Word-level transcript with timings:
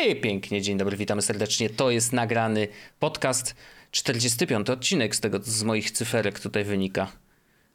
Hej, 0.00 0.20
pięknie, 0.20 0.62
dzień 0.62 0.78
dobry, 0.78 0.96
witamy 0.96 1.22
serdecznie. 1.22 1.70
To 1.70 1.90
jest 1.90 2.12
nagrany 2.12 2.68
podcast, 2.98 3.54
45 3.90 4.70
odcinek 4.70 5.16
z 5.16 5.20
tego, 5.20 5.38
z 5.42 5.62
moich 5.62 5.90
cyferek 5.90 6.40
tutaj 6.40 6.64
wynika. 6.64 7.12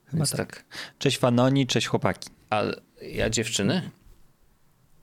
Chyba 0.05 0.25
tak. 0.25 0.37
tak. 0.37 0.63
Cześć 0.99 1.17
fanoni, 1.17 1.67
cześć 1.67 1.87
chłopaki. 1.87 2.29
A 2.49 2.63
ja 3.01 3.29
dziewczyny? 3.29 3.89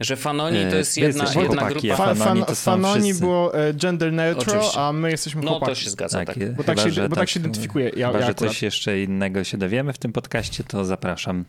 Że 0.01 0.17
fanoni 0.17 0.59
to 0.71 0.77
jest 0.77 0.96
jedna, 0.96 1.25
jedna 1.25 1.43
chłopaki, 1.43 1.88
grupa. 1.88 1.96
Fa 1.96 2.14
fanoni, 2.14 2.45
to 2.45 2.54
fanoni 2.54 3.14
było 3.14 3.55
e, 3.55 3.75
gender 3.75 4.12
neutral, 4.12 4.57
Oczywiście. 4.57 4.80
a 4.80 4.93
my 4.93 5.11
jesteśmy 5.11 5.43
chłopaki. 5.43 5.61
No 5.61 5.66
to 5.66 5.75
się 5.75 5.91
zgadza, 5.91 6.18
tak. 6.18 6.27
tak. 6.27 6.55
Bo, 6.55 6.64
tak 6.64 6.79
chyba, 6.79 6.95
się, 6.95 7.02
bo 7.02 7.09
tak, 7.09 7.18
tak 7.18 7.29
się 7.29 7.41
identyfikuje. 7.41 7.91
Ja, 7.96 8.07
chyba, 8.07 8.21
ja 8.21 8.27
że 8.27 8.34
coś 8.34 8.62
jeszcze 8.62 9.02
innego 9.02 9.45
się 9.45 9.59
dowiemy 9.59 9.93
w 9.93 9.98
tym 9.98 10.12
podcaście, 10.12 10.64
to 10.64 10.84
zapraszam 10.84 11.45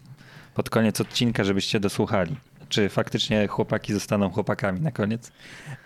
pod 0.53 0.69
koniec 0.69 1.01
odcinka, 1.01 1.43
żebyście 1.43 1.79
dosłuchali. 1.79 2.35
Czy 2.71 2.89
faktycznie 2.89 3.47
chłopaki 3.47 3.93
zostaną 3.93 4.29
chłopakami 4.29 4.81
na 4.81 4.91
koniec? 4.91 5.31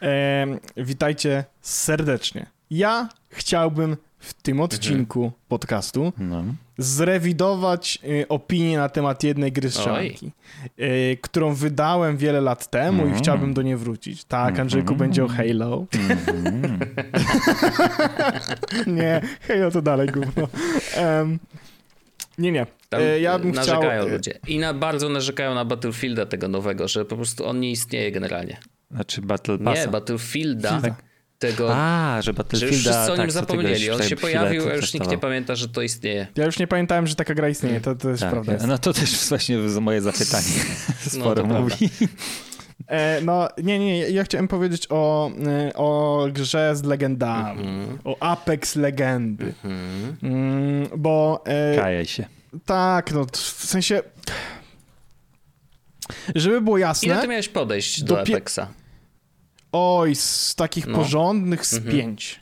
E, 0.02 0.46
witajcie 0.78 1.44
serdecznie. 1.62 2.46
Ja 2.70 3.10
chciałbym 3.30 3.98
w 4.20 4.34
tym 4.34 4.62
odcinku 4.62 5.24
mhm. 5.24 5.42
podcastu 5.48 6.14
no. 6.18 6.44
zrewidować 6.78 8.00
y, 8.04 8.28
opinię 8.28 8.78
na 8.78 8.90
temat 8.90 9.24
jednej 9.24 9.52
gry 9.52 9.72
strzelanki, 9.72 10.32
y, 10.80 11.18
którą 11.22 11.54
wydałem 11.54 12.18
wiele 12.18 12.42
lat 12.42 12.70
temu 12.70 13.04
mm. 13.04 13.16
i 13.16 13.18
chciałbym 13.18 13.54
do 13.54 13.62
niej 13.62 13.76
wrócić. 13.76 14.24
Tak, 14.24 14.50
mm. 14.50 14.62
Andrzejku, 14.62 14.96
będzie 14.96 15.26
o 15.26 15.28
Halo. 15.28 15.86
Mm. 16.34 16.80
nie, 18.98 19.22
Halo 19.48 19.72
to 19.72 19.82
dalej 19.82 20.08
gówno. 20.08 20.48
Um, 20.98 21.40
nie, 22.38 22.52
nie. 22.52 22.66
Tam 22.90 23.02
e, 23.02 23.20
ja 23.20 23.40
bym 23.40 23.52
narzekają 23.52 24.02
chciał... 24.02 24.16
ludzie. 24.16 24.40
I 24.48 24.60
na, 24.60 24.74
bardzo 24.74 25.10
narzekają 25.10 25.56
na 25.56 25.66
Battlefielda 25.66 26.26
tego 26.26 26.48
nowego, 26.48 26.88
że 26.88 27.06
po 27.06 27.16
prostu 27.16 27.46
on 27.46 27.60
nie 27.60 27.72
istnieje 27.72 28.12
generalnie. 28.12 28.58
Znaczy 28.92 29.22
Battle 29.22 29.58
Passa? 29.58 29.82
Nie, 29.82 29.88
Battlefielda. 29.88 30.82
Tak. 30.82 30.94
Tego, 31.40 31.76
A, 31.76 32.22
że 32.22 32.34
Battlefielda... 32.34 32.76
Że 32.76 32.76
już 32.76 32.96
wszyscy 32.96 33.12
o 33.12 33.16
nim 33.16 33.24
tak, 33.24 33.32
zapomnieli. 33.32 33.92
On 33.92 34.04
się 34.04 34.16
pojawił, 34.16 34.70
a 34.70 34.74
już 34.74 34.94
nikt 34.94 35.10
nie 35.10 35.18
pamięta, 35.18 35.56
że 35.56 35.70
to 35.70 35.82
istnieje. 35.82 36.28
Ja 36.36 36.46
już 36.46 36.60
nie 36.60 36.68
pamiętałem, 36.68 37.08
że 37.08 37.16
taka 37.16 37.34
gra 37.34 37.50
istnieje. 37.50 37.82
To, 37.82 37.96
to 37.96 38.10
jest 38.10 38.22
tak, 38.22 38.32
prawda. 38.32 38.68
No 38.68 38.78
to 38.78 38.94
też 38.94 39.30
właśnie 39.30 39.58
moje 39.58 40.02
zapytanie 40.02 40.48
sporo 41.10 41.48
no, 41.48 41.62
mówi. 41.62 41.90
E, 42.88 43.22
no, 43.22 43.50
nie, 43.64 43.80
nie, 43.80 44.10
ja 44.10 44.24
chciałem 44.24 44.48
powiedzieć 44.48 44.88
o, 44.90 45.32
e, 45.48 45.74
o 45.74 46.28
grze 46.32 46.76
z 46.76 46.84
legendami, 46.84 47.68
mm 47.68 47.86
-hmm. 47.86 47.98
o 48.04 48.18
Apex 48.20 48.76
Legendy, 48.76 49.54
mm 49.64 49.78
-hmm. 49.78 50.26
mm, 50.26 50.88
bo... 50.98 51.44
E, 51.46 51.76
Kajaj 51.76 52.06
się. 52.06 52.26
Tak, 52.66 53.12
no, 53.12 53.26
w 53.32 53.66
sensie... 53.66 54.02
Żeby 56.36 56.62
było 56.62 56.78
jasne... 56.78 57.08
Ile 57.08 57.22
ty 57.22 57.28
miałeś 57.28 57.50
podejść 57.50 58.04
do, 58.04 58.16
do 58.16 58.22
Apexa? 58.22 58.68
Oj, 59.72 60.16
z 60.16 60.56
takich 60.56 60.88
no. 60.88 60.98
porządnych 60.98 61.66
z 61.66 61.74
mhm. 61.74 61.96
pięć. 61.96 62.40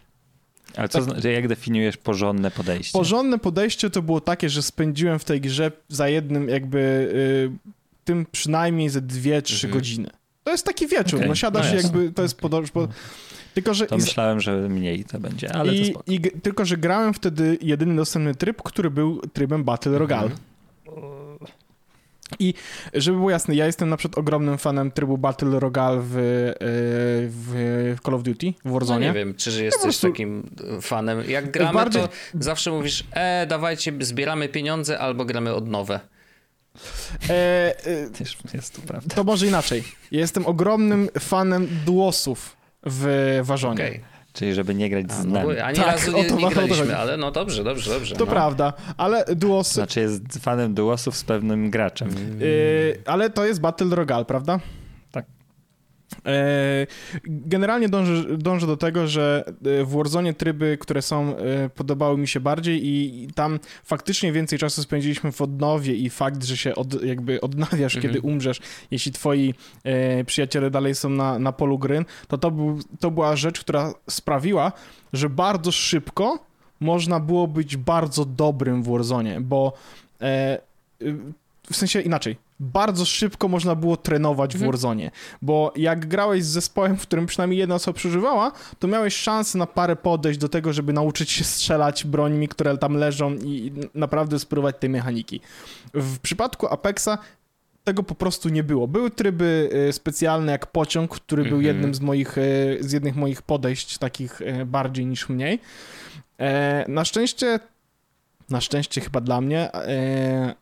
Ale 0.75 0.89
co, 0.89 1.05
tak. 1.05 1.23
jak 1.23 1.47
definiujesz 1.47 1.97
porządne 1.97 2.51
podejście? 2.51 2.93
Porządne 2.93 3.39
podejście 3.39 3.89
to 3.89 4.01
było 4.01 4.21
takie, 4.21 4.49
że 4.49 4.63
spędziłem 4.63 5.19
w 5.19 5.25
tej 5.25 5.41
grze 5.41 5.71
za 5.89 6.09
jednym 6.09 6.49
jakby 6.49 6.79
y, 6.79 7.71
tym 8.03 8.25
przynajmniej 8.31 8.89
ze 8.89 9.01
dwie, 9.01 9.41
trzy 9.41 9.67
mhm. 9.67 9.73
godziny. 9.73 10.09
To 10.43 10.51
jest 10.51 10.65
taki 10.65 10.87
wieczór, 10.87 11.19
okay. 11.19 11.27
no 11.27 11.35
siadasz 11.35 11.71
no 11.71 11.77
jakby, 11.77 12.11
to 12.11 12.21
jest 12.21 12.37
podobne. 12.37 12.69
Po... 12.73 12.87
Tylko, 13.53 13.73
że 13.73 13.85
to 13.85 13.97
myślałem, 13.97 14.41
że 14.41 14.69
mniej 14.69 15.05
to 15.05 15.19
będzie, 15.19 15.55
ale 15.55 15.73
I, 15.73 15.93
to 15.93 16.03
i, 16.07 16.19
Tylko, 16.19 16.65
że 16.65 16.77
grałem 16.77 17.13
wtedy 17.13 17.57
jedyny 17.61 17.95
dostępny 17.95 18.35
tryb, 18.35 18.61
który 18.61 18.91
był 18.91 19.21
trybem 19.33 19.63
Battle 19.63 19.97
Royale. 19.97 20.23
Mhm. 20.23 20.39
I 22.39 22.53
żeby 22.93 23.17
było 23.17 23.29
jasne, 23.29 23.55
ja 23.55 23.65
jestem 23.65 23.89
na 23.89 23.97
przykład 23.97 24.17
ogromnym 24.17 24.57
fanem 24.57 24.91
trybu 24.91 25.17
Battle 25.17 25.59
Royale 25.59 26.01
w, 26.01 26.15
e, 26.15 26.59
w 27.29 27.95
Call 28.05 28.13
of 28.13 28.23
Duty, 28.23 28.53
w 28.65 28.71
Warzone. 28.71 28.99
No 28.99 29.05
nie 29.05 29.13
wiem, 29.13 29.33
czy 29.35 29.63
jesteś 29.63 29.83
prostu... 29.83 30.07
takim 30.07 30.49
fanem. 30.81 31.29
Jak 31.29 31.51
gramy, 31.51 31.73
bardziej... 31.73 32.01
to 32.01 32.09
zawsze 32.39 32.71
mówisz, 32.71 33.03
e, 33.11 33.47
dawajcie, 33.47 33.93
zbieramy 33.99 34.49
pieniądze 34.49 34.99
albo 34.99 35.25
gramy 35.25 35.53
od 35.53 35.67
nowe. 35.67 35.99
E, 37.29 37.75
e, 37.85 38.09
Też 38.09 38.37
jest 38.53 38.75
to 38.75 38.81
prawda. 38.81 39.15
To 39.15 39.23
może 39.23 39.47
inaczej. 39.47 39.83
Ja 40.11 40.19
jestem 40.19 40.45
ogromnym 40.45 41.09
fanem 41.19 41.67
duosów 41.85 42.57
w 42.85 43.39
Warzonie. 43.43 43.87
Okay. 43.87 43.99
Czyli 44.33 44.53
żeby 44.53 44.75
nie 44.75 44.89
grać 44.89 45.11
z 45.11 45.25
no 45.25 45.31
nami. 45.31 45.59
Ani 45.59 45.77
tak, 45.77 45.87
razu 45.87 46.11
nie, 46.11 46.23
nie 46.23 46.49
graliśmy, 46.49 46.97
ale 46.97 47.17
no 47.17 47.31
dobrze, 47.31 47.63
dobrze, 47.63 47.91
dobrze. 47.91 48.15
To 48.15 48.25
no. 48.25 48.31
prawda, 48.31 48.73
ale 48.97 49.25
duosy... 49.35 49.73
Znaczy 49.73 49.99
jest 49.99 50.37
fanem 50.41 50.73
duosów 50.73 51.17
z 51.17 51.23
pewnym 51.23 51.69
graczem. 51.69 52.09
Yy, 52.39 53.01
ale 53.05 53.29
to 53.29 53.45
jest 53.45 53.61
Battle 53.61 53.95
Royale, 53.95 54.25
prawda? 54.25 54.59
E, 56.25 56.87
generalnie 57.25 57.89
dążę, 57.89 58.37
dążę 58.37 58.67
do 58.67 58.77
tego, 58.77 59.07
że 59.07 59.43
e, 59.47 59.83
w 59.85 59.89
Warzone 59.89 60.33
tryby, 60.33 60.77
które 60.81 61.01
są, 61.01 61.37
e, 61.37 61.69
podobały 61.69 62.17
mi 62.17 62.27
się 62.27 62.39
bardziej 62.39 62.87
i 62.87 63.27
tam 63.35 63.59
faktycznie 63.83 64.31
więcej 64.31 64.59
czasu 64.59 64.83
spędziliśmy 64.83 65.31
w 65.31 65.41
odnowie 65.41 65.95
i 65.95 66.09
fakt, 66.09 66.43
że 66.43 66.57
się 66.57 66.75
od, 66.75 67.03
jakby 67.03 67.41
odnawiasz, 67.41 67.95
mhm. 67.95 68.01
kiedy 68.01 68.21
umrzesz, 68.21 68.59
jeśli 68.91 69.11
twoi 69.11 69.53
przyjaciele 70.25 70.71
dalej 70.71 70.95
są 70.95 71.09
na, 71.09 71.39
na 71.39 71.51
polu 71.51 71.79
gry, 71.79 72.05
to 72.27 72.37
to, 72.37 72.51
był, 72.51 72.79
to 72.99 73.11
była 73.11 73.35
rzecz, 73.35 73.59
która 73.59 73.93
sprawiła, 74.09 74.71
że 75.13 75.29
bardzo 75.29 75.71
szybko 75.71 76.39
można 76.79 77.19
było 77.19 77.47
być 77.47 77.77
bardzo 77.77 78.25
dobrym 78.25 78.83
w 78.83 78.87
Warzone, 78.87 79.41
bo 79.41 79.73
w 81.71 81.75
sensie 81.75 82.01
inaczej, 82.01 82.37
bardzo 82.63 83.05
szybko 83.05 83.47
można 83.47 83.75
było 83.75 83.97
trenować 83.97 84.51
w 84.51 84.55
mhm. 84.55 84.71
Warzone, 84.71 85.11
bo 85.41 85.73
jak 85.75 86.07
grałeś 86.07 86.43
z 86.43 86.47
zespołem, 86.47 86.97
w 86.97 87.01
którym 87.01 87.25
przynajmniej 87.25 87.59
jedna 87.59 87.75
osoba 87.75 87.95
przeżywała, 87.95 88.51
to 88.79 88.87
miałeś 88.87 89.15
szansę 89.15 89.57
na 89.57 89.67
parę 89.67 89.95
podejść 89.95 90.39
do 90.39 90.49
tego, 90.49 90.73
żeby 90.73 90.93
nauczyć 90.93 91.31
się 91.31 91.43
strzelać 91.43 92.05
brońmi, 92.05 92.47
które 92.47 92.77
tam 92.77 92.93
leżą 92.93 93.33
i 93.33 93.71
naprawdę 93.95 94.39
spróbować 94.39 94.75
tej 94.79 94.89
mechaniki. 94.89 95.41
W 95.93 96.19
przypadku 96.19 96.67
Apexa 96.67 97.17
tego 97.83 98.03
po 98.03 98.15
prostu 98.15 98.49
nie 98.49 98.63
było. 98.63 98.87
Były 98.87 99.11
tryby 99.11 99.69
y, 99.89 99.93
specjalne 99.93 100.51
jak 100.51 100.67
pociąg, 100.67 101.11
który 101.11 101.43
był 101.43 101.57
mhm. 101.57 101.65
jednym 101.65 101.95
z 101.95 102.01
moich, 102.01 102.37
y, 102.37 102.77
z 102.81 102.91
jednych 102.91 103.15
moich 103.15 103.41
podejść, 103.41 103.97
takich 103.97 104.41
y, 104.41 104.65
bardziej 104.65 105.05
niż 105.05 105.29
mniej. 105.29 105.59
E, 106.39 106.85
na 106.87 107.05
szczęście, 107.05 107.59
na 108.49 108.61
szczęście 108.61 109.01
chyba 109.01 109.21
dla 109.21 109.41
mnie, 109.41 109.73
e, 109.73 110.55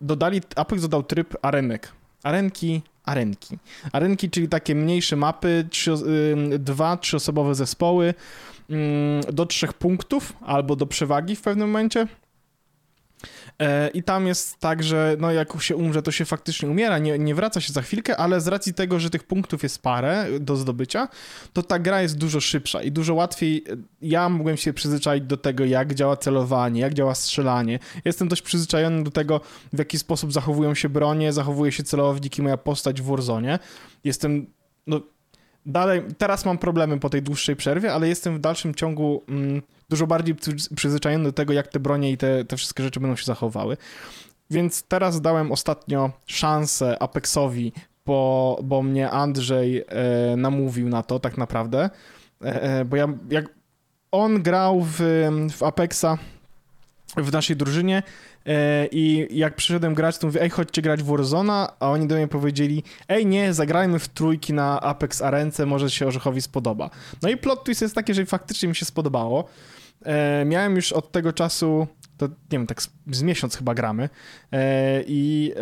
dodali, 0.00 0.40
Apex 0.56 0.82
dodał 0.82 1.02
tryb 1.02 1.36
arenek. 1.42 1.92
Arenki, 2.22 2.82
arenki. 3.04 3.58
Arenki, 3.92 4.30
czyli 4.30 4.48
takie 4.48 4.74
mniejsze 4.74 5.16
mapy, 5.16 5.68
trzy, 5.70 5.92
dwa, 6.58 6.96
trzyosobowe 6.96 7.54
zespoły 7.54 8.14
do 9.32 9.46
trzech 9.46 9.72
punktów 9.72 10.32
albo 10.40 10.76
do 10.76 10.86
przewagi 10.86 11.36
w 11.36 11.42
pewnym 11.42 11.68
momencie. 11.68 12.06
E, 13.58 13.88
I 13.88 14.02
tam 14.02 14.26
jest 14.26 14.58
tak, 14.58 14.82
że 14.82 15.16
no 15.20 15.32
jak 15.32 15.62
się 15.62 15.76
umrze, 15.76 16.02
to 16.02 16.10
się 16.10 16.24
faktycznie 16.24 16.68
umiera, 16.68 16.98
nie, 16.98 17.18
nie 17.18 17.34
wraca 17.34 17.60
się 17.60 17.72
za 17.72 17.82
chwilkę, 17.82 18.16
ale 18.16 18.40
z 18.40 18.48
racji 18.48 18.74
tego, 18.74 19.00
że 19.00 19.10
tych 19.10 19.24
punktów 19.24 19.62
jest 19.62 19.82
parę 19.82 20.26
do 20.40 20.56
zdobycia, 20.56 21.08
to 21.52 21.62
ta 21.62 21.78
gra 21.78 22.02
jest 22.02 22.18
dużo 22.18 22.40
szybsza 22.40 22.82
i 22.82 22.92
dużo 22.92 23.14
łatwiej. 23.14 23.64
E, 23.68 23.76
ja 24.02 24.28
mogłem 24.28 24.56
się 24.56 24.72
przyzwyczaić 24.72 25.24
do 25.24 25.36
tego, 25.36 25.64
jak 25.64 25.94
działa 25.94 26.16
celowanie, 26.16 26.80
jak 26.80 26.94
działa 26.94 27.14
strzelanie. 27.14 27.78
Jestem 28.04 28.28
dość 28.28 28.42
przyzwyczajony 28.42 29.04
do 29.04 29.10
tego, 29.10 29.40
w 29.72 29.78
jaki 29.78 29.98
sposób 29.98 30.32
zachowują 30.32 30.74
się 30.74 30.88
bronie, 30.88 31.32
zachowuje 31.32 31.72
się 31.72 31.82
celownik 31.82 32.38
i 32.38 32.42
moja 32.42 32.56
postać 32.56 33.02
w 33.02 33.04
Warzone. 33.04 33.58
Jestem 34.04 34.46
no, 34.86 35.00
dalej, 35.66 36.02
teraz 36.18 36.44
mam 36.44 36.58
problemy 36.58 37.00
po 37.00 37.10
tej 37.10 37.22
dłuższej 37.22 37.56
przerwie, 37.56 37.92
ale 37.92 38.08
jestem 38.08 38.36
w 38.36 38.40
dalszym 38.40 38.74
ciągu 38.74 39.22
mm, 39.28 39.62
dużo 39.88 40.06
bardziej 40.06 40.34
przyzwyczajony 40.76 41.24
do 41.24 41.32
tego, 41.32 41.52
jak 41.52 41.68
te 41.68 41.80
bronie 41.80 42.12
i 42.12 42.16
te, 42.16 42.44
te 42.44 42.56
wszystkie 42.56 42.82
rzeczy 42.82 43.00
będą 43.00 43.16
się 43.16 43.24
zachowały. 43.24 43.76
Więc 44.50 44.82
teraz 44.82 45.20
dałem 45.20 45.52
ostatnio 45.52 46.10
szansę 46.26 47.02
Apexowi, 47.02 47.72
bo, 48.06 48.58
bo 48.62 48.82
mnie 48.82 49.10
Andrzej 49.10 49.78
e, 49.78 50.36
namówił 50.36 50.88
na 50.88 51.02
to 51.02 51.20
tak 51.20 51.38
naprawdę, 51.38 51.90
e, 52.44 52.62
e 52.62 52.84
bo 52.84 52.96
ja, 52.96 53.08
jak 53.30 53.44
on 54.12 54.42
grał 54.42 54.80
w, 54.82 54.98
w 55.56 55.62
Apexa 55.62 56.18
w 57.16 57.32
naszej 57.32 57.56
drużynie 57.56 58.02
e, 58.46 58.86
i 58.86 59.26
jak 59.38 59.56
przyszedłem 59.56 59.94
grać, 59.94 60.18
to 60.18 60.26
mówię, 60.26 60.42
ej, 60.42 60.50
chodźcie 60.50 60.82
grać 60.82 61.02
w 61.02 61.06
Warzona, 61.06 61.72
a 61.80 61.90
oni 61.90 62.06
do 62.06 62.14
mnie 62.14 62.28
powiedzieli, 62.28 62.82
ej, 63.08 63.26
nie, 63.26 63.54
zagrajmy 63.54 63.98
w 63.98 64.08
trójki 64.08 64.52
na 64.52 64.80
Apex 64.80 65.22
Arence, 65.22 65.66
może 65.66 65.90
się 65.90 66.06
Orzechowi 66.06 66.42
spodoba. 66.42 66.90
No 67.22 67.28
i 67.28 67.36
plot 67.36 67.64
twist 67.64 67.82
jest 67.82 67.94
taki, 67.94 68.14
że 68.14 68.26
faktycznie 68.26 68.68
mi 68.68 68.76
się 68.76 68.84
spodobało. 68.84 69.48
E, 70.04 70.44
miałem 70.44 70.76
już 70.76 70.92
od 70.92 71.12
tego 71.12 71.32
czasu, 71.32 71.86
to 72.16 72.26
nie 72.26 72.34
wiem, 72.50 72.66
tak 72.66 72.82
z, 72.82 72.90
z 73.12 73.22
miesiąc 73.22 73.56
chyba 73.56 73.74
gramy 73.74 74.08
e, 74.52 75.02
i 75.06 75.52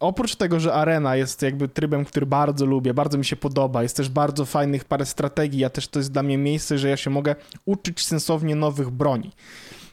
oprócz 0.00 0.36
tego, 0.36 0.60
że 0.60 0.74
arena 0.74 1.16
jest 1.16 1.42
jakby 1.42 1.68
trybem, 1.68 2.04
który 2.04 2.26
bardzo 2.26 2.66
lubię, 2.66 2.94
bardzo 2.94 3.18
mi 3.18 3.24
się 3.24 3.36
podoba, 3.36 3.82
jest 3.82 3.96
też 3.96 4.08
bardzo 4.08 4.44
fajnych 4.44 4.84
parę 4.84 5.06
strategii, 5.06 5.64
a 5.64 5.70
też 5.70 5.88
to 5.88 5.98
jest 5.98 6.12
dla 6.12 6.22
mnie 6.22 6.38
miejsce, 6.38 6.78
że 6.78 6.88
ja 6.88 6.96
się 6.96 7.10
mogę 7.10 7.34
uczyć 7.64 8.06
sensownie 8.06 8.54
nowych 8.54 8.90
broni. 8.90 9.32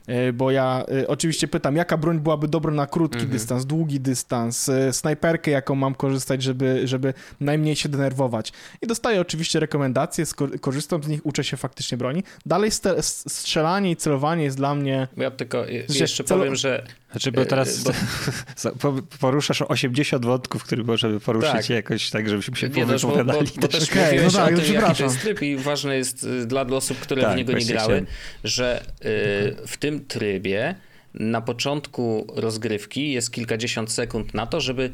E, 0.07 0.33
bo 0.33 0.51
ja 0.51 0.85
e, 1.01 1.07
oczywiście 1.07 1.47
pytam, 1.47 1.75
jaka 1.75 1.97
broń 1.97 2.19
byłaby 2.19 2.47
dobra 2.47 2.71
na 2.73 2.87
krótki 2.87 3.17
Mhm. 3.19 3.31
dystans, 3.31 3.65
długi 3.65 3.99
dystans, 3.99 4.69
e, 4.69 4.93
snajperkę, 4.93 5.51
jaką 5.51 5.75
mam 5.75 5.95
korzystać, 5.95 6.43
żeby, 6.43 6.87
żeby 6.87 7.13
najmniej 7.39 7.75
się 7.75 7.89
denerwować. 7.89 8.53
I 8.81 8.87
dostaję 8.87 9.21
oczywiście 9.21 9.59
rekomendacje, 9.59 10.25
korzystam 10.61 11.03
z 11.03 11.07
nich, 11.07 11.25
uczę 11.25 11.43
się 11.43 11.57
faktycznie 11.57 11.97
broni. 11.97 12.23
Dalej 12.45 12.71
strzelanie 13.01 13.91
i 13.91 13.95
celowanie 13.95 14.43
jest 14.43 14.57
dla 14.57 14.75
mnie... 14.75 15.07
Ja 15.17 15.31
tylko 15.31 15.65
jeszcze 15.89 16.23
celo- 16.23 16.37
powiem, 16.39 16.55
że 16.55 16.83
Znaczy, 17.13 17.31
bo 17.31 17.45
teraz 17.45 17.79
E, 17.79 17.83
bo- 17.83 17.91
za- 18.61 18.71
po- 18.71 19.01
poruszasz 19.19 19.61
80 19.61 20.25
wątków, 20.25 20.63
które 20.63 20.83
możemy 20.83 21.19
poruszyć 21.19 21.51
Tak. 21.51 21.69
jakoś 21.69 22.09
tak, 22.09 22.29
żebyśmy 22.29 22.55
się 22.57 22.69
Nie, 22.69 22.85
no, 22.85 22.93
bo, 23.01 23.23
bo, 23.25 23.33
bo 23.61 23.67
też 23.67 23.95
mówiłeś 23.95 24.33
no 24.33 24.39
tak, 24.39 24.53
o 24.53 24.61
tym, 24.61 24.73
jaki 24.73 24.95
to 24.95 25.03
jest 25.03 25.21
tryb 25.21 25.41
i 25.41 25.55
ważne 25.55 25.97
jest 25.97 26.23
y, 26.23 26.45
dla, 26.45 26.61
osób, 26.61 26.99
które 26.99 27.21
Tak, 27.21 27.33
w 27.33 27.37
niego 27.37 27.53
nie 27.53 27.65
grały, 27.65 27.83
chciałem. 27.85 28.05
że 28.43 28.81
y, 28.81 29.67
w 29.67 29.77
tym 29.77 30.05
trybie 30.05 30.75
na 31.13 31.41
początku 31.41 32.27
rozgrywki 32.35 33.11
jest 33.11 33.31
kilkadziesiąt 33.31 33.91
sekund 33.91 34.33
na 34.33 34.47
to, 34.47 34.61
żeby 34.61 34.91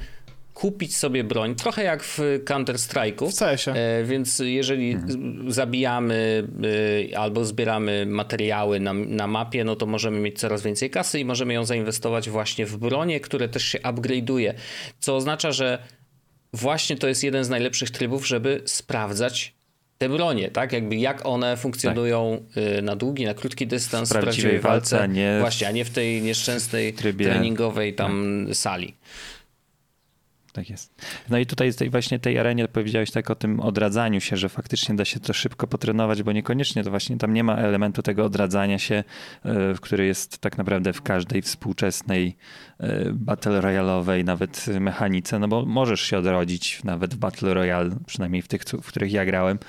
kupić 0.60 0.96
sobie 0.98 1.24
broń, 1.24 1.56
trochę 1.56 1.84
jak 1.84 2.04
w 2.04 2.20
Counter-Strike'u. 2.46 3.32
W 3.32 3.40
CS-ie. 3.40 3.76
E, 3.78 4.04
więc 4.04 4.40
jeżeli 4.40 4.98
z- 5.08 5.54
zabijamy 5.54 6.48
y, 7.12 7.18
albo 7.18 7.46
zbieramy 7.46 8.06
materiały 8.06 8.80
na, 8.80 8.94
na 8.94 9.28
mapie, 9.28 9.64
no 9.64 9.76
to 9.76 9.86
możemy 9.86 10.20
mieć 10.20 10.40
coraz 10.40 10.62
więcej 10.64 10.90
kasy 10.90 11.20
i 11.20 11.26
możemy 11.26 11.54
ją 11.54 11.66
zainwestować 11.66 12.30
właśnie 12.30 12.66
w 12.66 12.78
bronie, 12.78 13.20
które 13.20 13.50
też 13.50 13.64
się 13.64 13.80
upgrade'uje. 13.80 14.54
Co 15.00 15.16
oznacza, 15.16 15.52
że 15.52 15.80
właśnie 16.54 16.96
to 16.96 17.08
jest 17.08 17.24
jeden 17.24 17.44
z 17.44 17.50
najlepszych 17.50 17.92
trybów, 17.92 18.28
żeby 18.28 18.62
sprawdzać 18.66 19.54
te 19.98 20.10
bronie, 20.10 20.52
tak? 20.52 20.74
Jakby 20.74 20.96
jak 20.96 21.26
one 21.26 21.58
funkcjonują 21.58 22.46
y, 22.80 22.82
na 22.82 22.96
długi, 22.96 23.26
na 23.26 23.34
krótki 23.34 23.68
dystans, 23.68 24.10
W 24.10 24.12
prawdziwej 24.12 24.60
walce, 24.60 25.02
a 25.02 25.06
nie 25.06 25.38
Właśnie, 25.40 25.68
a 25.68 25.72
nie 25.72 25.86
w 25.86 25.90
tej 25.90 26.22
nieszczęsnej 26.22 26.94
trybie- 26.94 27.26
treningowej 27.26 27.94
tam 27.94 28.46
sali. 28.54 28.96
Tak 30.54 30.70
jest. 30.70 31.02
No 31.30 31.38
i 31.38 31.46
tutaj 31.46 31.74
tej 31.74 31.90
właśnie 31.90 32.20
tej 32.20 32.40
arenie 32.40 32.68
powiedziałeś 32.68 33.12
tak 33.12 33.30
o 33.30 33.36
tym 33.36 33.60
odradzaniu 33.60 34.22
się, 34.22 34.38
że 34.38 34.50
faktycznie 34.50 34.96
da 34.96 35.06
się 35.06 35.20
to 35.20 35.34
szybko 35.34 35.68
potrenować, 35.68 36.24
bo 36.24 36.32
niekoniecznie 36.32 36.84
to 36.84 36.90
właśnie 36.90 37.18
tam 37.18 37.34
nie 37.34 37.44
ma 37.44 37.56
elementu 37.56 38.02
tego 38.02 38.26
odradzania 38.26 38.80
się, 38.80 39.04
e, 39.46 39.74
który 39.82 40.06
jest 40.06 40.38
tak 40.38 40.58
naprawdę 40.58 40.94
w 40.94 41.02
każdej 41.02 41.42
współczesnej 41.42 42.38
e, 42.80 43.14
Battle 43.14 43.62
Royale'owej 43.62 44.26
nawet 44.26 44.66
mechanice, 44.80 45.40
no 45.40 45.48
bo 45.48 45.66
możesz 45.66 46.02
się 46.02 46.18
odrodzić 46.18 46.84
nawet 46.84 47.14
w 47.14 47.18
Battle 47.18 47.54
Royale, 47.54 47.90
przynajmniej 48.06 48.42
w 48.42 48.48
tych, 48.48 48.62
w 48.62 48.88
których 48.88 49.12
ja 49.12 49.26
grałem, 49.26 49.60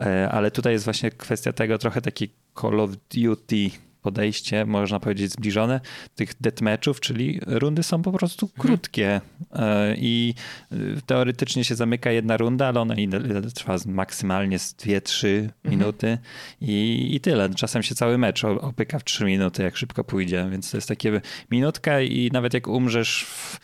E, 0.00 0.30
ale 0.30 0.50
tutaj 0.50 0.72
jest 0.72 0.84
właśnie 0.84 1.10
kwestia 1.10 1.52
tego 1.52 1.78
trochę 1.78 2.02
taki 2.02 2.30
Call 2.60 2.80
of 2.80 2.90
Duty 3.14 3.70
podejście, 4.02 4.66
można 4.66 5.00
powiedzieć, 5.00 5.32
zbliżone 5.32 5.80
tych 6.14 6.34
deathmatchów, 6.40 7.00
czyli 7.00 7.40
rundy 7.46 7.82
są 7.82 8.02
po 8.02 8.12
prostu 8.12 8.48
krótkie. 8.48 9.20
E, 9.52 9.94
i 9.96 10.34
e, 10.72 10.76
teoretycznie 11.06 11.64
się 11.64 11.74
zamyka 11.74 12.10
jedna 12.10 12.36
runda, 12.36 12.68
ale 12.68 12.80
ona 12.80 12.94
trwa? 13.54 13.76
Maksymalnie 13.86 14.58
z 14.58 14.74
2-3 14.74 15.48
minuty 15.64 16.18
i, 16.60 17.08
i 17.14 17.20
tyle. 17.20 17.50
Czasem 17.54 17.82
się 17.82 17.94
cały 17.94 18.18
mecz 18.18 18.44
opyka 18.44 18.98
w 18.98 19.04
3 19.04 19.24
minuty, 19.24 19.62
jak 19.62 19.76
szybko 19.76 20.04
pójdzie, 20.04 20.48
więc 20.50 20.70
to 20.70 20.76
jest 20.76 20.88
takie 20.88 21.20
minutka 21.50 22.00
i 22.00 22.30
nawet 22.32 22.54
jak 22.54 22.68
umrzesz 22.68 23.24
w 23.24 23.60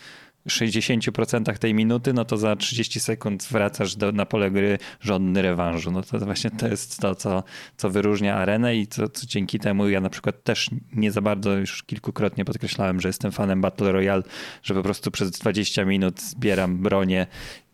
60% 0.47 1.59
tej 1.59 1.75
minuty, 1.75 2.13
no 2.13 2.25
to 2.25 2.37
za 2.37 2.57
30 2.57 3.01
sekund 3.01 3.49
wracasz 3.51 3.97
do, 3.97 4.13
na 4.13 4.27
pole 4.27 4.51
gry 4.51 4.79
żądny 5.01 5.43
rewanżu. 5.43 5.91
No 5.91 6.03
to 6.03 6.19
właśnie 6.19 6.51
to 6.51 6.69
jest 6.69 6.99
to, 7.01 7.15
co, 7.15 7.43
co 7.77 7.91
wyróżnia 7.91 8.37
arenę 8.37 8.77
i 8.77 8.87
co, 8.87 9.09
co 9.09 9.27
dzięki 9.27 9.59
temu 9.59 9.89
ja 9.89 10.01
na 10.01 10.11
przykład 10.11 10.43
też 10.45 10.71
nie 10.93 11.13
za 11.13 11.21
bardzo 11.21 11.53
już 11.57 11.83
kilkukrotnie 11.83 12.45
podkreślałem, 12.45 13.01
że 13.01 13.09
jestem 13.09 13.33
fanem 13.33 13.61
Battle 13.61 13.93
Royale, 13.93 14.23
że 14.63 14.75
po 14.75 14.83
prostu 14.83 15.11
przez 15.11 15.31
20 15.31 15.85
minut 15.85 16.21
zbieram 16.23 16.79
bronię 16.79 17.27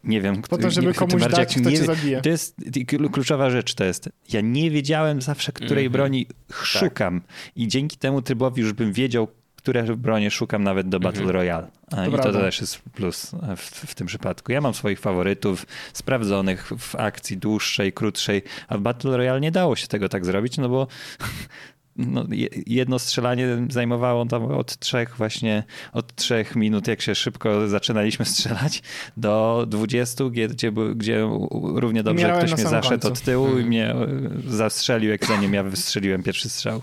nie 0.05 0.21
wiem, 0.21 0.43
Po 0.43 0.59
to, 0.59 0.71
żeby 0.71 0.87
nie, 0.87 0.95
komuś 0.95 1.13
bardziej, 1.21 1.31
dać, 1.31 1.53
jak 1.55 1.61
kto 1.63 1.71
nie- 1.71 1.77
cię 1.79 1.85
zabije. 1.85 2.21
To 2.21 2.29
jest 2.29 2.59
klu- 2.61 3.11
kluczowa 3.11 3.51
rzecz 3.51 3.75
to 3.75 3.85
jest. 3.85 4.09
Ja 4.33 4.41
nie 4.41 4.71
wiedziałem 4.71 5.23
zawsze, 5.23 5.53
której 5.53 5.87
Mhm. 5.87 5.93
broni 5.93 6.27
szukam 6.53 7.23
i 7.57 7.69
dzięki 7.69 7.97
temu 7.97 8.23
trybowi 8.23 8.63
już 8.63 8.73
bym 8.73 8.93
wiedział, 8.93 9.29
które 9.62 9.82
bronie 9.97 10.31
szukam 10.31 10.62
nawet 10.64 10.88
do 10.88 11.00
Battle 11.00 11.20
Mhm. 11.23 11.37
Royale. 11.37 11.67
I 12.09 12.12
to 12.23 12.32
też 12.32 12.61
jest 12.61 12.79
plus 12.82 13.31
w, 13.56 13.61
w 13.91 13.94
tym 13.94 14.06
przypadku. 14.06 14.53
Ja 14.53 14.61
mam 14.61 14.75
swoich 14.75 15.00
faworytów 15.00 15.67
sprawdzonych 15.93 16.70
w 16.79 16.97
akcji 16.97 17.37
dłuższej, 17.38 17.93
krótszej, 17.93 18.43
a 18.69 18.79
w 18.79 18.81
Battle 18.81 19.17
Royale 19.17 19.41
nie 19.41 19.50
dało 19.50 19.76
się 19.76 19.87
tego 19.87 20.09
tak 20.09 20.25
zrobić, 20.25 20.56
no 20.59 20.69
bo 20.69 20.87
no, 21.97 22.25
je- 22.31 22.49
jedno 22.67 22.99
strzelanie 22.99 23.47
zajmowało 23.70 24.26
tam 24.26 24.44
od 24.44 24.79
trzech 24.79 25.17
właśnie, 25.17 25.62
od 25.93 26.14
trzech 26.14 26.56
minut, 26.56 26.88
jak 26.88 27.00
się 27.03 27.14
szybko 27.14 27.69
zaczynaliśmy 27.69 28.25
strzelać, 28.25 28.82
do 29.17 29.64
20, 29.69 30.25
gdzie, 30.25 30.73
gdzie, 30.97 31.29
równie 31.75 32.03
dobrze 32.03 32.32
ktoś 32.38 32.53
mnie 32.53 32.62
zaszedł 32.62 32.88
końcu. 33.03 33.09
od 33.09 33.20
tyłu 33.20 33.47
i 33.47 33.50
Mhm. 33.50 33.67
mnie 33.69 33.91
e, 33.91 34.06
zastrzelił, 34.47 35.11
jak 35.11 35.26
zanim 35.26 35.55
ja 35.55 35.62
wystrzeliłem 35.62 36.23
pierwszy 36.23 36.49
strzał. 36.49 36.82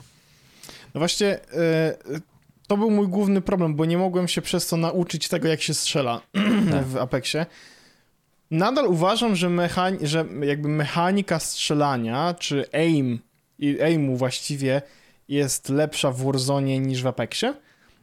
No 0.93 0.99
właśnie, 0.99 1.27
e, 1.53 1.97
to 2.69 2.77
był 2.77 2.91
mój 2.91 3.07
główny 3.07 3.41
problem, 3.41 3.75
bo 3.75 3.85
nie 3.85 3.97
mogłem 3.97 4.27
się 4.27 4.41
przez 4.41 4.67
to 4.67 4.77
nauczyć 4.77 5.27
tego, 5.27 5.47
jak 5.47 5.61
się 5.61 5.73
strzela 5.73 6.21
w 6.91 6.97
Apexie. 6.97 7.45
Nadal 8.51 8.87
uważam, 8.87 9.35
że, 9.35 9.47
mechani- 9.49 10.05
że 10.05 10.25
jakby 10.41 10.69
mechanika 10.69 11.39
strzelania, 11.39 12.33
czy 12.33 12.65
aim, 12.73 13.19
i 13.59 13.81
aimu 13.81 14.17
właściwie 14.17 14.81
jest 15.29 15.69
lepsza 15.69 16.11
w 16.11 16.23
Warzone 16.23 16.79
niż 16.79 17.03
w 17.03 17.07
Apexie, 17.07 17.53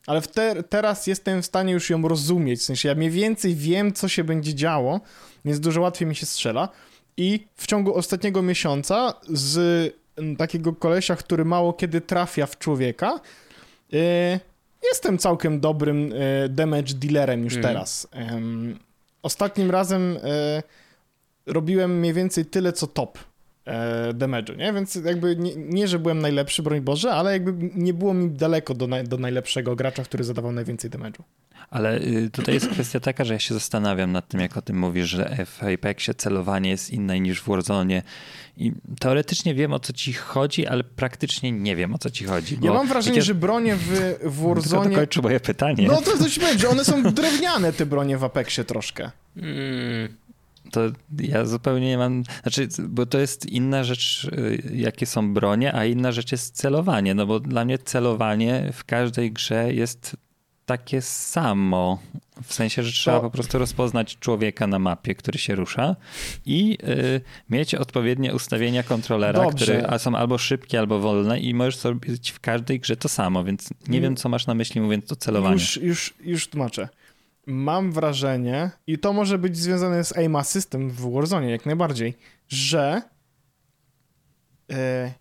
ale 0.06 0.20
w 0.20 0.28
te- 0.28 0.62
teraz 0.62 1.06
jestem 1.06 1.42
w 1.42 1.46
stanie 1.46 1.72
już 1.72 1.90
ją 1.90 2.08
rozumieć, 2.08 2.60
w 2.60 2.64
sensie 2.64 2.88
ja 2.88 2.94
mniej 2.94 3.10
więcej 3.10 3.54
wiem, 3.54 3.92
co 3.92 4.08
się 4.08 4.24
będzie 4.24 4.54
działo, 4.54 5.00
więc 5.44 5.60
dużo 5.60 5.80
łatwiej 5.80 6.08
mi 6.08 6.16
się 6.16 6.26
strzela. 6.26 6.68
I 7.16 7.46
w 7.56 7.66
ciągu 7.66 7.94
ostatniego 7.94 8.42
miesiąca 8.42 9.14
z 9.28 9.58
mm, 10.16 10.36
takiego 10.36 10.72
kolesia, 10.72 11.16
który 11.16 11.44
mało 11.44 11.72
kiedy 11.72 12.00
trafia 12.00 12.46
w 12.46 12.58
człowieka, 12.58 13.20
y, 13.94 14.55
jestem 14.92 15.18
całkiem 15.18 15.60
dobrym 15.60 16.12
y, 16.12 16.48
damage 16.48 16.94
dealerem 16.94 17.44
już 17.44 17.56
Mhm. 17.56 17.74
teraz. 17.74 18.08
Ostatnim 19.22 19.70
razem 19.70 20.16
y, 20.16 20.20
robiłem 21.46 21.98
mniej 21.98 22.12
więcej 22.12 22.44
tyle, 22.46 22.72
co 22.72 22.86
top 22.86 23.18
e, 23.64 24.12
damage'u, 24.14 24.56
nie? 24.56 24.72
Więc 24.72 24.94
jakby 24.94 25.36
nie, 25.36 25.56
nie, 25.56 25.88
że 25.88 25.98
byłem 25.98 26.18
najlepszy, 26.18 26.62
broń 26.62 26.80
Boże, 26.80 27.12
ale 27.12 27.32
jakby 27.32 27.70
nie 27.74 27.94
było 27.94 28.14
mi 28.14 28.30
daleko 28.30 28.74
do, 28.74 28.86
naj, 28.86 29.04
do 29.04 29.18
najlepszego 29.18 29.76
gracza, 29.76 30.02
który 30.02 30.24
zadawał 30.24 30.52
najwięcej 30.52 30.90
damage'u. 30.90 31.20
Ale 31.70 31.98
y, 32.00 32.30
tutaj 32.32 32.54
jest 32.54 32.68
kwestia 32.68 33.00
taka, 33.00 33.24
że 33.24 33.32
ja 33.32 33.38
się 33.38 33.54
zastanawiam 33.54 34.12
nad 34.12 34.28
tym, 34.28 34.40
jak 34.40 34.56
o 34.56 34.62
tym 34.62 34.78
mówisz, 34.78 35.08
że 35.08 35.36
w 35.46 35.62
Apexie 35.74 36.14
celowanie 36.14 36.70
jest 36.70 36.90
inne 36.90 37.20
niż 37.20 37.40
w 37.40 37.48
Warzone. 37.48 38.02
I 38.56 38.72
teoretycznie 39.00 39.54
wiem, 39.54 39.72
o 39.72 39.80
co 39.80 39.92
ci 39.92 40.12
chodzi, 40.12 40.66
ale 40.66 40.84
praktycznie 40.84 41.52
nie 41.52 41.76
wiem, 41.76 41.94
o 41.94 41.98
co 41.98 42.10
ci 42.10 42.24
chodzi. 42.24 42.58
Ja 42.62 42.72
mam 42.72 42.88
wrażenie, 42.88 43.22
że 43.22 43.34
bronie 43.34 43.76
w, 43.76 43.80
w 43.82 44.20
Tylko 44.20 44.54
Warzone... 44.54 44.90
dokończę 44.90 45.22
moje 45.22 45.40
pytanie. 45.40 45.88
No 45.88 46.02
to 46.02 46.18
dość 46.18 46.38
powiedzieć, 46.38 46.60
że 46.60 46.68
one 46.68 46.84
są 46.84 47.02
drewniane, 47.02 47.72
te 47.72 47.86
bronie 47.86 48.18
w 48.18 48.24
Apexie 48.24 48.64
troszkę. 48.64 49.10
Mm, 49.36 50.08
To 50.70 50.80
ja 51.20 51.44
zupełnie 51.44 51.86
nie 51.86 51.98
mam. 51.98 52.22
Znaczy, 52.42 52.68
bo 52.88 53.06
to 53.06 53.18
jest 53.18 53.46
inna 53.46 53.84
rzecz, 53.84 54.24
y, 54.24 54.62
jakie 54.74 55.06
są 55.06 55.34
bronie, 55.34 55.74
a 55.74 55.84
inna 55.84 56.12
rzecz 56.12 56.32
jest 56.32 56.56
celowanie. 56.56 57.14
No 57.14 57.26
bo 57.26 57.40
dla 57.40 57.64
mnie 57.64 57.78
celowanie 57.78 58.70
w 58.72 58.84
każdej 58.84 59.32
grze 59.32 59.72
jest 59.74 60.16
takie 60.66 61.02
samo. 61.02 61.98
W 62.42 62.54
sensie, 62.54 62.82
że 62.82 62.92
trzeba 62.92 63.16
To- 63.16 63.22
po 63.22 63.30
prostu 63.30 63.58
rozpoznać 63.58 64.18
człowieka 64.18 64.66
na 64.66 64.78
mapie, 64.78 65.14
który 65.14 65.38
się 65.38 65.54
rusza 65.54 65.96
i 66.46 66.78
y, 66.88 67.20
mieć 67.50 67.74
odpowiednie 67.74 68.34
ustawienia 68.34 68.82
kontrolera, 68.82 69.42
Dobrze. 69.42 69.76
które 69.82 69.98
są 69.98 70.14
albo 70.14 70.38
szybkie, 70.38 70.78
albo 70.78 70.98
wolne 70.98 71.40
i 71.40 71.54
możesz 71.54 71.76
zrobić 71.78 72.30
w 72.30 72.40
każdej 72.40 72.80
grze 72.80 72.96
to 72.96 73.08
samo, 73.08 73.44
więc 73.44 73.70
nie 73.88 73.98
Mm. 73.98 74.02
wiem, 74.02 74.16
co 74.16 74.28
masz 74.28 74.46
na 74.46 74.54
myśli 74.54 74.80
mówiąc 74.80 75.12
o 75.12 75.16
celowaniu. 75.16 75.54
Już, 75.54 75.76
już, 75.76 76.14
już 76.20 76.48
tłumaczę. 76.48 76.88
Mam 77.46 77.92
wrażenie, 77.92 78.70
i 78.86 78.98
to 78.98 79.12
może 79.12 79.38
być 79.38 79.56
związane 79.56 80.04
z 80.04 80.16
aim 80.16 80.36
assistem 80.36 80.90
w 80.90 81.12
Warzone 81.12 81.50
jak 81.50 81.66
najbardziej, 81.66 82.14
że 82.48 83.02
e, 84.72 85.12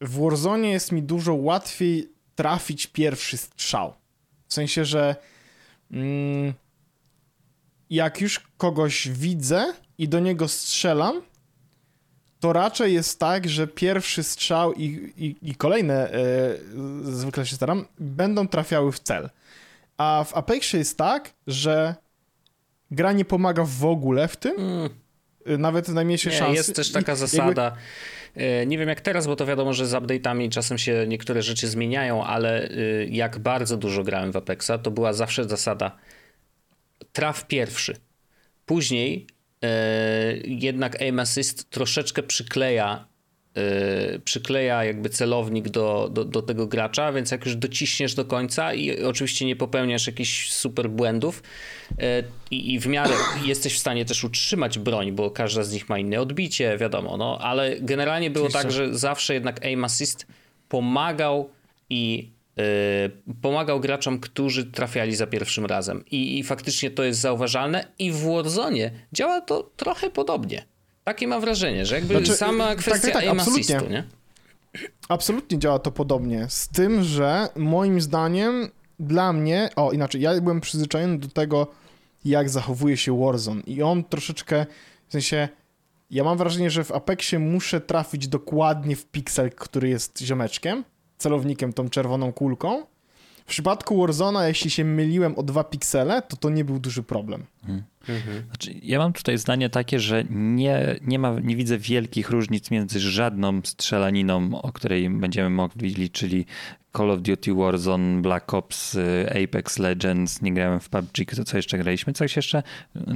w 0.00 0.20
Warzone 0.20 0.68
jest 0.68 0.92
mi 0.92 1.02
dużo 1.02 1.34
łatwiej 1.34 2.15
trafić 2.36 2.86
pierwszy 2.86 3.36
strzał. 3.36 3.94
W 4.48 4.54
sensie, 4.54 4.84
że 4.84 5.16
mm, 5.90 6.54
jak 7.90 8.20
już 8.20 8.40
kogoś 8.58 9.08
widzę 9.08 9.74
i 9.98 10.08
do 10.08 10.20
niego 10.20 10.48
strzelam, 10.48 11.22
to 12.40 12.52
raczej 12.52 12.94
jest 12.94 13.18
tak, 13.18 13.48
że 13.48 13.66
pierwszy 13.66 14.22
strzał 14.22 14.72
i, 14.72 15.12
i, 15.16 15.50
i 15.50 15.54
kolejne, 15.54 16.12
e, 16.12 16.20
zwykle 17.02 17.46
się 17.46 17.56
staram, 17.56 17.86
będą 17.98 18.48
trafiały 18.48 18.92
w 18.92 19.00
cel. 19.00 19.30
A 19.96 20.24
w 20.24 20.36
Apexie 20.36 20.78
jest 20.78 20.98
tak, 20.98 21.32
że 21.46 21.94
gra 22.90 23.12
nie 23.12 23.24
pomaga 23.24 23.64
w 23.64 23.84
ogóle 23.84 24.28
w 24.28 24.36
tym, 24.36 24.56
mm, 24.56 24.90
nawet 25.58 25.88
najmniejszej 25.88 26.32
nie, 26.32 26.38
szansy. 26.38 26.54
Jest 26.54 26.76
też 26.76 26.92
taka 26.92 27.16
zasada. 27.16 27.64
Jakby... 27.64 28.66
Nie 28.66 28.78
wiem 28.78 28.88
jak 28.88 29.00
teraz, 29.00 29.26
bo 29.26 29.36
to 29.36 29.46
wiadomo, 29.46 29.72
że 29.72 29.86
z 29.86 29.92
update'ami 29.92 30.50
czasem 30.50 30.78
się 30.78 31.04
niektóre 31.08 31.42
rzeczy 31.42 31.68
zmieniają, 31.68 32.24
ale 32.24 32.70
y, 32.70 33.08
jak 33.10 33.38
bardzo 33.38 33.76
dużo 33.76 34.02
grałem 34.02 34.32
w 34.32 34.36
Apexa, 34.36 34.70
to 34.82 34.90
była 34.90 35.12
zawsze 35.12 35.44
zasada 35.44 35.96
traf 37.12 37.46
pierwszy. 37.46 37.96
Później 38.66 39.26
jednak 40.44 41.02
aim 41.02 41.18
assist 41.18 41.70
troszeczkę 41.70 42.22
przykleja 42.22 43.06
Yy, 43.56 44.18
przykleja 44.18 44.84
jakby 44.84 45.08
celownik 45.08 45.68
do, 45.68 46.10
do, 46.12 46.24
do, 46.24 46.42
tego 46.42 46.66
gracza, 46.66 47.12
więc 47.12 47.30
jak 47.30 47.44
już 47.44 47.56
dociśniesz 47.56 48.14
do 48.14 48.24
końca 48.24 48.74
i 48.74 49.02
oczywiście 49.02 49.46
nie 49.46 49.56
popełniasz 49.56 50.06
jakichś 50.06 50.50
super 50.50 50.90
błędów 50.90 51.42
yy, 51.90 51.96
i 52.50 52.80
w 52.80 52.86
miarę 52.86 53.14
jesteś 53.44 53.74
w 53.74 53.78
stanie 53.78 54.04
też 54.04 54.24
utrzymać 54.24 54.78
broń, 54.78 55.12
bo 55.12 55.30
każda 55.30 55.62
z 55.62 55.72
nich 55.72 55.88
ma 55.88 55.98
inne 55.98 56.20
odbicie, 56.20 56.78
wiadomo, 56.78 57.16
no, 57.16 57.38
ale 57.40 57.76
generalnie 57.80 58.30
było 58.30 58.48
tak, 58.48 58.72
że 58.72 58.94
zawsze 58.98 59.34
jednak 59.34 59.64
aim 59.64 59.84
assist 59.84 60.26
pomagał 60.68 61.50
i 61.90 62.30
yy, 62.56 62.64
pomagał 63.42 63.80
graczom, 63.80 64.20
którzy 64.20 64.64
trafiali 64.64 65.16
za 65.16 65.26
pierwszym 65.26 65.66
razem 65.66 66.04
I, 66.10 66.38
i 66.38 66.42
faktycznie 66.42 66.90
to 66.90 67.04
jest 67.04 67.20
zauważalne 67.20 67.86
i 67.98 68.12
w 68.12 68.22
Warzone 68.22 68.90
działa 69.12 69.40
to 69.40 69.70
trochę 69.76 70.10
podobnie. 70.10 70.75
Takie 71.06 71.28
mam 71.28 71.40
wrażenie, 71.40 71.86
że 71.86 71.94
jakby 71.94 72.16
znaczy, 72.16 72.36
sama 72.36 72.66
tak, 72.66 72.78
kwestia 72.78 73.02
tak, 73.02 73.12
tak, 73.12 73.22
aim 73.22 73.40
absolutnie. 73.40 73.76
Assistu, 73.76 73.92
nie? 73.92 74.04
Absolutnie 75.08 75.58
działa 75.58 75.78
to 75.78 75.90
podobnie, 75.90 76.46
z 76.48 76.68
tym, 76.68 77.02
że 77.02 77.48
moim 77.56 78.00
zdaniem 78.00 78.68
dla 79.00 79.32
mnie, 79.32 79.70
o 79.76 79.92
inaczej, 79.92 80.20
ja 80.20 80.40
byłem 80.40 80.60
przyzwyczajony 80.60 81.18
do 81.18 81.28
tego, 81.28 81.66
jak 82.24 82.48
zachowuje 82.48 82.96
się 82.96 83.20
Warzone 83.20 83.60
i 83.66 83.82
on 83.82 84.04
troszeczkę, 84.04 84.66
w 85.08 85.12
sensie, 85.12 85.48
ja 86.10 86.24
mam 86.24 86.38
wrażenie, 86.38 86.70
że 86.70 86.84
w 86.84 86.92
Apexie 86.92 87.38
muszę 87.38 87.80
trafić 87.80 88.28
dokładnie 88.28 88.96
w 88.96 89.06
piksel, 89.06 89.50
który 89.50 89.88
jest 89.88 90.20
ziomeczkiem, 90.20 90.84
celownikiem, 91.18 91.72
tą 91.72 91.88
czerwoną 91.88 92.32
kulką. 92.32 92.86
W 93.36 93.48
przypadku 93.48 94.00
Warzona, 94.00 94.48
jeśli 94.48 94.70
się 94.70 94.84
myliłem 94.84 95.38
o 95.38 95.42
dwa 95.42 95.64
piksele, 95.64 96.22
to 96.22 96.36
to 96.36 96.50
nie 96.50 96.64
był 96.64 96.78
duży 96.78 97.02
problem. 97.02 97.46
Hmm. 97.66 97.84
Mhm. 98.08 98.42
Znaczy, 98.46 98.74
ja 98.82 98.98
mam 98.98 99.12
tutaj 99.12 99.38
zdanie 99.38 99.70
takie, 99.70 100.00
że 100.00 100.24
nie, 100.30 100.96
nie, 101.02 101.18
ma, 101.18 101.40
nie 101.40 101.56
widzę 101.56 101.78
wielkich 101.78 102.30
różnic 102.30 102.70
między 102.70 103.00
żadną 103.00 103.60
strzelaniną, 103.64 104.62
o 104.62 104.72
której 104.72 105.10
będziemy 105.10 105.50
mogli, 105.50 106.10
czyli 106.10 106.46
Call 106.96 107.10
of 107.10 107.22
Duty 107.22 107.54
Warzone, 107.54 108.22
Black 108.22 108.54
Ops, 108.54 108.94
y, 108.94 109.44
Apex 109.44 109.78
Legends, 109.78 110.42
nie 110.42 110.54
grałem 110.54 110.80
w 110.80 110.88
PUBG, 110.88 111.34
to 111.36 111.44
co 111.44 111.56
jeszcze 111.56 111.78
graliśmy, 111.78 112.12
coś 112.12 112.36
jeszcze, 112.36 112.62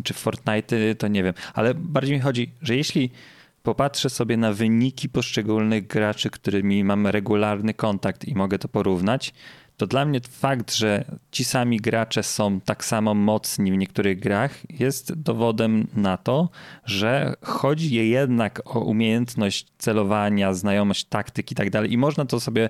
czy 0.04 0.14
Fortnite, 0.14 0.94
to 0.94 1.08
nie 1.08 1.22
wiem, 1.22 1.34
ale 1.54 1.74
bardziej 1.74 2.16
mi 2.16 2.20
chodzi, 2.20 2.50
że 2.62 2.76
jeśli 2.76 3.10
popatrzę 3.62 4.10
sobie 4.10 4.36
na 4.36 4.52
wyniki 4.52 5.08
poszczególnych 5.08 5.86
graczy, 5.86 6.30
którymi 6.30 6.84
mam 6.84 7.06
regularny 7.06 7.74
kontakt 7.74 8.24
i 8.24 8.34
mogę 8.34 8.58
to 8.58 8.68
porównać, 8.68 9.32
to 9.80 9.86
dla 9.86 10.04
mnie 10.04 10.20
fakt, 10.30 10.74
że 10.74 11.04
ci 11.30 11.44
sami 11.44 11.76
gracze 11.76 12.22
są 12.22 12.60
tak 12.60 12.84
samo 12.84 13.14
mocni 13.14 13.72
w 13.72 13.76
niektórych 13.76 14.18
grach, 14.18 14.80
jest 14.80 15.14
dowodem 15.14 15.86
na 15.94 16.16
to, 16.16 16.48
że 16.84 17.34
chodzi 17.42 18.08
jednak 18.08 18.62
o 18.76 18.80
umiejętność 18.80 19.66
celowania, 19.78 20.54
znajomość 20.54 21.04
taktyki 21.04 21.52
i 21.52 21.56
tak 21.56 21.70
dalej. 21.70 21.92
I 21.92 21.98
można 21.98 22.24
to 22.24 22.40
sobie, 22.40 22.68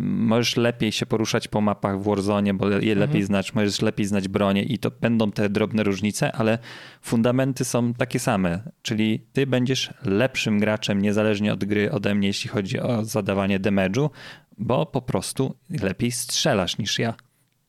możesz 0.00 0.56
lepiej 0.56 0.92
się 0.92 1.06
poruszać 1.06 1.48
po 1.48 1.60
mapach 1.60 2.00
w 2.00 2.04
Warzone, 2.04 2.54
bo 2.54 2.68
je 2.68 2.94
lepiej 2.94 3.22
mhm. 3.22 3.24
znać, 3.24 3.54
możesz 3.54 3.82
lepiej 3.82 4.06
znać 4.06 4.28
bronię 4.28 4.62
i 4.62 4.78
to 4.78 4.90
będą 4.90 5.32
te 5.32 5.48
drobne 5.48 5.82
różnice, 5.82 6.32
ale 6.32 6.58
fundamenty 7.02 7.64
są 7.64 7.94
takie 7.94 8.18
same. 8.18 8.62
Czyli 8.82 9.26
ty 9.32 9.46
będziesz 9.46 9.94
lepszym 10.04 10.60
graczem, 10.60 11.02
niezależnie 11.02 11.52
od 11.52 11.64
gry 11.64 11.92
ode 11.92 12.14
mnie, 12.14 12.28
jeśli 12.28 12.50
chodzi 12.50 12.80
o 12.80 13.04
zadawanie 13.04 13.60
damage'u, 13.60 14.10
bo 14.58 14.86
po 14.86 15.02
prostu 15.02 15.54
lepiej 15.82 16.12
strzelasz 16.12 16.78
niż 16.78 16.98
ja. 16.98 17.14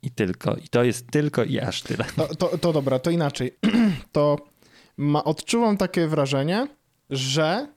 I 0.02 0.12
tylko. 0.12 0.56
I 0.56 0.70
to 0.70 0.84
jest 0.84 1.12
tylko 1.12 1.44
i 1.44 1.60
aż 1.60 1.82
tyle. 1.82 2.06
To, 2.16 2.36
to, 2.36 2.58
to 2.58 2.74
dobra, 2.74 3.00
to 3.00 3.12
inaczej. 3.12 3.58
to 4.12 4.38
ma, 4.98 5.24
odczuwam 5.24 5.78
takie 5.78 6.08
wrażenie, 6.08 6.68
że 7.10 7.68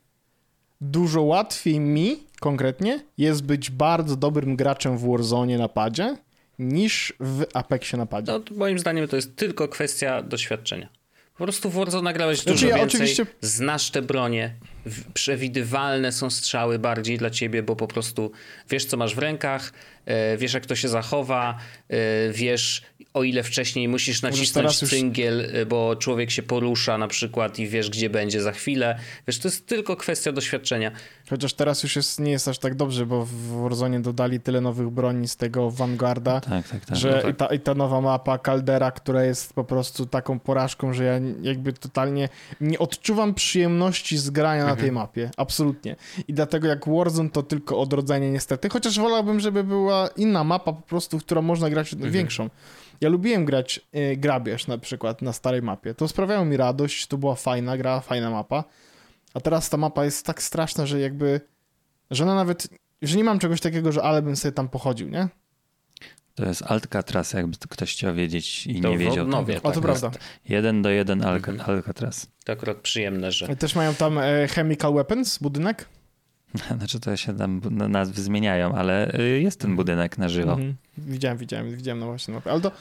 dużo 0.81 1.23
łatwiej 1.23 1.81
mi 1.81 2.17
konkretnie 2.41 3.05
jest 3.19 3.43
być 3.43 3.71
bardzo 3.71 4.17
dobrym 4.17 4.57
graczem 4.57 4.99
w 4.99 5.11
Warzone 5.11 5.59
na 5.59 5.69
padzie 5.69 6.17
niż 6.59 7.13
w 7.21 7.45
Apexie 7.55 7.99
na 7.99 8.07
padzie. 8.07 8.33
No, 8.33 8.41
moim 8.57 8.79
zdaniem 8.79 9.09
to 9.09 9.17
jest 9.17 9.37
tylko 9.37 9.69
kwestia 9.69 10.23
doświadczenia. 10.23 10.89
Po 11.39 11.45
prostu 11.45 11.71
w 11.71 11.75
Warzone 11.75 12.05
nagrałeś 12.05 12.39
znaczy, 12.39 12.51
dużo 12.51 12.67
ja 12.67 12.77
więcej, 12.77 13.01
oczywiście... 13.01 13.27
znasz 13.41 13.91
te 13.91 14.03
bronie, 14.03 14.55
przewidywalne 15.15 16.13
są 16.13 16.31
strzały 16.31 16.79
bardziej 16.79 17.19
dla 17.19 17.31
ciebie, 17.31 17.63
bo 17.63 17.77
po 17.77 17.87
prostu 17.87 18.33
wiesz, 18.71 18.85
co 18.85 18.97
masz 18.97 19.15
w 19.15 19.19
rękach, 19.19 19.73
e, 20.07 20.37
wiesz, 20.37 20.55
jak 20.55 20.67
to 20.67 20.77
się 20.77 20.89
zachowa, 20.89 21.59
e, 21.89 22.33
wiesz, 22.33 22.83
o 23.19 23.23
ile 23.23 23.43
wcześniej 23.43 23.89
musisz 23.89 24.23
nacisnąć 24.23 24.83
już... 24.83 24.91
cyngiel, 24.91 25.41
y, 25.41 25.67
bo 25.67 25.97
człowiek 25.97 26.31
się 26.31 26.43
porusza 26.43 26.99
na 26.99 27.09
przykład 27.09 27.59
i 27.59 27.69
wiesz, 27.69 27.91
gdzie 27.91 28.11
będzie 28.11 28.43
za 28.43 28.53
chwilę. 28.53 28.99
Wiesz, 29.27 29.39
to 29.39 29.49
jest 29.49 29.67
tylko 29.67 29.97
kwestia 29.97 30.33
doświadczenia. 30.33 30.91
Chociaż 31.31 31.55
teraz 31.55 31.83
już 31.83 31.97
jest, 31.97 32.21
nie 32.21 32.31
jest 32.31 32.49
aż 32.49 32.59
tak 32.59 32.75
dobrze, 32.75 33.07
bo 33.07 33.25
w 33.25 33.63
Warzone 33.63 34.03
dodali 34.03 34.41
tyle 34.41 34.61
nowych 34.61 34.91
broni 34.91 35.29
z 35.29 35.37
tego 35.37 35.71
Vanguarda, 35.71 36.41
tak, 36.41 36.69
tak, 36.69 36.85
tak. 36.85 36.99
że 36.99 37.11
no 37.11 37.23
tak. 37.23 37.31
I, 37.31 37.35
ta, 37.35 37.47
i 37.47 37.61
ta 37.61 37.75
nowa 37.75 38.01
mapa 38.01 38.39
Caldera, 38.39 38.91
która 38.91 39.25
jest 39.25 39.53
po 39.53 39.65
prostu 39.65 40.07
taką 40.07 40.39
porażką, 40.39 40.93
że 40.93 41.05
ja 41.05 41.21
jakby 41.43 41.73
totalnie 41.73 42.29
nie 42.61 42.79
odczuwam 42.79 43.35
przyjemności 43.35 44.19
z 44.19 44.31
grania 44.31 44.61
mhm. 44.61 44.77
na 44.77 44.83
tej 44.83 44.93
mapie. 44.93 45.31
Absolutnie. 45.37 45.97
I 46.29 46.35
dlatego 46.35 46.69
jak 46.69 46.89
Warzone 46.89 47.31
to 47.31 47.43
tylko 47.43 47.81
odrodzenie 47.81 48.31
niestety, 48.31 48.69
chociaż 48.69 48.99
wolałbym, 48.99 49.41
żeby 49.41 49.65
była 49.65 50.09
inna 50.17 50.45
mapa 50.45 50.73
po 50.73 50.83
prostu, 50.83 51.19
w 51.19 51.25
którą 51.25 51.43
można 51.43 51.71
grać 51.71 51.93
mhm. 51.93 52.13
większą. 52.13 52.51
Ja 53.01 53.09
lubiłem 53.09 53.45
grać 53.45 53.81
y, 53.95 54.17
grabież 54.17 54.67
na 54.67 54.79
przykład 54.79 55.23
na 55.23 55.33
starej 55.33 55.63
mapie. 55.63 55.95
To 55.95 56.09
sprawiało 56.09 56.45
mi 56.45 56.57
radość, 56.57 57.07
to 57.07 57.19
była 57.19 57.35
fajna 57.35 57.77
gra, 57.77 58.01
fajna 58.01 58.31
mapa. 58.31 58.65
A 59.35 59.41
teraz 59.41 59.71
ta 59.71 59.77
mapa 59.77 60.05
jest 60.05 60.27
tak 60.27 60.43
straszna, 60.43 60.87
że 60.87 61.01
jakby, 61.01 61.41
że 62.11 62.25
ona 62.25 62.35
nawet, 62.35 62.69
że 63.03 63.17
nie 63.17 63.25
mam 63.25 63.39
czegoś 63.39 63.61
takiego, 63.61 63.93
że 63.93 64.03
ale 64.03 64.23
bym 64.23 64.37
sobie 64.37 64.53
tam 64.53 64.69
pochodził, 64.69 65.09
nie? 65.09 65.29
To 66.35 66.45
jest 66.45 66.63
Alcatraz, 66.63 67.33
jakby 67.33 67.57
ktoś 67.69 67.93
chciał 67.93 68.15
wiedzieć 68.15 68.67
i 68.67 68.81
to 68.81 68.89
nie 68.89 68.99
wiedział. 68.99 69.27
No, 69.27 69.45
wie, 69.45 69.63
o, 69.63 69.73
to 69.73 69.81
prawda. 69.81 70.11
Jeden 70.49 70.83
do 70.83 70.91
jeden 70.91 71.23
mhm. 71.23 71.61
Alcatraz. 71.67 72.27
To 72.45 72.53
akurat 72.53 72.77
przyjemne, 72.77 73.33
że... 73.33 73.57
Też 73.57 73.75
mają 73.75 73.95
tam 73.95 74.19
e, 74.19 74.49
Chemical 74.49 74.95
Weapons, 74.95 75.39
budynek? 75.39 75.89
Znaczy 76.79 77.01
to 77.01 77.17
się 77.17 77.37
tam 77.37 77.61
nazwy 77.71 78.23
zmieniają, 78.23 78.75
ale 78.75 79.21
y, 79.21 79.41
jest 79.41 79.61
ten 79.61 79.77
budynek 79.77 80.19
na 80.19 80.29
żywo. 80.29 80.53
Mhm. 80.53 80.77
Widziałem, 80.99 81.39
widziałem, 81.39 81.77
widziałem 81.77 81.99
no 81.99 82.07
właśnie 82.07 82.35
mapę. 82.35 82.51
Ale 82.51 82.61
to, 82.61 82.73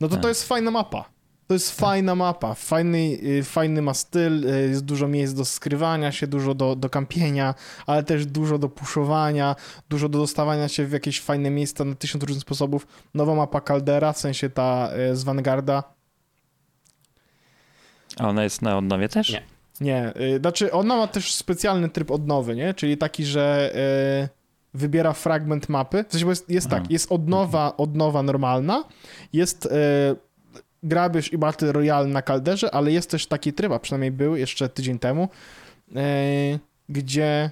no 0.00 0.08
to, 0.08 0.16
to 0.16 0.22
tak. 0.22 0.28
jest 0.28 0.48
fajna 0.48 0.70
mapa. 0.70 1.04
To 1.46 1.54
jest 1.54 1.80
fajna 1.80 2.14
mapa, 2.14 2.54
fajny, 2.54 3.18
y, 3.22 3.42
fajny 3.44 3.82
ma 3.82 3.94
styl, 3.94 4.48
y, 4.48 4.68
jest 4.68 4.84
dużo 4.84 5.08
miejsc 5.08 5.34
do 5.34 5.44
skrywania 5.44 6.12
się, 6.12 6.26
dużo 6.26 6.54
do, 6.54 6.76
do 6.76 6.90
kampienia, 6.90 7.54
ale 7.86 8.02
też 8.02 8.26
dużo 8.26 8.58
do 8.58 8.68
puszowania, 8.68 9.56
dużo 9.88 10.08
do 10.08 10.18
dostawania 10.18 10.68
się 10.68 10.86
w 10.86 10.92
jakieś 10.92 11.20
fajne 11.20 11.50
miejsca 11.50 11.84
na 11.84 11.94
tysiąc 11.94 12.24
różnych 12.24 12.42
sposobów. 12.42 12.86
Nowa 13.14 13.34
mapa 13.34 13.60
Caldera, 13.60 14.12
w 14.12 14.18
sensie 14.18 14.50
ta 14.50 14.90
z 15.12 15.24
Vanguarda. 15.24 15.82
A 18.16 18.28
ona 18.28 18.44
jest 18.44 18.62
na 18.62 18.78
odnowie 18.78 19.08
też? 19.08 19.32
Nie. 19.32 19.59
Nie, 19.80 20.12
y, 20.20 20.38
znaczy 20.38 20.72
ona 20.72 20.96
ma 20.96 21.06
też 21.06 21.34
specjalny 21.34 21.88
tryb 21.88 22.10
odnowy, 22.10 22.56
nie? 22.56 22.74
Czyli 22.74 22.96
taki, 22.96 23.24
że 23.24 23.72
y, 24.24 24.28
wybiera 24.78 25.12
fragment 25.12 25.68
mapy. 25.68 26.04
W 26.08 26.12
sensie 26.12 26.28
jest, 26.28 26.50
jest 26.50 26.68
tak, 26.68 26.90
jest 26.90 27.12
odnowa, 27.12 27.64
mhm. 27.64 27.74
odnowa 27.76 28.22
normalna, 28.22 28.84
jest 29.32 29.66
y, 29.66 29.70
grabież 30.82 31.32
i 31.32 31.38
Battle 31.38 31.72
Royale 31.72 32.06
na 32.06 32.22
kalderze, 32.22 32.74
ale 32.74 32.92
jest 32.92 33.10
też 33.10 33.26
taki 33.26 33.52
tryb, 33.52 33.72
a 33.72 33.78
przynajmniej 33.78 34.10
był 34.10 34.36
jeszcze 34.36 34.68
tydzień 34.68 34.98
temu, 34.98 35.28
gdzie 36.88 37.50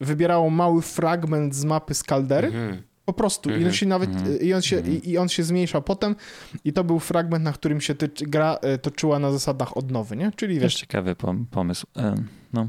wybierało 0.00 0.50
mały 0.50 0.82
fragment 0.82 1.54
z 1.54 1.64
mapy 1.64 1.94
z 1.94 2.02
kaldery. 2.02 2.48
Mhm 2.48 2.82
po 3.04 3.12
prostu. 3.12 3.48
Mm. 3.48 3.60
I 3.60 3.64
on 3.64 3.66
mhm. 3.66 3.76
się 3.76 3.86
nawet, 3.86 4.10
mm 4.10 4.24
-hmm. 4.24 4.42
i, 4.42 4.54
on 4.54 4.62
się, 4.62 4.76
mm 4.76 4.92
-hmm. 4.92 5.08
i 5.08 5.18
on 5.18 5.28
się 5.28 5.42
zmniejszał 5.42 5.82
potem 5.82 6.16
i 6.64 6.72
to 6.72 6.84
był 6.84 6.98
fragment, 6.98 7.44
na 7.44 7.52
którym 7.52 7.80
się 7.80 7.94
ty, 7.94 8.08
gra 8.08 8.58
e, 8.62 8.78
toczyła 8.78 9.18
na 9.18 9.32
zasadach 9.32 9.76
odnowy, 9.76 10.16
nie? 10.16 10.32
Czyli 10.36 10.60
wiesz... 10.60 10.74
ciekawy 10.74 11.16
pomysł. 11.50 11.86
E, 11.96 12.14
no. 12.52 12.68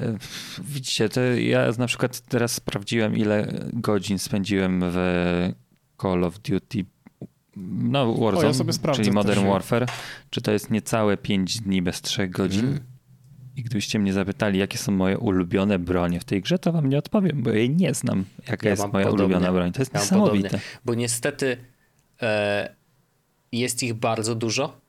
E, 0.00 0.16
widzicie, 0.58 1.08
to 1.08 1.20
ja 1.20 1.68
na 1.78 1.86
przykład 1.86 2.20
teraz 2.20 2.52
sprawdziłem, 2.52 3.16
ile 3.16 3.52
godzin 3.72 4.18
spędziłem 4.18 4.80
w 4.84 4.96
Call 6.02 6.24
of 6.24 6.38
Duty 6.38 6.84
no, 7.66 8.14
Warzone, 8.14 8.48
o, 8.48 8.88
ja 8.88 8.94
czyli 8.94 9.10
Modern 9.10 9.46
Warfare. 9.46 9.86
Czy 10.30 10.40
to 10.40 10.52
jest 10.52 10.70
niecałe 10.70 11.16
5 11.16 11.60
dni 11.60 11.82
bez 11.82 12.00
3 12.00 12.28
godzin? 12.28 12.64
Mhm. 12.64 12.97
I 13.58 13.62
gdybyście 13.62 13.98
mnie 13.98 14.12
zapytali, 14.12 14.58
jakie 14.58 14.78
są 14.78 14.92
moje 14.92 15.18
ulubione 15.18 15.78
bronie 15.78 16.20
w 16.20 16.24
tej 16.24 16.42
grze, 16.42 16.58
to 16.58 16.72
wam 16.72 16.88
nie 16.88 16.98
odpowiem, 16.98 17.42
bo 17.42 17.50
jej 17.50 17.70
nie 17.70 17.94
znam, 17.94 18.24
jaka 18.48 18.66
ja 18.66 18.70
jest 18.70 18.82
moja 18.92 19.06
podobnie. 19.06 19.24
ulubiona 19.24 19.52
broń. 19.52 19.72
To 19.72 19.82
jest 19.82 19.94
ja 19.94 20.00
niesamowite. 20.00 20.60
Bo 20.84 20.94
niestety 20.94 21.56
e, 22.22 22.74
jest 23.52 23.82
ich 23.82 23.94
bardzo 23.94 24.34
dużo. 24.34 24.80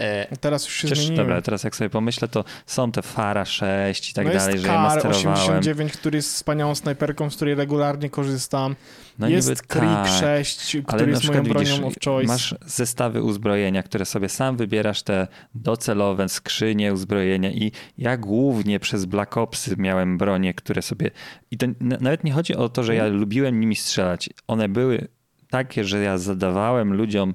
E, 0.00 0.36
teraz 0.36 0.64
już 0.64 0.74
się 0.74 0.88
Chociaż, 0.88 0.98
zmieniły. 0.98 1.16
Dobra, 1.16 1.42
teraz 1.42 1.64
jak 1.64 1.76
sobie 1.76 1.90
pomyślę, 1.90 2.28
to 2.28 2.44
są 2.66 2.92
te 2.92 3.02
Fara 3.02 3.44
6 3.44 4.10
i 4.10 4.14
tak 4.14 4.26
no 4.26 4.32
dalej, 4.32 4.52
jest 4.52 4.62
że 4.62 4.68
ja 4.68 4.74
Kar 4.74 4.82
masterowałem. 4.82 5.40
89, 5.40 5.92
który 5.92 6.16
jest 6.16 6.34
wspaniałą 6.34 6.74
snajperką, 6.74 7.30
z 7.30 7.36
której 7.36 7.54
regularnie 7.54 8.10
korzystam. 8.10 8.76
No 9.18 9.28
jest 9.28 9.62
Creep 9.62 9.84
tak, 9.84 10.08
6, 10.20 10.74
ale 10.74 10.82
który 10.84 11.10
jest 11.10 11.28
moją 11.28 11.42
bronią 11.42 11.76
widzisz, 11.76 11.84
of 11.84 11.94
choice. 12.04 12.32
Masz 12.32 12.54
zestawy 12.66 13.22
uzbrojenia, 13.22 13.82
które 13.82 14.04
sobie 14.04 14.28
sam 14.28 14.56
wybierasz, 14.56 15.02
te 15.02 15.28
docelowe 15.54 16.28
skrzynie 16.28 16.92
uzbrojenia 16.92 17.50
i 17.50 17.72
ja 17.98 18.16
głównie 18.16 18.80
przez 18.80 19.04
Black 19.04 19.36
Opsy 19.36 19.74
miałem 19.78 20.18
bronie, 20.18 20.54
które 20.54 20.82
sobie... 20.82 21.10
I 21.50 21.58
to 21.58 21.66
nawet 21.80 22.24
nie 22.24 22.32
chodzi 22.32 22.56
o 22.56 22.68
to, 22.68 22.82
że 22.82 22.94
ja 22.94 23.04
Mhm. 23.04 23.20
lubiłem 23.20 23.60
nimi 23.60 23.76
strzelać. 23.76 24.30
One 24.46 24.68
były 24.68 25.08
takie, 25.50 25.84
że 25.84 26.02
ja 26.02 26.18
zadawałem 26.18 26.94
ludziom 26.94 27.34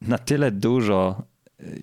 na 0.00 0.18
tyle 0.18 0.50
dużo 0.50 1.29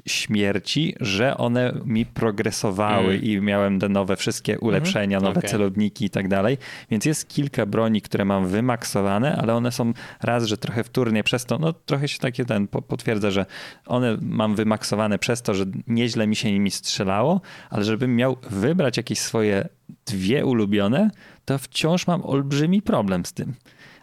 śmierci, 0.08 0.96
że 1.00 1.38
one 1.38 1.74
mi 1.86 2.06
progresowały 2.06 3.14
Mm. 3.14 3.24
i 3.24 3.42
miałem 3.42 3.80
te 3.80 3.90
nowe 3.90 4.16
wszystkie 4.16 4.60
ulepszenia, 4.60 5.20
nowe 5.20 5.38
Okej. 5.40 5.50
celowniki 5.50 6.06
i 6.06 6.10
tak 6.10 6.28
dalej. 6.28 6.58
Więc 6.92 7.06
jest 7.06 7.30
kilka 7.30 7.66
broni, 7.66 8.02
które 8.02 8.26
mam 8.26 8.48
wymaksowane, 8.48 9.36
ale 9.36 9.54
one 9.56 9.72
są 9.72 9.94
raz, 10.24 10.46
że 10.46 10.58
trochę 10.58 10.84
wtórnie 10.84 11.24
przez 11.24 11.46
to, 11.46 11.58
no 11.58 11.74
trochę 11.74 12.08
się 12.08 12.20
takie 12.20 12.46
ten 12.46 12.68
po- 12.68 12.82
potwierdza, 12.82 13.32
że 13.32 13.46
one 13.86 14.18
mam 14.22 14.56
wymaksowane 14.56 15.20
przez 15.20 15.42
to, 15.42 15.54
że 15.54 15.66
nieźle 15.88 16.28
mi 16.28 16.36
się 16.36 16.52
nimi 16.52 16.72
strzelało, 16.72 17.42
ale 17.70 17.84
żebym 17.84 18.16
miał 18.16 18.38
wybrać 18.50 18.98
jakieś 18.98 19.20
swoje 19.20 19.70
dwie 20.06 20.46
ulubione, 20.46 21.10
to 21.46 21.58
wciąż 21.58 22.08
mam 22.08 22.26
olbrzymi 22.26 22.82
problem 22.82 23.26
z 23.26 23.34
tym. 23.34 23.54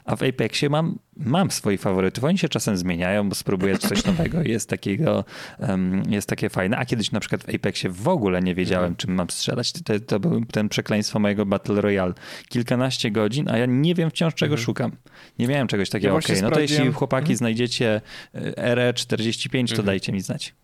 A 0.04 0.16
w 0.16 0.22
Apexie 0.22 0.70
mam, 0.70 0.98
mam 1.16 1.50
swoich 1.50 1.80
faworytów. 1.80 2.24
Oni 2.24 2.38
się 2.38 2.48
czasem 2.48 2.76
zmieniają, 2.76 3.28
bo 3.28 3.34
spróbuję 3.34 3.78
coś 3.78 4.04
nowego. 4.14 4.42
Jest 4.42 4.68
takiego, 4.68 5.24
um, 5.58 6.02
jest 6.08 6.28
takie 6.28 6.48
fajne. 6.48 6.76
A 6.76 6.84
kiedyś 6.84 7.12
na 7.12 7.20
przykład 7.20 7.42
w 7.44 7.54
Apexie 7.54 7.90
w 7.90 8.08
ogóle 8.08 8.42
nie 8.42 8.54
wiedziałem, 8.54 8.96
czym 8.96 9.14
mam 9.14 9.30
strzelać. 9.30 9.72
To, 9.72 10.00
to 10.00 10.20
był 10.20 10.44
ten 10.44 10.68
przekleństwo 10.68 11.18
mojego 11.18 11.46
Battle 11.46 11.80
Royale. 11.80 12.14
Kilkanaście 12.48 13.10
godzin, 13.10 13.48
a 13.48 13.58
ja 13.58 13.66
nie 13.66 13.94
wiem 13.94 14.10
wciąż 14.10 14.34
czego 14.34 14.56
szukam. 14.56 14.92
Nie 15.38 15.48
miałem 15.48 15.68
czegoś 15.68 15.90
takiego. 15.90 16.12
Ja 16.12 16.18
Okej, 16.18 16.42
no 16.42 16.50
to 16.50 16.60
jeśli 16.60 16.92
chłopaki 16.92 17.24
Mhm. 17.24 17.36
znajdziecie 17.36 18.00
y, 18.34 18.38
RE45, 18.56 19.76
to 19.76 19.82
dajcie 19.82 20.12
mi 20.12 20.20
znać. 20.20 20.54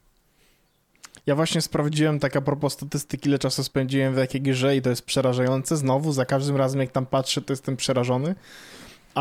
Ja 1.26 1.34
właśnie 1.34 1.60
sprawdziłem 1.60 2.18
tak 2.18 2.36
a 2.36 2.40
propos 2.40 2.72
statystyk, 2.72 3.26
ile 3.26 3.38
czasu 3.38 3.64
spędziłem 3.64 4.14
w 4.14 4.16
jakiej 4.16 4.40
grze 4.40 4.76
i 4.76 4.82
to 4.82 4.90
jest 4.90 5.02
przerażające. 5.02 5.76
Znowu, 5.76 6.12
za 6.12 6.24
każdym 6.24 6.56
razem 6.56 6.80
jak 6.80 6.90
tam 6.90 7.06
patrzę, 7.06 7.42
to 7.42 7.52
jestem 7.52 7.76
przerażony. 7.76 8.34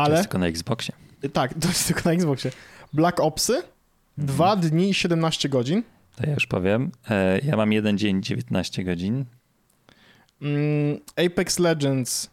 To 0.00 0.04
Ale 0.04 0.14
jest 0.16 0.28
tylko 0.28 0.38
na 0.38 0.46
Xboxie. 0.46 0.94
tak, 1.32 1.54
to 1.54 1.68
jest 1.68 1.86
tylko 1.86 2.00
na 2.04 2.12
Xboxie. 2.12 2.50
Black 2.92 3.20
Opsy, 3.20 3.62
2 4.18 4.56
dni 4.56 4.90
i 4.90 4.94
17 4.94 5.48
godzin. 5.48 5.82
To 6.16 6.26
ja 6.26 6.34
już 6.34 6.46
powiem. 6.46 6.90
E, 7.10 7.38
Ja 7.38 7.56
mam 7.56 7.72
jeden 7.72 7.98
dzień, 7.98 8.22
19 8.22 8.84
godzin. 8.84 9.24
Mm, 10.42 10.98
Apex 11.26 11.58
Legends, 11.58 12.30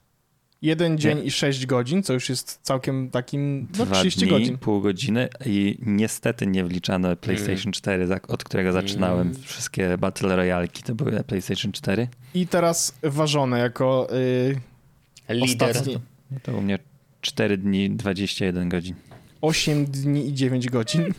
1 0.62 0.97
dzień 0.97 1.25
i 1.25 1.31
6 1.31 1.65
godzin, 1.65 2.03
co 2.03 2.13
już 2.13 2.29
jest 2.29 2.59
całkiem 2.63 3.09
takim, 3.09 3.67
no 3.77 3.86
Dwa 3.86 3.95
30 3.95 4.19
dni, 4.19 4.29
godzin. 4.29 4.57
pół 4.57 4.81
godziny 4.81 5.29
i 5.45 5.77
niestety 5.81 6.47
nie 6.47 6.63
wliczane 6.65 7.15
PlayStation 7.15 7.71
4, 7.71 8.07
za- 8.07 8.19
od 8.27 8.43
którego 8.43 8.71
zaczynałem. 8.71 9.27
Mm. 9.27 9.43
Wszystkie 9.43 9.97
Battle 9.97 10.36
Royalki 10.36 10.83
to 10.83 10.95
były 10.95 11.12
na 11.12 11.24
PlayStation 11.24 11.71
4. 11.71 12.07
I 12.33 12.47
teraz 12.47 12.93
ważone 13.03 13.59
jako 13.59 14.07
y, 14.15 14.59
Lider. 15.29 15.69
ostatni. 15.69 16.00
To 16.43 16.51
u 16.57 16.62
mnie 16.62 16.79
4 17.21 17.57
dni, 17.57 17.89
21 17.89 18.69
godzin. 18.69 18.95
8 19.41 19.86
dni 19.86 20.27
i 20.27 20.33
9 20.33 20.69
godzin. 20.69 21.13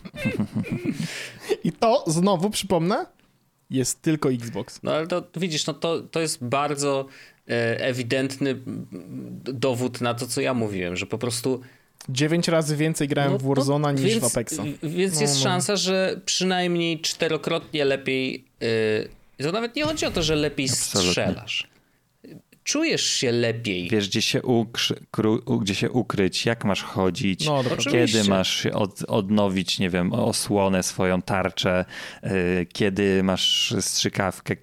I 1.65 1.73
to, 1.73 2.05
znowu 2.07 2.51
przypomnę, 2.51 3.07
jest 3.71 4.03
tylko 4.03 4.31
Xbox. 4.33 4.81
No 4.83 4.93
ale 4.93 5.07
to 5.07 5.23
widzisz, 5.37 5.67
no 5.67 5.75
to, 5.75 6.01
to 6.01 6.21
jest 6.21 6.45
bardzo 6.45 7.07
e, 7.49 7.81
ewidentny 7.87 8.57
dowód 9.45 10.01
na 10.01 10.15
to, 10.15 10.27
co 10.27 10.41
ja 10.41 10.55
mówiłem, 10.55 10.97
że 10.97 11.07
po 11.07 11.19
prostu 11.19 11.61
9 12.09 12.49
razy 12.49 12.77
więcej 12.77 13.09
grałem 13.09 13.33
No 13.33 13.39
w 13.39 13.43
Warzona 13.43 13.93
niż 13.93 14.03
więc, 14.03 14.23
w 14.23 14.27
Apexa. 14.27 14.61
Więc 14.83 15.15
No, 15.15 15.21
jest 15.21 15.35
no. 15.35 15.43
szansa, 15.43 15.77
że 15.77 16.21
przynajmniej 16.25 17.01
czterokrotnie 17.01 17.85
lepiej. 17.85 18.45
Yy, 19.39 19.45
to 19.45 19.53
nawet 19.53 19.77
nie 19.77 19.85
chodzi 19.85 20.07
o 20.07 20.11
to, 20.11 20.23
że 20.23 20.37
lepiej 20.37 20.67
Absolutnie. 20.71 21.11
strzelasz. 21.11 21.69
Czujesz 22.69 23.05
się 23.07 23.33
lepiej. 23.33 23.89
Wiesz, 23.91 24.09
gdzie 24.09 24.23
się, 24.23 24.43
ukrzy, 24.43 24.95
kru, 25.11 25.43
u- 25.47 25.59
gdzie 25.59 25.75
się 25.75 25.91
ukryć, 25.91 26.47
jak 26.47 26.65
masz 26.65 26.83
chodzić, 26.83 27.47
No, 27.47 27.65
kiedy 27.91 28.25
masz 28.29 28.57
się 28.63 28.73
od, 28.73 29.03
odnowić, 29.03 29.79
nie 29.79 29.91
wiem, 29.91 30.13
osłonę, 30.13 30.83
swoją 30.83 31.23
tarczę, 31.23 31.85
y, 32.25 32.67
kiedy 32.73 33.23
masz 33.23 33.75
strzykawkę, 33.81 34.57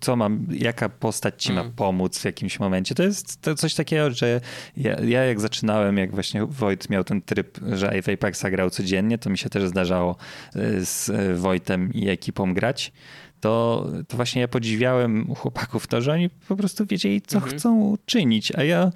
co 0.00 0.16
mam, 0.16 0.46
jaka 0.50 0.88
postać 0.88 1.42
ci 1.42 1.52
ma 1.52 1.60
Mm. 1.60 1.72
pomóc 1.72 2.18
w 2.18 2.24
jakimś 2.24 2.60
momencie. 2.60 2.94
To 2.94 3.02
jest 3.02 3.40
to 3.42 3.54
coś 3.54 3.74
takiego, 3.74 4.10
że 4.10 4.40
ja, 4.76 5.00
ja 5.00 5.24
jak 5.24 5.40
zaczynałem, 5.40 5.98
jak 5.98 6.10
właśnie 6.14 6.46
Wojt 6.46 6.90
miał 6.90 7.04
ten 7.04 7.22
tryb, 7.22 7.58
że 7.72 8.02
w 8.02 8.08
Apexa 8.08 8.44
grał 8.50 8.70
codziennie, 8.70 9.18
to 9.18 9.30
mi 9.30 9.38
się 9.38 9.48
też 9.50 9.68
zdarzało 9.68 10.16
y, 10.56 10.84
z 10.84 11.10
Wojtem 11.40 11.92
i 11.92 12.08
ekipą 12.08 12.54
grać. 12.54 12.92
To, 13.44 13.86
to 14.08 14.16
właśnie 14.16 14.40
ja 14.40 14.48
podziwiałem 14.48 15.34
chłopaków 15.34 15.86
to, 15.86 16.00
że 16.00 16.12
oni 16.12 16.30
po 16.30 16.56
prostu 16.56 16.86
wiedzieli, 16.86 17.22
co 17.22 17.36
Mhm. 17.38 17.56
chcą 17.58 17.96
czynić, 18.06 18.52
a 18.56 18.62
ja 18.62 18.90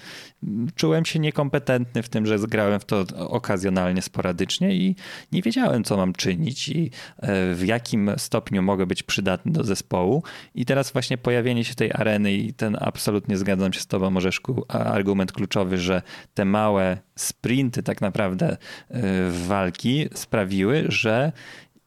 czułem 0.74 1.04
się 1.04 1.18
niekompetentny 1.18 2.02
w 2.02 2.08
tym, 2.08 2.26
że 2.26 2.38
grałem 2.38 2.80
w 2.80 2.84
to 2.84 3.04
okazjonalnie, 3.16 4.02
sporadycznie 4.02 4.74
i 4.74 4.96
nie 5.32 5.42
wiedziałem, 5.42 5.84
co 5.84 5.96
mam 5.96 6.12
czynić 6.12 6.68
i 6.68 6.90
e, 7.16 7.54
w 7.54 7.62
jakim 7.66 8.10
stopniu 8.16 8.62
mogę 8.62 8.86
być 8.86 9.02
przydatny 9.02 9.52
do 9.52 9.64
zespołu. 9.64 10.22
I 10.54 10.64
teraz 10.64 10.92
właśnie 10.92 11.18
pojawienie 11.18 11.64
się 11.64 11.74
tej 11.74 11.92
areny 11.92 12.32
i 12.32 12.54
ten 12.54 12.76
absolutnie 12.80 13.36
zgadzam 13.36 13.72
się 13.72 13.80
z 13.80 13.86
tobą, 13.86 14.16
Orzeszku, 14.16 14.64
argument 14.68 15.32
kluczowy, 15.32 15.78
że 15.78 16.02
te 16.34 16.44
małe 16.44 16.98
sprinty 17.16 17.82
tak 17.82 18.00
naprawdę 18.00 18.56
e, 18.90 19.02
walki 19.30 20.08
sprawiły, 20.14 20.84
że 20.88 21.32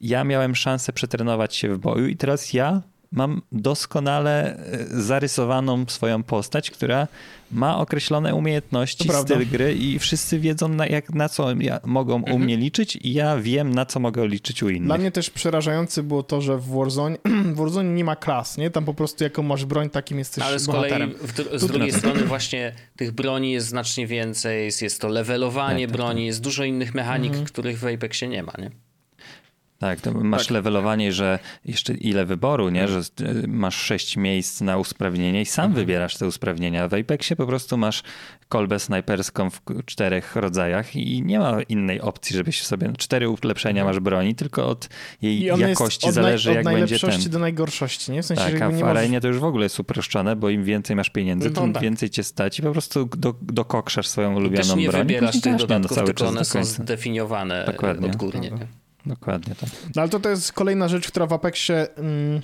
ja 0.02 0.24
miałem 0.24 0.56
szansę 0.56 0.94
przetrenować 0.94 1.56
się 1.56 1.74
w 1.76 1.78
boju 1.78 2.08
i 2.08 2.16
teraz 2.18 2.54
ja 2.54 2.82
mam 3.12 3.42
doskonale 3.52 4.56
e, 4.58 4.86
zarysowaną 5.02 5.86
swoją 5.88 6.24
postać, 6.24 6.72
która 6.72 7.08
ma 7.52 7.78
określone 7.78 8.36
umiejętności, 8.36 9.06
To 9.08 9.10
prawda. 9.14 9.36
styl 9.36 9.48
gry 9.48 9.74
i 9.74 10.00
wszyscy 10.00 10.40
wiedzą 10.40 10.68
na, 10.68 10.88
jak, 10.88 11.10
na 11.14 11.30
co 11.30 11.52
ja, 11.60 11.80
mogą 11.86 12.22
u 12.24 12.40
mnie 12.40 12.58
liczyć 12.58 12.96
i 13.02 13.14
ja 13.14 13.38
wiem 13.38 13.72
na 13.76 13.86
co 13.86 14.00
mogę 14.00 14.28
liczyć 14.28 14.64
u 14.64 14.70
innych. 14.70 14.86
Dla 14.88 14.98
mnie 14.98 15.12
też 15.12 15.30
przerażające 15.30 16.04
było 16.04 16.24
to, 16.24 16.42
że 16.42 16.58
w 16.58 16.68
Warzone, 16.70 17.18
w 17.54 17.56
Warzone 17.56 17.90
nie 17.94 18.04
ma 18.04 18.16
klas, 18.16 18.58
nie? 18.58 18.70
Tam 18.70 18.86
po 18.86 18.94
prostu 18.94 19.24
jaką 19.24 19.44
masz 19.44 19.66
broń, 19.66 19.90
takim 19.90 20.20
jesteś 20.20 20.44
Ale 20.44 20.60
z 20.60 20.66
kolei 20.66 20.82
bohaterem. 20.82 21.14
w, 21.14 21.34
dru- 21.34 21.60
z 21.60 21.68
drugiej 21.68 21.92
strony 21.92 22.24
właśnie 22.34 22.74
tych 22.96 23.12
broni 23.12 23.52
jest 23.52 23.68
znacznie 23.68 24.08
więcej, 24.08 24.66
jest, 24.66 24.82
jest 24.82 25.02
to 25.02 25.08
levelowanie 25.08 25.88
Tak, 25.88 25.92
tak, 25.92 25.98
broni, 26.02 26.26
jest 26.26 26.42
dużo 26.42 26.64
innych 26.64 26.94
mechanik, 26.96 27.30
Mhm. 27.30 27.46
których 27.46 27.80
w 27.80 27.86
Apexie 27.86 28.28
nie 28.28 28.44
ma, 28.44 28.54
nie? 28.60 28.72
Tak, 29.82 30.02
to 30.02 30.12
masz 30.12 30.42
Tak. 30.44 30.52
levelowanie, 30.52 31.12
że 31.14 31.40
jeszcze 31.66 31.94
ile 31.94 32.26
wyboru, 32.26 32.70
nie? 32.70 32.88
że 32.88 33.00
y, 33.00 33.48
masz 33.48 33.76
sześć 33.76 34.18
miejsc 34.18 34.62
na 34.62 34.78
usprawnienie 34.78 35.42
i 35.42 35.46
sam 35.46 35.66
Mhm. 35.66 35.86
wybierasz 35.86 36.18
te 36.18 36.28
usprawnienia. 36.28 36.88
W 36.88 36.94
Apexie 36.94 37.36
po 37.36 37.46
prostu 37.48 37.78
masz 37.78 38.04
kolbę 38.50 38.80
snajperską 38.80 39.50
w 39.50 39.62
czterech 39.86 40.36
rodzajach 40.36 40.96
i 40.96 41.22
nie 41.24 41.40
ma 41.40 41.62
innej 41.62 42.02
opcji, 42.02 42.36
żebyś 42.38 42.62
sobie 42.64 42.94
cztery 42.98 43.30
ulepszenia 43.30 43.86
masz 43.86 44.00
broni, 44.00 44.36
tylko 44.36 44.68
od 44.68 44.90
jej 45.22 45.50
Mhm. 45.50 45.68
I 45.68 45.70
jakości 45.70 46.08
od, 46.08 46.14
zależy, 46.14 46.50
naj, 46.50 46.56
jak 46.56 46.66
od 46.66 46.72
będzie 46.74 46.80
najlepszości 46.82 47.24
ten. 47.24 47.32
do 47.32 47.40
najgorszości, 47.40 48.12
nie? 48.12 48.24
W 48.24 48.26
sensie, 48.26 48.44
że 48.44 48.52
Tak, 48.52 48.62
a 48.62 48.70
w 48.70 48.74
nie 48.74 48.80
możesz... 48.80 48.98
arenie 48.98 49.22
to 49.22 49.28
już 49.28 49.40
w 49.40 49.44
ogóle 49.44 49.66
jest 49.66 49.80
uproszczone, 49.80 50.36
bo 50.36 50.50
im 50.50 50.64
więcej 50.64 50.96
masz 50.96 51.10
pieniędzy, 51.10 51.50
No 51.50 51.62
tym 51.62 51.74
tak. 51.74 51.84
więcej 51.84 52.10
cię 52.10 52.24
stać 52.24 52.60
i 52.60 52.62
po 52.62 52.72
prostu 52.72 53.06
do, 53.06 53.36
dokokszasz 53.42 54.08
swoją 54.08 54.34
I 54.34 54.36
ulubioną 54.36 54.64
też 54.68 54.76
nie 54.76 54.88
broń. 54.90 55.02
i 55.02 55.04
wybierasz 55.04 55.42
tych 55.42 55.56
dodatków, 55.56 55.96
cały 55.96 56.08
tylko 56.08 56.28
one 56.28 56.46
są 56.46 56.64
zdefiniowane 56.64 57.64
Dokładnie. 57.66 58.08
odgórnie. 58.10 58.52
Nie? 58.52 58.68
Dokładnie 59.06 59.56
tak. 59.56 59.70
No 59.96 60.02
ale 60.02 60.10
to, 60.10 60.20
to 60.20 60.30
jest 60.30 60.54
kolejna 60.54 60.88
rzecz, 60.88 61.08
która 61.08 61.26
w 61.28 61.34
Apexie 61.34 61.96
mm, 61.96 62.42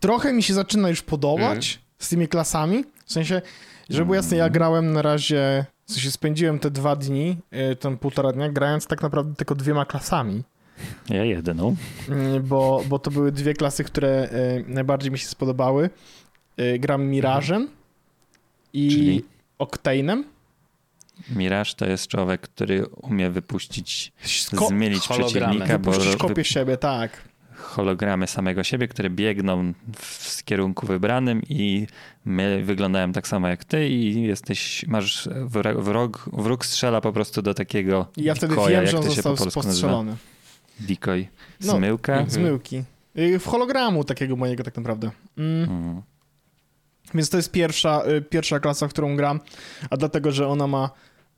trochę 0.00 0.32
mi 0.32 0.42
się 0.42 0.54
zaczyna 0.54 0.88
już 0.88 1.02
podobać 1.02 1.80
z 1.98 2.08
tymi 2.08 2.28
klasami. 2.28 2.84
W 3.04 3.12
sensie, 3.12 3.42
żeby 3.90 4.04
było 4.04 4.14
jasne, 4.14 4.36
ja 4.36 4.50
grałem 4.50 4.92
na 4.92 5.02
razie, 5.02 5.64
w 5.86 5.92
sensie 5.92 6.10
spędziłem 6.10 6.58
te 6.58 6.70
dwa 6.70 6.96
dni, 6.96 7.36
y, 7.72 7.76
ten 7.76 7.98
półtora 7.98 8.32
dnia, 8.32 8.48
grając 8.48 8.86
tak 8.86 9.02
naprawdę 9.02 9.34
tylko 9.34 9.54
dwiema 9.54 9.84
klasami. 9.84 10.42
Ja 11.08 11.24
jedyną. 11.24 11.76
Mm, 12.08 12.42
bo, 12.42 12.82
bo 12.88 12.98
to 12.98 13.10
były 13.10 13.32
dwie 13.32 13.54
klasy, 13.54 13.84
które 13.84 14.28
y, 14.32 14.64
najbardziej 14.68 15.10
mi 15.10 15.18
się 15.18 15.26
spodobały. 15.26 15.90
Y, 16.60 16.78
gram 16.78 17.04
Mirażem 17.06 17.68
i 18.72 18.90
Czyli? 18.90 19.24
Octane'em. 19.58 20.22
Mirage 21.30 21.74
to 21.76 21.86
jest 21.86 22.06
człowiek, 22.08 22.40
który 22.40 22.86
umie 22.86 23.30
wypuścić, 23.30 24.12
Sko- 24.24 24.68
zmienić 24.68 25.06
hologramy. 25.08 25.30
przeciwnika, 25.30 25.78
bo 25.78 25.92
Puścisz 25.92 26.12
wy- 26.12 26.18
kopię 26.18 26.44
siebie, 26.44 26.76
tak. 26.76 27.10
hologramy 27.54 28.26
samego 28.26 28.64
siebie, 28.64 28.88
które 28.88 29.10
biegną 29.10 29.72
w, 29.96 30.44
kierunku 30.44 30.86
wybranym 30.86 31.42
i 31.48 31.86
my 32.24 32.62
wyglądają 32.64 33.12
tak 33.12 33.28
samo 33.28 33.48
jak 33.48 33.64
ty 33.64 33.88
i 33.88 34.22
jesteś, 34.22 34.84
masz 34.88 35.28
wrog, 35.78 36.30
wróg 36.32 36.66
strzela 36.66 37.00
po 37.00 37.12
prostu 37.12 37.42
do 37.42 37.54
takiego 37.54 38.06
I 38.16 38.22
ja 38.22 38.34
wtedy 38.34 38.54
koja, 38.54 38.68
wiem, 38.68 38.82
jak 38.82 38.90
że 38.90 38.98
on 38.98 39.04
został 39.04 39.36
po 39.36 39.44
postrzelony. 39.50 40.16
Decoy. 40.80 41.28
No, 41.60 41.72
Zmyłka? 41.72 42.20
No, 42.20 42.30
zmyłki. 42.30 42.82
Y, 43.18 43.38
w 43.38 43.46
hologramu 43.46 44.04
takiego 44.04 44.36
mojego 44.36 44.64
tak 44.64 44.76
naprawdę. 44.76 45.10
Mm. 45.38 45.70
Mm. 45.70 46.02
Więc 47.14 47.30
to 47.30 47.36
jest 47.36 47.52
pierwsza, 47.52 48.02
y, 48.08 48.22
pierwsza 48.22 48.60
klasa, 48.60 48.88
w 48.88 48.90
którą 48.90 49.16
gram, 49.16 49.40
a 49.90 49.96
dlatego, 49.96 50.32
że 50.32 50.48
ona 50.48 50.66
ma 50.66 50.90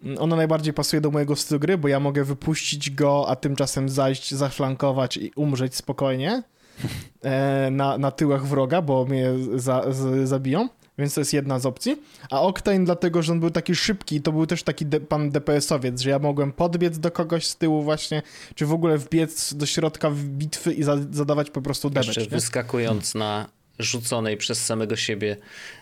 mm, 0.04 0.18
ona 0.18 0.36
najbardziej 0.36 0.74
pasuje 0.74 1.00
do 1.00 1.10
mojego 1.10 1.36
stylu 1.36 1.60
gry, 1.60 1.78
bo 1.78 1.88
ja 1.88 2.00
mogę 2.00 2.24
wypuścić 2.24 2.90
go, 2.90 3.28
a 3.28 3.36
tymczasem 3.36 3.88
zajść, 3.88 4.34
zaflankować 4.34 5.16
i 5.16 5.32
umrzeć 5.36 5.76
spokojnie 5.76 6.42
e, 7.22 7.68
na, 7.70 7.98
na 7.98 8.10
tyłach 8.10 8.46
wroga, 8.46 8.82
bo 8.82 9.04
mnie 9.04 9.30
za, 9.54 9.92
z, 9.92 10.28
zabiją. 10.28 10.68
Więc 10.98 11.14
to 11.14 11.20
jest 11.20 11.32
jedna 11.32 11.58
z 11.58 11.66
opcji. 11.66 12.02
A 12.30 12.42
Octane 12.42 12.84
dlatego, 12.84 13.22
że 13.22 13.32
on 13.32 13.40
był 13.40 13.50
taki 13.50 13.74
szybki, 13.74 14.22
to 14.22 14.32
był 14.32 14.46
też 14.46 14.62
taki 14.62 14.86
de 14.86 15.00
pan 15.00 15.30
DPS-owiec, 15.30 16.00
że 16.00 16.10
ja 16.10 16.18
mogłem 16.18 16.52
podbiec 16.52 16.98
do 16.98 17.10
kogoś 17.10 17.46
z 17.46 17.56
tyłu 17.56 17.82
właśnie, 17.82 18.22
czy 18.54 18.66
w 18.66 18.72
ogóle 18.72 18.98
wbiec 18.98 19.54
do 19.54 19.66
środka 19.66 20.10
bitwy 20.10 20.72
i 20.72 20.82
za 20.82 20.96
zadawać 21.10 21.50
po 21.50 21.62
prostu 21.62 21.90
damage. 21.90 22.20
Jeszcze 22.20 22.36
wyskakując 22.36 23.14
na 23.14 23.48
rzuconej 23.78 24.36
przez 24.36 24.64
samego 24.64 24.96
siebie 24.96 25.36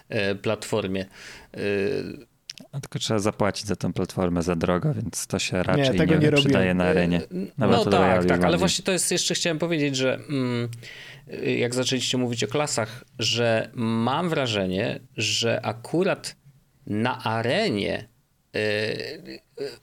e, 0.09 0.35
platformie. 0.35 1.07
A 2.73 2.81
tylko 2.81 2.99
trzeba 2.99 3.21
zapłacić 3.21 3.67
za 3.67 3.77
tę 3.77 3.93
platformę 3.93 4.43
za 4.43 4.57
drogo, 4.57 4.95
więc 4.95 5.27
to 5.27 5.39
się 5.39 5.63
raczej 5.63 5.91
nie, 5.91 5.99
tego 5.99 6.15
nie, 6.15 6.27
nie 6.27 6.33
przydaje 6.33 6.75
na 6.75 6.85
arenie. 6.85 7.21
Na 7.59 7.67
no 7.67 7.85
tak, 7.85 8.25
tak, 8.25 8.45
ale 8.45 8.59
właśnie 8.59 8.85
to 8.85 8.93
jest 8.93 9.13
jeszcze 9.13 9.35
chciałem 9.35 9.59
powiedzieć, 9.59 9.97
że 9.97 10.15
mm, 10.15 10.69
jak 11.59 11.75
zaczęliście 11.75 12.19
mówić 12.19 12.45
o 12.45 12.49
klasach, 12.49 13.05
że 13.19 13.71
mam 13.75 14.29
wrażenie, 14.29 15.01
że 15.17 15.61
akurat 15.67 16.37
na 16.87 17.25
arenie 17.25 18.12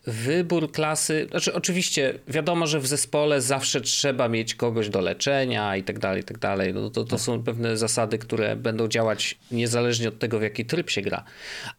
wybór 0.07 0.71
klasy, 0.71 1.27
znaczy 1.29 1.53
oczywiście 1.53 2.13
wiadomo, 2.27 2.67
że 2.67 2.79
w 2.79 2.87
zespole 2.87 3.41
zawsze 3.41 3.81
trzeba 3.81 4.27
mieć 4.27 4.55
kogoś 4.55 4.89
do 4.89 5.01
leczenia 5.01 5.75
i 5.75 5.83
tak 5.83 5.99
dalej, 5.99 6.21
i 6.21 6.23
tak 6.23 6.37
dalej. 6.37 6.73
No 6.73 6.89
to, 6.89 7.03
to 7.03 7.17
są 7.17 7.43
pewne 7.43 7.77
zasady, 7.77 8.17
które 8.17 8.55
będą 8.55 8.87
działać 8.87 9.37
niezależnie 9.51 10.07
od 10.07 10.19
tego, 10.19 10.39
w 10.39 10.41
jaki 10.41 10.65
tryb 10.65 10.89
się 10.89 11.01
gra. 11.01 11.23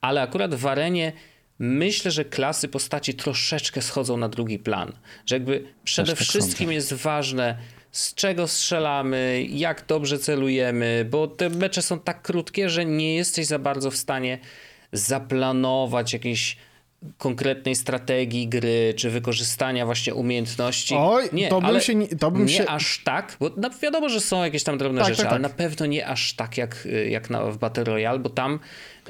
Ale 0.01 0.23
akurat 0.23 0.55
w 0.55 0.67
arenie 0.67 1.13
myślę, 1.59 2.11
że 2.11 2.25
klasy 2.25 2.69
postaci 2.69 3.15
troszeczkę 3.15 3.83
schodzą 3.83 4.17
na 4.17 4.29
drugi 4.29 4.59
plan. 4.59 4.93
Że 5.27 5.37
jakby 5.37 5.65
przede 5.85 6.13
tak 6.13 6.21
wszystkim 6.21 6.73
jest 6.73 6.93
ważne 6.93 7.57
z 7.93 8.15
czego 8.15 8.49
strzelamy, 8.49 9.47
jak 9.51 9.85
dobrze 9.87 10.19
celujemy, 10.19 11.07
bo 11.11 11.27
te 11.27 11.51
mecze 11.51 11.83
są 11.83 12.01
tak 12.01 12.23
krótkie, 12.23 12.71
że 12.71 12.85
nie 12.85 13.17
jesteś 13.17 13.47
za 13.47 13.59
bardzo 13.59 13.91
w 13.91 13.97
stanie 13.97 14.39
zaplanować 14.93 16.13
jakiejś 16.13 16.57
konkretnej 17.19 17.77
strategii 17.77 18.49
gry, 18.49 18.95
czy 18.97 19.11
wykorzystania 19.11 19.87
właśnie 19.87 20.15
umiejętności. 20.15 20.95
Oj, 20.99 21.29
nie, 21.33 21.49
to 21.49 21.61
bym 21.61 21.81
się... 21.81 22.09
To 22.19 22.31
bym 22.31 22.47
nie 22.47 22.53
się... 22.53 22.67
aż 22.67 23.03
tak, 23.05 23.37
bo 23.41 23.51
na, 23.57 23.71
wiadomo, 23.71 24.09
że 24.09 24.21
są 24.21 24.45
jakieś 24.45 24.65
tam 24.65 24.79
drobne 24.79 25.01
tak, 25.01 25.09
rzeczy, 25.09 25.23
tak, 25.23 25.33
ale 25.33 25.41
tak. 25.41 25.51
na 25.53 25.57
pewno 25.57 25.87
nie 25.87 26.07
aż 26.07 26.35
tak 26.35 26.59
jak, 26.59 26.89
jak 27.09 27.31
na, 27.31 27.45
w 27.45 27.59
Battle 27.59 27.85
Royale, 27.85 28.19
bo 28.19 28.31
tam, 28.31 28.59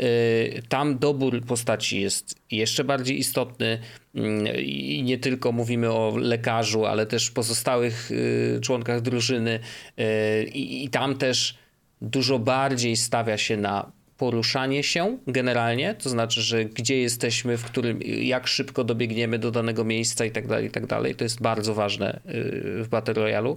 y, 0.01 0.63
tam 0.69 0.99
dobór 0.99 1.41
postaci 1.47 2.01
jest 2.01 2.35
jeszcze 2.51 2.85
bardziej 2.85 3.19
istotny 3.19 3.79
y, 4.17 4.63
i 4.63 5.03
nie 5.03 5.19
tylko 5.19 5.53
mówimy 5.53 5.93
o 5.93 6.13
lekarzu, 6.17 6.87
ale 6.87 7.07
też 7.07 7.31
pozostałych 7.31 8.11
y, 8.11 8.61
członkach 8.63 9.01
drużyny 9.01 9.61
y, 9.99 10.45
i 10.55 10.89
tam 10.89 11.19
też 11.19 11.59
dużo 12.03 12.39
bardziej 12.39 12.97
stawia 12.97 13.39
się 13.39 13.57
na 13.57 13.93
poruszanie 14.21 14.83
się 14.83 15.19
generalnie, 15.27 15.95
to 15.95 16.11
znaczy, 16.11 16.43
że 16.43 16.65
gdzie 16.65 17.01
jesteśmy, 17.01 17.57
w 17.57 17.65
którym, 17.65 18.03
jak 18.03 18.47
szybko 18.47 18.85
dobiegniemy 18.85 19.39
do 19.39 19.51
danego 19.51 19.85
miejsca 19.85 20.25
i 20.25 20.31
tak 20.31 20.47
dalej, 20.47 20.67
i 20.67 20.71
tak 20.71 20.87
dalej. 20.87 21.15
To 21.15 21.25
jest 21.25 21.43
bardzo 21.43 21.75
ważne 21.75 22.21
y, 22.29 22.85
w 22.85 22.89
Battle 22.89 23.15
Royale. 23.15 23.57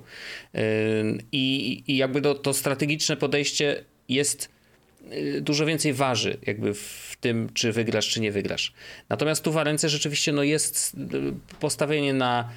I, 1.31 1.83
i 1.87 1.97
jakby 1.97 2.21
to, 2.21 2.35
to 2.35 2.53
strategiczne 2.53 3.17
podejście 3.17 3.83
jest 4.09 4.49
y, 5.11 5.41
dużo 5.41 5.65
więcej 5.65 5.93
waży 5.93 6.37
jakby 6.41 6.73
w 6.73 7.17
tym, 7.19 7.49
czy 7.53 7.71
wygrasz, 7.71 8.09
czy 8.09 8.21
nie 8.21 8.31
wygrasz. 8.31 8.73
Natomiast 9.09 9.43
tu 9.43 9.51
w 9.51 9.57
ręce 9.57 9.89
rzeczywiście 9.89 10.31
no 10.31 10.43
jest 10.43 10.93
y, 10.93 10.97
postawienie 11.59 12.13
na 12.13 12.49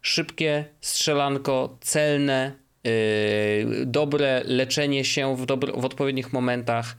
szybkie 0.00 0.64
strzelanko, 0.80 1.76
celne, 1.80 2.62
dobre 3.86 4.42
leczenie 4.44 5.04
się 5.04 5.36
w, 5.36 5.46
dobro, 5.46 5.80
w 5.80 5.84
odpowiednich 5.84 6.32
momentach, 6.32 6.96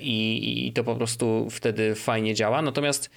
i, 0.00 0.66
i 0.66 0.72
to 0.72 0.84
po 0.84 0.96
prostu 0.96 1.48
wtedy 1.50 1.94
fajnie 1.94 2.34
działa. 2.34 2.62
Natomiast 2.62 3.10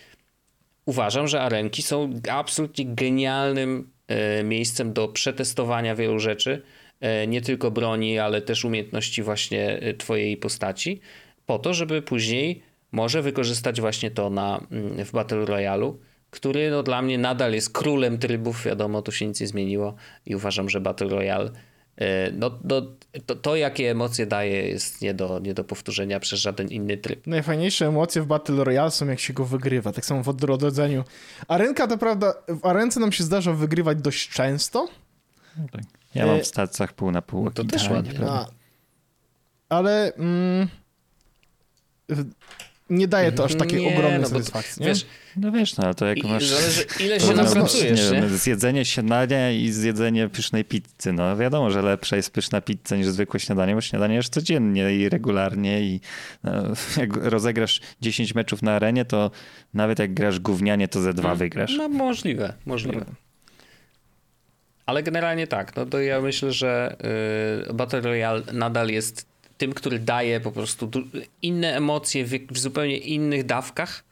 uważam, 0.85 1.27
że 1.27 1.41
arenki 1.41 1.81
są 1.81 2.09
absolutnie 2.29 2.85
genialnym 2.85 3.91
e, 4.07 4.43
miejscem 4.43 4.93
do 4.93 5.07
przetestowania 5.07 5.95
wielu 5.95 6.19
rzeczy, 6.19 6.61
e, 6.99 7.27
nie 7.27 7.41
tylko 7.41 7.71
broni, 7.71 8.19
ale 8.19 8.41
też 8.41 8.65
umiejętności 8.65 9.23
właśnie 9.23 9.79
twojej 9.97 10.37
postaci, 10.37 11.01
po 11.45 11.59
to, 11.59 11.73
żeby 11.73 12.01
później 12.01 12.61
może 12.91 13.21
wykorzystać 13.21 13.81
właśnie 13.81 14.11
to 14.11 14.29
na, 14.29 14.67
mm, 14.71 15.05
w 15.05 15.11
Battle 15.11 15.45
Royale, 15.45 15.93
który 16.29 16.71
no, 16.71 16.83
dla 16.83 17.01
mnie 17.01 17.17
nadal 17.17 17.53
jest 17.53 17.73
królem 17.73 18.17
trybów, 18.17 18.65
wiadomo, 18.65 19.01
tu 19.01 19.11
się 19.11 19.27
nic 19.27 19.41
nie 19.41 19.47
zmieniło 19.47 19.95
i 20.25 20.35
uważam, 20.35 20.69
że 20.69 20.81
Battle 20.81 21.09
Royale 21.09 21.51
E, 21.51 21.70
no, 22.33 22.59
no, 22.63 22.81
to, 23.25 23.35
to, 23.35 23.55
jakie 23.55 23.91
emocje 23.91 24.25
daje, 24.25 24.67
jest 24.67 25.01
nie 25.01 25.13
do, 25.13 25.39
nie 25.39 25.53
do 25.53 25.63
powtórzenia 25.63 26.19
przez 26.19 26.39
żaden 26.39 26.67
inny 26.67 26.97
tryb. 26.97 27.27
Najfajniejsze 27.27 27.87
emocje 27.87 28.21
w 28.21 28.25
Battle 28.25 28.63
Royale 28.63 28.91
są, 28.91 29.07
jak 29.07 29.19
się 29.19 29.33
go 29.33 29.45
wygrywa, 29.45 29.91
tak 29.91 30.05
samo 30.05 30.23
w 30.23 30.29
odrodzeniu. 30.29 31.03
Arenka 31.47 31.87
to 31.87 31.97
prawda, 31.97 32.33
w 32.47 32.65
arence 32.65 32.99
nam 32.99 33.11
się 33.11 33.23
zdarza 33.23 33.53
wygrywać 33.53 33.97
dość 34.01 34.29
często. 34.29 34.87
No 35.57 35.63
tak. 35.71 35.81
Ja 36.15 36.25
mam 36.25 36.35
e, 36.35 36.41
w 36.41 36.47
stacjach 36.47 36.93
pół 36.93 37.11
na 37.11 37.21
pół. 37.21 37.45
No 37.45 37.51
to 37.51 37.63
też 37.63 37.89
ładnie. 37.89 38.19
ale 39.69 40.13
mm, 40.13 40.67
nie 42.91 43.07
daje 43.07 43.31
to 43.31 43.45
aż 43.45 43.55
takiej 43.55 43.81
nie, 43.81 43.93
ogromnej 43.93 44.19
no 44.19 44.27
satysfakcji. 44.27 44.85
Wiesz, 44.85 45.05
no 45.35 45.51
wiesz, 45.51 45.77
no 45.77 45.83
ale 45.83 45.93
to 45.93 46.05
jak 46.05 46.17
I, 46.17 46.27
masz... 46.27 46.47
Zależy, 46.47 46.85
ile 46.99 47.19
się 47.19 47.33
napracujesz, 47.33 48.11
nie, 48.11 48.21
nie? 48.21 48.29
Zjedzenie 48.29 48.85
śniadania 48.85 49.51
i 49.51 49.69
zjedzenie 49.69 50.29
pysznej 50.29 50.65
pizzy. 50.65 51.13
No 51.13 51.37
wiadomo, 51.37 51.71
że 51.71 51.81
lepsza 51.81 52.15
jest 52.15 52.31
pyszna 52.31 52.61
pizza 52.61 52.95
niż 52.95 53.07
zwykłe 53.07 53.39
śniadanie, 53.39 53.75
bo 53.75 53.81
śniadanie 53.81 54.15
jest 54.15 54.33
codziennie 54.33 54.95
i 54.95 55.09
regularnie 55.09 55.81
i 55.81 55.99
no, 56.43 56.51
jak 57.01 57.15
rozegrasz 57.15 57.81
10 58.01 58.35
meczów 58.35 58.61
na 58.61 58.71
arenie, 58.71 59.05
to 59.05 59.31
nawet 59.73 59.99
jak 59.99 60.13
grasz 60.13 60.39
gównianie, 60.39 60.87
to 60.87 61.01
ze 61.01 61.13
dwa 61.13 61.21
hmm. 61.21 61.39
wygrasz. 61.39 61.73
No 61.77 61.89
możliwe, 61.89 62.53
możliwe. 62.65 63.05
Ale 64.85 65.03
generalnie 65.03 65.47
tak, 65.47 65.75
no 65.75 65.85
to 65.85 65.99
ja 65.99 66.21
myślę, 66.21 66.51
że 66.51 66.95
y, 67.69 67.73
Battle 67.73 68.01
Royale 68.01 68.41
nadal 68.53 68.89
jest 68.89 69.30
tym, 69.61 69.73
który 69.73 69.99
daje 69.99 70.39
po 70.39 70.51
prostu 70.51 70.91
inne 71.41 71.75
emocje 71.75 72.25
w, 72.25 72.57
zupełnie 72.57 72.97
innych 72.97 73.45
dawkach, 73.45 74.03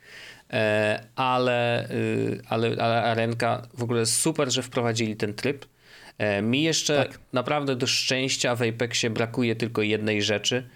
e, 0.54 1.04
ale, 1.16 1.90
y, 1.92 2.42
ale, 2.50 2.68
ale 2.68 3.04
Arenka 3.04 3.68
w 3.74 3.84
ogóle 3.84 4.06
super, 4.06 4.52
że 4.52 4.64
wprowadzili 4.64 5.16
ten 5.16 5.34
tryb. 5.34 5.66
E, 6.18 6.42
mi 6.42 6.64
jeszcze 6.64 6.96
tak. 6.96 7.20
naprawdę 7.34 7.76
do 7.76 7.88
szczęścia 7.88 8.56
w 8.56 8.62
Apexie 8.62 9.10
brakuje 9.10 9.56
tylko 9.56 9.82
jednej 9.82 10.22
rzeczy, 10.22 10.70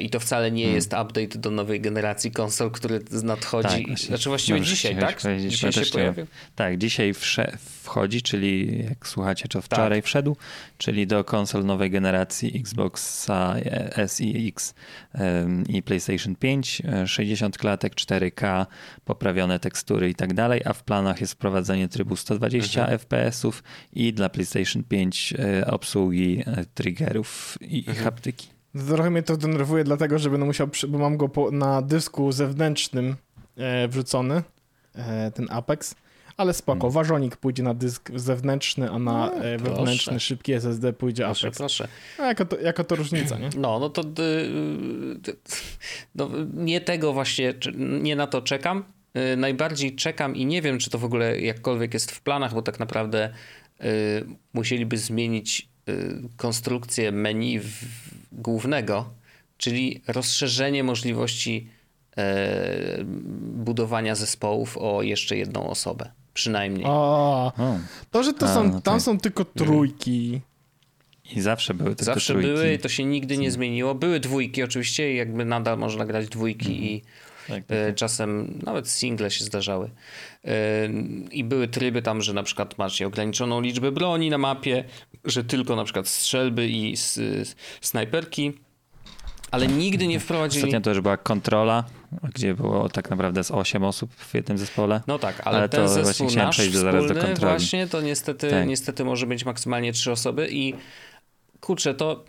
I 0.00 0.10
to 0.10 0.20
wcale 0.20 0.52
nie 0.52 0.62
hmm. 0.62 0.74
jest 0.74 0.92
update 0.92 1.38
do 1.38 1.50
nowej 1.50 1.80
generacji 1.80 2.30
konsol, 2.30 2.70
który 2.70 3.00
nadchodzi. 3.22 3.86
Tak, 3.86 3.98
znaczy 3.98 4.28
właściwie 4.28 4.58
no, 4.58 4.64
dzisiaj, 4.64 4.96
tak? 4.96 5.22
Dzisiaj 5.48 5.72
się 5.72 5.86
pojawił? 5.92 6.26
Tak, 6.56 6.78
dzisiaj 6.78 7.14
wchodzi, 7.82 8.22
czyli 8.22 8.78
jak 8.84 9.08
słuchacie, 9.08 9.48
to 9.48 9.62
wczoraj 9.62 9.98
tak. 9.98 10.06
wszedł, 10.06 10.36
czyli 10.78 11.06
do 11.06 11.24
konsol 11.24 11.64
nowej 11.64 11.90
generacji 11.90 12.60
Xboxa 12.60 13.54
S 13.90 14.20
i 14.20 14.48
X 14.48 14.74
i 15.68 15.82
PlayStation 15.82 16.36
5, 16.36 16.82
60 17.06 17.56
e, 17.56 17.58
klatek, 17.58 17.94
4K, 17.94 18.66
poprawione 19.04 19.58
tekstury 19.58 20.10
i 20.10 20.14
tak 20.14 20.34
dalej, 20.34 20.62
a 20.64 20.72
w 20.72 20.82
planach 20.84 21.20
jest 21.20 21.32
wprowadzenie 21.32 21.88
trybu 21.88 22.16
120 22.16 22.80
mhm. 22.80 22.98
FPS-ów 22.98 23.62
i 23.92 24.12
dla 24.12 24.28
PlayStation 24.28 24.84
5 24.84 25.34
e, 25.38 25.66
obsługi 25.66 26.44
triggerów 26.74 27.58
i, 27.60 27.78
mhm. 27.78 27.96
i 27.96 28.00
haptyki. 28.00 28.57
Trochę 28.86 29.10
mnie 29.10 29.22
to 29.22 29.36
denerwuje, 29.36 29.84
dlatego 29.84 30.18
że 30.18 30.30
będę 30.30 30.46
musiał, 30.46 30.68
bo 30.88 30.98
mam 30.98 31.16
go 31.16 31.28
po, 31.28 31.50
na 31.50 31.82
dysku 31.82 32.32
zewnętrznym 32.32 33.16
e, 33.56 33.88
wrzucony, 33.88 34.42
e, 34.94 35.30
ten 35.30 35.46
Apex, 35.50 35.94
ale 36.36 36.54
spoko, 36.54 36.80
hmm. 36.80 36.92
ważonik 36.92 37.36
pójdzie 37.36 37.62
na 37.62 37.74
dysk 37.74 38.10
zewnętrzny, 38.14 38.90
a 38.90 38.98
na 38.98 39.12
no, 39.12 39.44
e, 39.44 39.58
wewnętrzny 39.58 40.20
szybki 40.20 40.52
SSD 40.52 40.92
pójdzie 40.92 41.24
proszę, 41.24 41.46
Apex. 41.46 41.58
Proszę. 41.58 41.88
A 42.18 42.26
jaka 42.26 42.44
to, 42.44 42.60
jaka 42.60 42.84
to 42.84 42.96
różnica, 42.96 43.38
nie? 43.38 43.50
No, 43.56 43.78
no 43.78 43.90
to 43.90 44.02
no, 46.14 46.30
nie 46.54 46.80
tego 46.80 47.12
właśnie, 47.12 47.54
nie 47.78 48.16
na 48.16 48.26
to 48.26 48.42
czekam. 48.42 48.84
Najbardziej 49.36 49.96
czekam 49.96 50.36
i 50.36 50.46
nie 50.46 50.62
wiem, 50.62 50.78
czy 50.78 50.90
to 50.90 50.98
w 50.98 51.04
ogóle 51.04 51.40
jakkolwiek 51.40 51.94
jest 51.94 52.10
w 52.12 52.20
planach, 52.20 52.54
bo 52.54 52.62
tak 52.62 52.78
naprawdę 52.78 53.30
y, 53.80 54.26
musieliby 54.52 54.96
zmienić 54.96 55.60
y, 55.60 55.77
konstrukcję 56.36 57.12
menu 57.12 57.60
w, 57.60 57.84
głównego, 58.32 59.10
czyli 59.58 60.02
rozszerzenie 60.08 60.84
możliwości 60.84 61.68
e, 62.16 63.04
budowania 63.40 64.14
zespołów 64.14 64.76
o 64.78 65.02
jeszcze 65.02 65.36
jedną 65.36 65.70
osobę. 65.70 66.10
przynajmniej. 66.34 66.84
O, 66.86 67.52
to, 68.10 68.22
że 68.22 68.32
to 68.34 68.46
A, 68.46 68.54
są, 68.54 68.64
no 68.64 68.70
tam 68.80 68.94
tak. 68.94 69.02
są 69.02 69.18
tylko 69.18 69.44
trójki. 69.44 70.40
I 71.36 71.40
zawsze 71.40 71.74
były 71.74 71.90
tylko 71.90 72.04
Zawsze 72.04 72.32
trójki. 72.32 72.50
były 72.50 72.72
i 72.72 72.78
to 72.78 72.88
się 72.88 73.04
nigdy 73.04 73.38
nie 73.38 73.50
zmieniło. 73.50 73.94
Były 73.94 74.20
dwójki 74.20 74.62
oczywiście 74.62 75.12
i 75.12 75.16
jakby 75.16 75.44
nadal 75.44 75.78
można 75.78 76.04
grać 76.06 76.28
dwójki 76.28 76.92
i 76.92 77.02
Tak, 77.48 77.64
tak, 77.64 77.76
e, 77.78 77.86
tak. 77.86 77.94
czasem 77.94 78.58
nawet 78.62 78.88
single 78.88 79.30
się 79.30 79.44
zdarzały. 79.44 79.90
E, 80.44 80.50
I 81.32 81.44
były 81.44 81.68
tryby 81.68 82.02
tam, 82.02 82.22
że 82.22 82.32
na 82.32 82.42
przykład 82.42 82.78
macie 82.78 83.06
ograniczoną 83.06 83.60
liczbę 83.60 83.92
broni 83.92 84.30
na 84.30 84.38
mapie, 84.38 84.84
że 85.24 85.44
tylko 85.44 85.76
na 85.76 85.84
przykład 85.84 86.08
strzelby 86.08 86.68
i 86.68 86.94
snajperki, 87.80 88.52
ale 89.50 89.66
nigdy 89.66 90.06
nie 90.06 90.20
wprowadzili... 90.20 90.64
Ostatnio 90.64 90.80
to 90.80 90.90
już 90.90 91.00
była 91.00 91.16
kontrola, 91.16 91.84
gdzie 92.34 92.54
było 92.54 92.88
tak 92.88 93.10
naprawdę 93.10 93.44
z 93.44 93.50
8 93.50 93.84
osób 93.84 94.14
w 94.14 94.34
jednym 94.34 94.58
zespole. 94.58 95.00
No 95.06 95.18
tak, 95.18 95.46
ale, 95.46 95.58
Ale 95.58 95.68
ten 95.68 95.80
to 95.80 95.88
właśnie 95.88 96.04
zespół 96.04 96.28
chciałem 96.28 96.46
nasz 96.46 96.56
przejść 96.56 96.76
zaraz 96.76 97.06
do 97.06 97.14
kontroli. 97.14 97.40
właśnie 97.40 97.86
to 97.86 98.00
niestety, 98.00 98.50
Tak. 98.50 98.68
niestety 98.68 99.04
może 99.04 99.26
być 99.26 99.44
maksymalnie 99.44 99.92
trzy 99.92 100.12
osoby 100.12 100.48
i 100.50 100.74
kurczę, 101.60 101.94
to, 101.94 102.24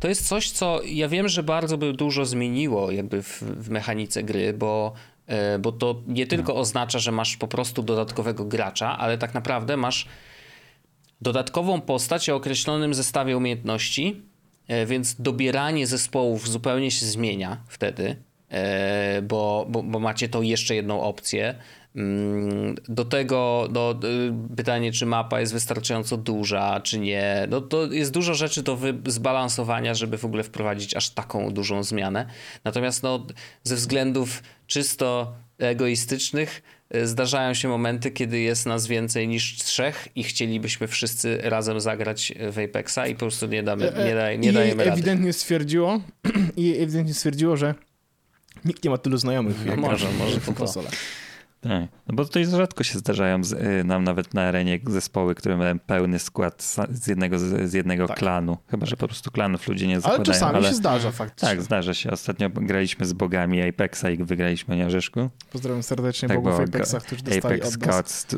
to 0.00 0.08
jest 0.08 0.28
coś, 0.28 0.50
co 0.50 0.80
ja 0.84 1.08
wiem, 1.08 1.28
że 1.28 1.42
bardzo 1.42 1.78
by 1.78 1.92
dużo 1.92 2.26
zmieniło 2.26 2.90
jakby 2.90 3.22
w, 3.22 3.42
w 3.42 3.70
mechanice 3.70 4.22
gry, 4.22 4.52
bo, 4.52 4.92
e, 5.26 5.58
bo 5.58 5.72
to 5.72 6.02
nie 6.06 6.26
tylko 6.26 6.56
oznacza, 6.56 6.98
że 6.98 7.12
masz 7.12 7.36
po 7.36 7.48
prostu 7.48 7.82
dodatkowego 7.82 8.44
gracza, 8.44 8.98
ale 8.98 9.18
tak 9.18 9.34
naprawdę 9.34 9.76
masz 9.76 10.06
dodatkową 11.20 11.80
postać 11.80 12.28
o 12.28 12.36
określonym 12.36 12.94
zestawie 12.94 13.36
umiejętności, 13.36 14.22
e, 14.68 14.86
więc 14.86 15.20
dobieranie 15.20 15.86
zespołów 15.86 16.48
zupełnie 16.48 16.90
się 16.90 17.06
zmienia 17.06 17.56
wtedy, 17.68 18.16
e, 18.48 19.22
bo, 19.22 19.66
bo, 19.68 19.82
bo 19.82 19.98
macie 19.98 20.28
tą 20.28 20.42
jeszcze 20.42 20.74
jedną 20.74 21.02
opcję. 21.02 21.54
Mm, 21.96 22.74
Do 22.88 23.04
tego 23.04 23.68
no, 23.72 23.94
pytanie, 24.56 24.92
czy 24.92 25.06
mapa 25.06 25.40
jest 25.40 25.52
wystarczająco 25.52 26.16
duża, 26.16 26.80
czy 26.80 26.98
nie. 26.98 27.46
No, 27.50 27.60
to 27.60 27.92
jest 27.92 28.10
dużo 28.10 28.34
rzeczy 28.34 28.62
do 28.62 28.78
zbalansowania, 29.06 29.94
żeby 29.94 30.18
w 30.18 30.24
ogóle 30.24 30.42
wprowadzić 30.42 30.96
aż 30.96 31.10
taką 31.10 31.50
dużą 31.50 31.82
zmianę. 31.82 32.26
Natomiast 32.64 33.02
no, 33.02 33.26
ze 33.64 33.76
względów 33.76 34.42
czysto 34.66 35.32
egoistycznych 35.58 36.62
y, 36.94 37.06
zdarzają 37.06 37.54
się 37.54 37.68
momenty, 37.68 38.10
kiedy 38.10 38.40
jest 38.40 38.66
nas 38.66 38.86
więcej 38.86 39.28
niż 39.28 39.56
trzech 39.56 40.08
i 40.14 40.22
chcielibyśmy 40.24 40.86
wszyscy 40.86 41.38
razem 41.42 41.80
zagrać 41.80 42.32
w 42.52 42.58
Apexa 42.58 42.98
i 43.08 43.12
po 43.14 43.18
prostu 43.20 43.46
nie, 43.46 43.62
damy, 43.62 43.92
nie, 44.06 44.14
daj, 44.14 44.38
nie 44.38 44.52
dajemy 44.52 44.84
rady. 44.84 44.92
ewidentnie 44.94 45.32
stwierdziło, 45.32 46.00
i 46.56 46.70
ewidentnie 46.78 47.14
stwierdziło, 47.14 47.56
że 47.56 47.74
nikt 48.64 48.84
nie 48.84 48.90
ma 48.90 48.98
tylu 48.98 49.16
znajomych, 49.16 49.56
No 49.66 49.76
może, 49.76 50.06
może 50.18 50.40
to 50.40 50.52
to. 50.52 50.82
Tak. 51.60 51.82
No 52.06 52.14
bo 52.14 52.24
tutaj 52.24 52.46
rzadko 52.46 52.84
się 52.84 52.98
zdarzają 52.98 53.44
z, 53.44 53.52
y, 53.52 53.84
nam 53.84 54.04
nawet 54.04 54.34
na 54.34 54.42
arenie 54.42 54.80
zespoły, 54.86 55.34
które 55.34 55.56
mają 55.56 55.78
pełny 55.78 56.18
skład 56.18 56.76
z 56.90 57.06
jednego, 57.06 57.38
z, 57.38 57.72
jednego 57.72 58.08
Tak. 58.08 58.18
klanu. 58.18 58.56
Chyba, 58.70 58.86
że 58.86 58.96
po 58.96 59.06
prostu 59.08 59.30
klanów 59.30 59.68
ludzie 59.68 59.86
nie 59.86 59.94
Ale 59.94 60.00
zakładają. 60.00 60.24
czasami 60.24 60.64
się 60.64 60.74
zdarza 60.74 61.10
faktycznie. 61.10 61.48
Tak, 61.48 61.62
zdarza 61.62 61.94
się. 61.94 62.10
Ostatnio 62.10 62.50
graliśmy 62.50 63.06
z 63.06 63.12
bogami 63.12 63.62
Apexa 63.68 64.04
i 64.18 64.24
wygraliśmy 64.24 64.76
na 64.76 64.86
Orzeszku. 64.86 65.30
Pozdrawiam 65.52 65.82
serdecznie 65.82 66.28
Tak, 66.28 66.36
bogów 66.36 66.56
bo 66.58 66.62
Apexa, 66.64 66.94
którzy 67.00 67.22
dostali 67.22 67.54
Apex 67.60 67.74
od 67.74 67.86
nas. 67.86 67.96
Gods 67.96 68.24
t- 68.24 68.36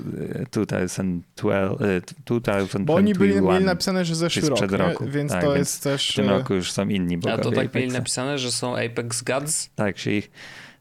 2012, 0.50 1.84
y, 1.96 2.00
2021. 2.00 2.84
Bo 2.84 2.94
oni 2.94 3.14
byli, 3.14 3.40
mieli 3.42 3.64
napisane, 3.64 4.04
że 4.04 4.14
zeszły 4.14 4.48
rok, 4.48 4.58
sprzed 4.58 4.70
nie? 4.72 4.76
roku. 4.78 5.04
więc 5.08 5.32
Tak, 5.32 5.40
to 5.44 5.54
więc 5.54 5.58
jest 5.68 5.82
też... 5.82 6.10
W 6.10 6.14
tym 6.14 6.24
e, 6.28 6.28
roku 6.28 6.54
już 6.54 6.72
są 6.72 6.88
inni 6.88 7.14
A 7.14 7.18
bogowie 7.18 7.42
to 7.42 7.50
tak 7.50 7.56
mieli 7.74 7.86
Apexa. 7.86 7.98
napisane, 7.98 8.38
że 8.38 8.52
są 8.52 8.76
Apex 8.76 9.22
Gods? 9.22 9.70
Tak 9.74 9.98
się 9.98 10.10
ich, 10.10 10.30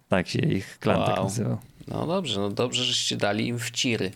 tak 0.09 0.27
się 0.27 0.39
ich 0.39 0.79
klan 0.79 0.97
tak 1.05 1.15
Wow. 1.15 1.23
nazywał. 1.23 1.57
No 1.93 2.07
dobrze, 2.07 2.39
no 2.39 2.49
dobrze, 2.49 2.83
żeście 2.83 3.17
dali 3.17 3.47
im 3.47 3.59
wciry. 3.59 4.11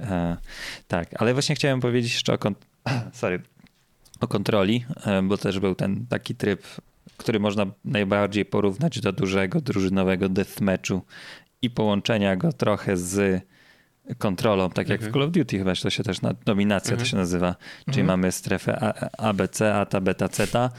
E, 0.00 0.36
tak, 0.88 1.08
ale 1.22 1.32
właśnie 1.32 1.54
chciałem 1.54 1.80
powiedzieć 1.80 2.12
jeszcze 2.12 2.34
o, 2.34 2.38
sorry, 3.12 3.42
o 4.20 4.28
kontroli, 4.28 4.84
e, 5.06 5.22
bo 5.22 5.38
też 5.38 5.58
był 5.58 5.74
ten 5.74 6.06
taki 6.06 6.34
tryb, 6.34 6.62
który 7.16 7.40
można 7.40 7.66
najbardziej 7.84 8.44
porównać 8.44 9.00
do 9.00 9.12
dużego 9.12 9.60
drużynowego 9.60 10.28
deathmatchu 10.28 11.02
i 11.62 11.70
połączenia 11.70 12.36
go 12.36 12.52
trochę 12.52 12.96
z 12.96 13.42
kontrolą, 14.18 14.70
tak 14.70 14.88
jak 14.88 15.00
w 15.00 15.04
Mhm. 15.06 15.12
Call 15.12 15.22
of 15.22 15.30
Duty 15.30 15.58
chyba 15.58 15.74
to 15.74 15.90
się 15.90 16.02
też 16.02 16.22
na, 16.22 16.34
dominacja 16.44 16.96
to 16.96 17.04
się 17.04 17.16
nazywa, 17.16 17.56
czyli 17.84 18.00
Mhm. 18.00 18.06
mamy 18.06 18.32
strefę 18.32 18.78
A, 18.84 19.10
ABC, 19.28 19.74
ATA, 19.74 20.00
beta, 20.00 20.28
CETA 20.28 20.64
em, 20.64 20.70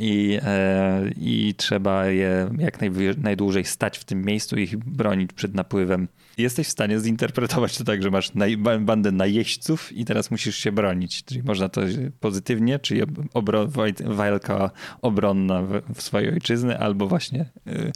i, 0.00 0.38
e, 0.42 1.10
i 1.20 1.54
trzeba 1.56 2.06
je 2.06 2.50
jak 2.58 2.78
najdłużej 3.18 3.64
stać 3.64 3.98
w 3.98 4.04
tym 4.04 4.22
miejscu 4.24 4.56
i 4.56 4.62
ich 4.62 4.76
bronić 4.76 5.32
przed 5.32 5.54
napływem. 5.54 6.08
Jesteś 6.38 6.66
w 6.66 6.70
stanie 6.70 7.00
zinterpretować 7.00 7.78
to 7.78 7.84
tak, 7.84 8.02
że 8.02 8.10
masz 8.10 8.32
bandę 8.80 9.12
najeźdźców 9.12 9.92
i 9.92 10.04
teraz 10.04 10.30
musisz 10.30 10.56
się 10.56 10.72
bronić. 10.72 11.24
Czyli 11.24 11.42
można 11.42 11.68
to 11.68 11.80
pozytywnie, 12.20 12.78
czyli 12.78 13.02
ob- 13.02 13.24
obro, 13.34 13.68
walka 14.04 14.70
obronna 15.02 15.62
w, 15.62 15.82
w 15.94 16.02
swojej 16.02 16.32
ojczyzny, 16.32 16.78
albo 16.78 17.06
właśnie 17.06 17.50
y, 17.66 17.92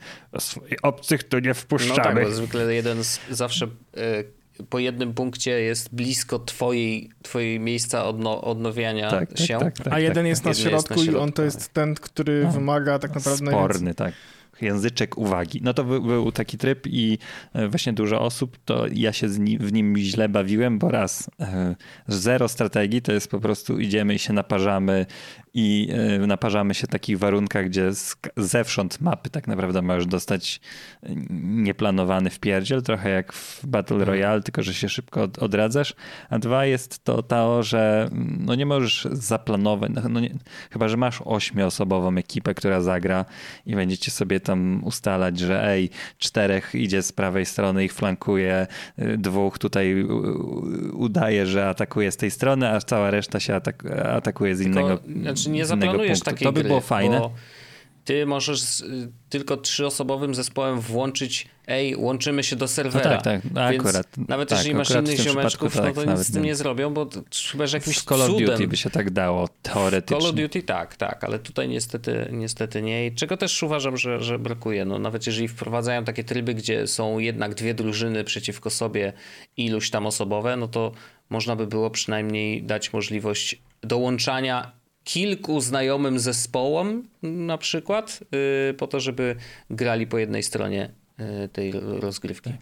obcych 0.83 1.25
tu 1.25 1.39
nie 1.39 1.49
No 1.49 1.55
wpuszczamy. 1.55 2.03
tak, 2.03 2.25
bo 2.25 2.31
zwykle 2.31 2.75
jeden 2.75 3.05
z, 3.05 3.21
zawsze 3.31 3.67
e, 3.97 4.25
po 4.69 4.79
jednym 4.79 5.15
punkcie 5.15 5.51
jest 5.51 5.95
blisko 5.95 6.39
twojej, 6.39 7.11
twojej 7.23 7.61
miejsca 7.61 8.05
odno, 8.05 8.43
odnowienia 8.43 9.11
tak, 9.11 9.29
tak, 9.29 9.39
się. 9.47 9.59
tak, 9.59 9.75
tak, 9.79 9.87
A 9.87 9.91
tak, 9.91 10.03
jeden 10.03 10.25
tak. 10.25 10.27
jest 10.27 10.45
na 10.45 10.51
Jeden 10.51 10.73
jest 10.73 10.87
środku 10.87 10.95
na 10.95 11.05
i 11.05 11.09
on 11.09 11.15
środku, 11.15 11.33
to 11.33 11.43
jest 11.43 11.73
ten, 11.73 11.95
który 11.95 12.45
No. 12.45 12.53
wymaga 12.53 12.99
tak 12.99 13.15
naprawdę. 13.15 13.47
Sporny, 13.47 13.95
tak. 13.95 14.15
Języczek 14.63 15.19
uwagi. 15.19 15.61
No 15.63 15.75
to 15.75 15.85
był, 15.85 16.03
był 16.03 16.33
taki 16.33 16.59
tryb 16.59 16.87
i 16.87 17.19
e, 17.53 17.69
właśnie 17.69 17.93
dużo 17.93 18.21
osób, 18.21 18.59
to 18.65 18.87
ja 18.93 19.13
się 19.13 19.29
z 19.29 19.39
ni- 19.39 19.59
w 19.59 19.73
nim 19.73 19.97
źle 19.97 20.29
bawiłem, 20.29 20.79
bo 20.79 20.91
raz, 20.91 21.31
e, 21.41 21.77
zero 22.09 22.49
strategii 22.49 23.03
to 23.03 23.13
jest 23.13 23.31
po 23.31 23.41
prostu 23.41 23.79
idziemy 23.79 24.15
i 24.15 24.19
się 24.19 24.33
naparzamy 24.33 25.07
i 25.55 25.89
e, 25.93 26.27
naparzamy 26.27 26.75
się 26.75 26.87
w 26.87 26.91
takich 26.91 27.19
warunkach, 27.19 27.67
gdzie 27.67 27.91
zewsząd 28.37 29.01
mapy 29.01 29.31
tak 29.31 29.49
naprawdę 29.49 29.83
możesz 29.83 30.07
dostać 30.07 30.61
nieplanowany 31.41 32.31
wpierdziel, 32.31 32.83
trochę 32.83 33.11
jak 33.11 33.33
w 33.33 33.67
Battle 33.67 34.05
Royale, 34.05 34.43
tylko 34.43 34.63
że 34.63 34.75
się 34.75 34.89
szybko 34.89 35.23
od, 35.23 35.39
odradzasz. 35.39 35.95
A 36.31 36.39
dwa 36.39 36.67
jest 36.67 37.05
to 37.05 37.23
to, 37.23 37.63
że 37.63 38.09
mm, 38.13 38.39
no 38.41 38.55
nie 38.55 38.67
możesz 38.67 39.09
zaplanować, 39.13 39.91
no, 39.95 40.03
no 40.09 40.21
nie, 40.21 40.35
chyba, 40.71 40.89
że 40.89 40.97
masz 40.97 41.23
ośmioosobową 41.25 42.17
ekipę, 42.17 42.55
która 42.55 42.81
zagra 42.81 43.25
i 43.67 43.75
będziecie 43.75 44.11
sobie 44.11 44.41
tam 44.51 44.85
ustalać, 44.85 45.39
że 45.39 45.65
ej, 45.69 45.91
czterech 46.19 46.75
idzie 46.75 47.03
z 47.03 47.13
prawej 47.13 47.47
strony, 47.47 47.85
ich 47.85 47.93
flankuje, 47.93 48.67
y, 48.99 49.19
dwóch 49.19 49.59
tutaj 49.59 50.07
udaje, 50.93 51.47
że 51.47 51.69
atakuje 51.69 52.13
z 52.13 52.17
tej 52.17 52.31
strony, 52.31 52.69
a 52.69 52.81
cała 52.81 53.11
reszta 53.11 53.41
się 53.41 53.55
atak 53.55 53.85
atakuje 54.05 54.57
z 54.57 54.61
innego 54.61 54.99
Tylko, 54.99 55.21
znaczy 55.21 55.51
nie 55.51 55.55
innego 55.55 55.67
zaplanujesz 55.67 56.19
punktu. 56.19 56.31
takiej 56.31 56.47
To 56.47 56.53
by 56.53 56.61
gry, 56.61 56.69
było 56.69 56.81
fajne. 56.81 57.19
Bo 57.19 57.33
ty 58.11 58.27
możesz 58.27 58.61
z, 58.63 58.85
tylko 59.29 59.57
trzyosobowym 59.57 60.35
zespołem 60.35 60.81
włączyć, 60.81 61.49
ej, 61.67 61.97
łączymy 61.97 62.45
się 62.45 62.57
do 62.57 62.69
serwera. 62.69 63.11
tak, 63.11 63.23
tak, 63.23 63.41
no 63.55 63.71
Więc 63.71 63.85
akurat, 63.85 64.29
Nawet 64.29 64.49
tak, 64.49 64.59
jeżeli 64.59 64.75
masz 64.75 64.91
innych 64.91 65.21
ziomeczków, 65.21 65.77
tak, 65.77 65.97
no 65.97 66.05
to 66.05 66.13
nic 66.13 66.21
z 66.21 66.33
tym 66.33 66.43
nie. 66.43 66.49
nie 66.49 66.55
zrobią, 66.55 66.95
bo 66.95 67.09
chyba, 67.53 67.67
że 67.67 67.77
jakimś 67.77 67.99
w 67.99 68.05
Call 68.05 68.23
of. 68.23 68.29
Duty 68.29 68.69
by 68.69 68.77
się 68.77 68.91
tak 68.91 69.11
dało 69.11 69.49
teoretycznie. 69.63 70.21
Call 70.21 70.31
of 70.31 70.37
Duty 70.37 70.63
tak, 70.63 70.97
tak, 70.97 71.25
ale 71.25 71.39
tutaj 71.39 71.69
niestety, 71.69 72.29
niestety 72.33 72.83
nie. 72.83 73.07
I 73.07 73.15
czego 73.15 73.37
też 73.37 73.63
uważam, 73.63 73.97
że, 73.97 74.21
że 74.21 74.39
brakuje. 74.39 74.85
No, 74.85 74.99
nawet 74.99 75.27
jeżeli 75.27 75.49
wprowadzają 75.49 76.05
takie 76.05 76.25
tryby, 76.25 76.55
gdzie 76.55 76.87
są 76.87 77.19
jednak 77.19 77.55
dwie 77.55 77.75
drużyny 77.75 78.25
przeciwko 78.25 78.71
sobie 78.71 79.13
iluś 79.57 79.91
tam 79.91 80.07
osobowe, 80.07 80.57
no 80.57 80.69
to 80.69 80.93
można 81.29 81.57
by 81.57 81.67
było 81.67 81.91
przynajmniej 81.91 82.63
dać 82.63 82.93
możliwość 82.93 83.63
dołączania 83.83 84.80
kilku 85.05 85.61
znajomym 85.61 86.19
zespołom 86.19 87.09
na 87.23 87.59
przykład, 87.59 88.21
yy, 88.69 88.75
po 88.75 88.87
to, 88.87 89.01
żeby 89.01 89.37
grali 89.71 90.07
po 90.07 90.19
jednej 90.19 90.43
stronie 90.43 90.91
yy, 91.19 91.49
tej 91.49 91.73
rozgrywki. 91.75 92.53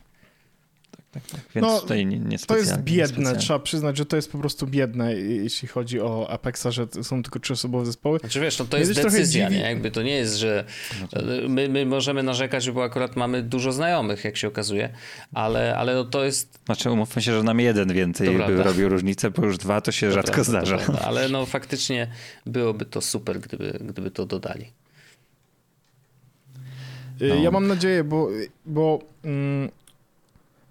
Tak, 1.12 1.22
tak. 1.26 1.40
Więc 1.54 1.66
No, 1.66 1.80
tutaj 1.80 2.06
nie, 2.06 2.18
nie 2.18 2.38
To 2.38 2.56
jest 2.56 2.78
biedne, 2.78 3.36
trzeba 3.36 3.58
przyznać, 3.58 3.96
że 3.96 4.06
to 4.06 4.16
jest 4.16 4.32
po 4.32 4.38
prostu 4.38 4.66
biedne, 4.66 5.14
jeśli 5.14 5.68
chodzi 5.68 6.00
o 6.00 6.30
Apexa, 6.30 6.66
że 6.70 6.86
są 7.02 7.22
tylko 7.22 7.38
trzyosobowe 7.38 7.86
zespoły. 7.86 8.18
Znaczy 8.18 8.40
wiesz, 8.40 8.58
no 8.58 8.64
to 8.64 8.78
jest 8.78 8.94
trochę 8.94 9.10
decyzja, 9.10 9.48
nie? 9.48 9.60
Jakby 9.60 9.90
to 9.90 10.02
nie 10.02 10.14
jest, 10.16 10.36
że 10.36 10.64
my, 11.48 11.68
my 11.68 11.86
możemy 11.86 12.22
narzekać, 12.22 12.70
bo 12.70 12.84
akurat 12.84 13.16
mamy 13.16 13.42
dużo 13.42 13.72
znajomych, 13.72 14.24
jak 14.24 14.36
się 14.36 14.48
okazuje, 14.48 14.88
ale, 15.34 15.76
ale 15.76 15.94
no 15.94 16.04
to 16.04 16.24
jest... 16.24 16.58
Znaczy 16.66 16.90
umówmy 16.90 17.22
się, 17.22 17.32
że 17.32 17.42
nam 17.42 17.60
jeden 17.60 17.92
więcej 17.92 18.28
by 18.30 18.36
prawda. 18.36 18.62
robił 18.62 18.88
różnicę, 18.88 19.30
bo 19.30 19.44
już 19.44 19.58
dwa 19.58 19.80
to 19.80 19.92
się 19.92 20.06
to 20.06 20.12
rzadko 20.12 20.44
zdarza. 20.44 20.76
prawda, 20.78 21.00
ale 21.06 21.28
no 21.28 21.46
faktycznie 21.56 22.08
byłoby 22.46 22.84
to 22.84 23.00
super, 23.00 23.40
gdyby, 23.40 23.78
gdyby 23.80 24.10
to 24.10 24.26
dodali. 24.26 24.64
Y, 27.22 27.28
No. 27.28 27.34
Ja 27.34 27.50
mam 27.50 27.66
nadzieję, 27.66 28.04
bo, 28.04 28.28
bo 28.66 28.98
mm, 29.24 29.70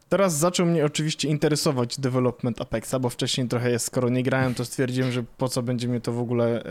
teraz 0.10 0.38
zaczął 0.38 0.66
mnie 0.66 0.86
oczywiście 0.86 1.28
interesować 1.28 2.00
development 2.00 2.62
Apexa, 2.62 2.96
bo 3.02 3.10
wcześniej 3.10 3.48
trochę 3.48 3.72
jest, 3.72 3.86
skoro 3.86 4.10
nie 4.10 4.24
grałem, 4.24 4.54
to 4.54 4.66
stwierdziłem, 4.66 5.12
że 5.12 5.24
po 5.38 5.50
co 5.50 5.64
będzie 5.64 5.88
mnie 5.88 6.02
to 6.02 6.12
w 6.12 6.20
ogóle 6.20 6.64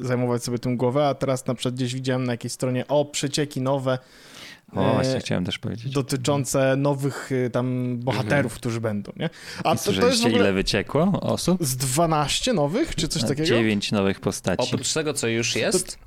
y, 0.00 0.06
zajmować 0.06 0.44
sobie 0.44 0.58
tym 0.58 0.76
głowę, 0.76 1.08
a 1.08 1.14
teraz 1.14 1.46
na 1.46 1.54
przykład 1.54 1.74
gdzieś 1.74 1.94
widziałem 1.94 2.24
na 2.24 2.32
jakiejś 2.32 2.52
stronie, 2.52 2.88
o, 2.88 3.04
przecieki 3.04 3.60
nowe, 3.60 3.98
O, 4.72 4.94
właśnie 4.94 5.20
chciałem 5.20 5.44
też 5.44 5.58
powiedzieć. 5.58 5.92
Dotyczące 5.92 6.76
nowych 6.76 7.32
y, 7.32 7.50
tam 7.50 7.98
bohaterów, 7.98 8.52
mhm. 8.52 8.60
którzy 8.60 8.80
będą, 8.80 9.12
nie? 9.16 9.30
A 9.64 9.76
to, 9.76 9.92
to 9.92 10.06
jest 10.06 10.24
ogóle... 10.24 10.38
ile 10.38 10.52
wyciekło 10.52 11.20
osób? 11.20 11.64
Z 11.64 11.76
12 11.76 12.52
nowych, 12.52 12.94
czy 12.94 13.08
coś 13.08 13.22
takiego? 13.22 13.48
9 13.48 13.92
nowych 13.92 14.20
postaci. 14.20 14.74
Oprócz 14.74 14.92
tego, 14.92 15.14
co 15.14 15.28
już 15.28 15.56
jest, 15.56 15.86
to, 15.86 16.02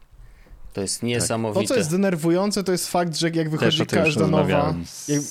to 0.73 0.81
jest 0.81 1.03
niesamowite. 1.03 1.61
To, 1.61 1.67
co 1.67 1.75
jest 1.75 1.91
denerwujące, 1.91 2.63
to 2.63 2.71
jest 2.71 2.87
fakt, 2.87 3.15
że 3.15 3.29
jak 3.29 3.49
wychodzi 3.49 3.85
każda 3.85 4.27
nowa... 4.27 4.75
Jak 5.07 5.21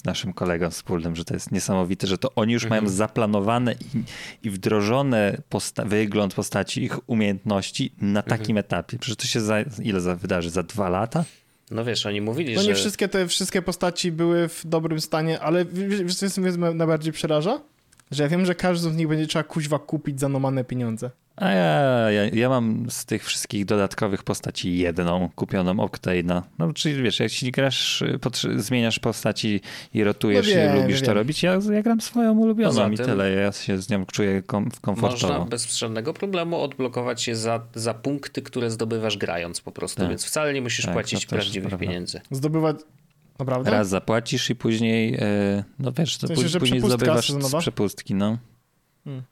z 0.00 0.04
naszym 0.04 0.32
kolegą 0.32 0.70
wspólnym, 0.70 1.16
że 1.16 1.24
to 1.24 1.34
jest 1.34 1.52
niesamowite, 1.52 2.06
że 2.06 2.18
to 2.18 2.34
oni 2.34 2.52
już 2.52 2.64
mhm. 2.64 2.84
mają 2.84 2.94
zaplanowane 2.94 3.72
i, 3.72 4.02
i 4.46 4.50
wdrożone 4.50 5.42
posta 5.48 5.84
wygląd 5.84 6.34
postaci, 6.34 6.82
ich 6.82 7.08
umiejętności 7.08 7.92
na 8.00 8.22
takim 8.22 8.56
mhm. 8.56 8.58
etapie. 8.58 8.98
Przecież 8.98 9.16
to 9.16 9.26
się 9.26 9.40
za 9.40 9.60
ile 9.82 10.00
za 10.00 10.16
wydarzy? 10.16 10.50
Za 10.50 10.62
dwa 10.62 10.88
lata? 10.88 11.24
No 11.70 11.84
wiesz, 11.84 12.06
oni 12.06 12.20
mówili, 12.20 12.54
no 12.54 12.60
że... 12.60 12.66
No 12.66 12.70
nie 12.70 12.74
wszystkie 12.74 13.08
te 13.08 13.26
wszystkie 13.26 13.62
postaci 13.62 14.12
były 14.12 14.48
w 14.48 14.66
dobrym 14.66 15.00
stanie, 15.00 15.40
ale 15.40 15.64
wiesz, 15.64 16.16
co 16.16 16.40
mnie 16.40 16.52
najbardziej 16.74 17.12
przeraża? 17.12 17.60
Że 18.10 18.22
ja 18.22 18.28
wiem, 18.28 18.46
że 18.46 18.54
każdy 18.54 18.90
z 18.90 18.96
nich 18.96 19.08
będzie 19.08 19.26
trzeba 19.26 19.42
kuźwa 19.42 19.78
kupić 19.78 20.20
za 20.20 20.28
nomane 20.28 20.64
pieniądze. 20.64 21.10
A 21.36 21.50
ja, 21.50 22.10
ja, 22.10 22.24
ja 22.32 22.48
mam 22.48 22.90
z 22.90 23.04
tych 23.04 23.24
wszystkich 23.24 23.64
dodatkowych 23.64 24.22
postaci 24.22 24.78
jedną 24.78 25.30
kupioną 25.34 25.74
Octane'a. 25.74 26.42
No 26.58 26.72
czyli 26.72 27.02
wiesz, 27.02 27.20
jak 27.20 27.30
ci 27.30 27.50
grasz, 27.50 28.04
zmieniasz 28.56 28.98
postaci 28.98 29.60
i 29.94 30.04
rotujesz 30.04 30.48
no 30.48 30.54
wiem, 30.54 30.76
i 30.76 30.80
lubisz 30.80 30.96
wiem. 30.96 31.06
to 31.06 31.14
robić, 31.14 31.42
ja, 31.42 31.58
ja 31.72 31.82
gram 31.82 32.00
swoją 32.00 32.38
ulubioną 32.38 32.90
i 32.90 32.96
tyle. 32.96 33.30
Ja 33.30 33.52
się 33.52 33.78
z 33.78 33.90
nią 33.90 34.06
czuję 34.06 34.42
kom, 34.42 34.70
komfortowo. 34.80 35.32
Można 35.32 35.50
bez 35.50 35.76
żadnego 35.76 36.14
problemu 36.14 36.60
odblokować 36.60 37.28
je 37.28 37.36
za, 37.36 37.60
za 37.74 37.94
punkty, 37.94 38.42
które 38.42 38.70
zdobywasz 38.70 39.16
grając 39.16 39.60
po 39.60 39.72
prostu, 39.72 40.00
tak. 40.00 40.08
więc 40.08 40.24
wcale 40.24 40.54
nie 40.54 40.62
musisz 40.62 40.84
tak, 40.84 40.94
płacić 40.94 41.26
prawdziwych 41.26 41.78
pieniędzy. 41.78 42.20
Zdobywać 42.30 42.76
Naprawdę? 43.40 43.70
Raz 43.70 43.88
zapłacisz 43.88 44.50
i 44.50 44.56
później, 44.56 45.14
e, 45.14 45.64
no 45.78 45.92
wiesz, 45.92 46.18
to 46.18 46.26
w 46.26 46.38
sensie, 46.38 46.58
później 46.58 46.80
zdobywasz 46.80 47.30
z 47.30 47.56
przepustki, 47.56 48.14
no. 48.14 48.38
Hmm. 49.04 49.22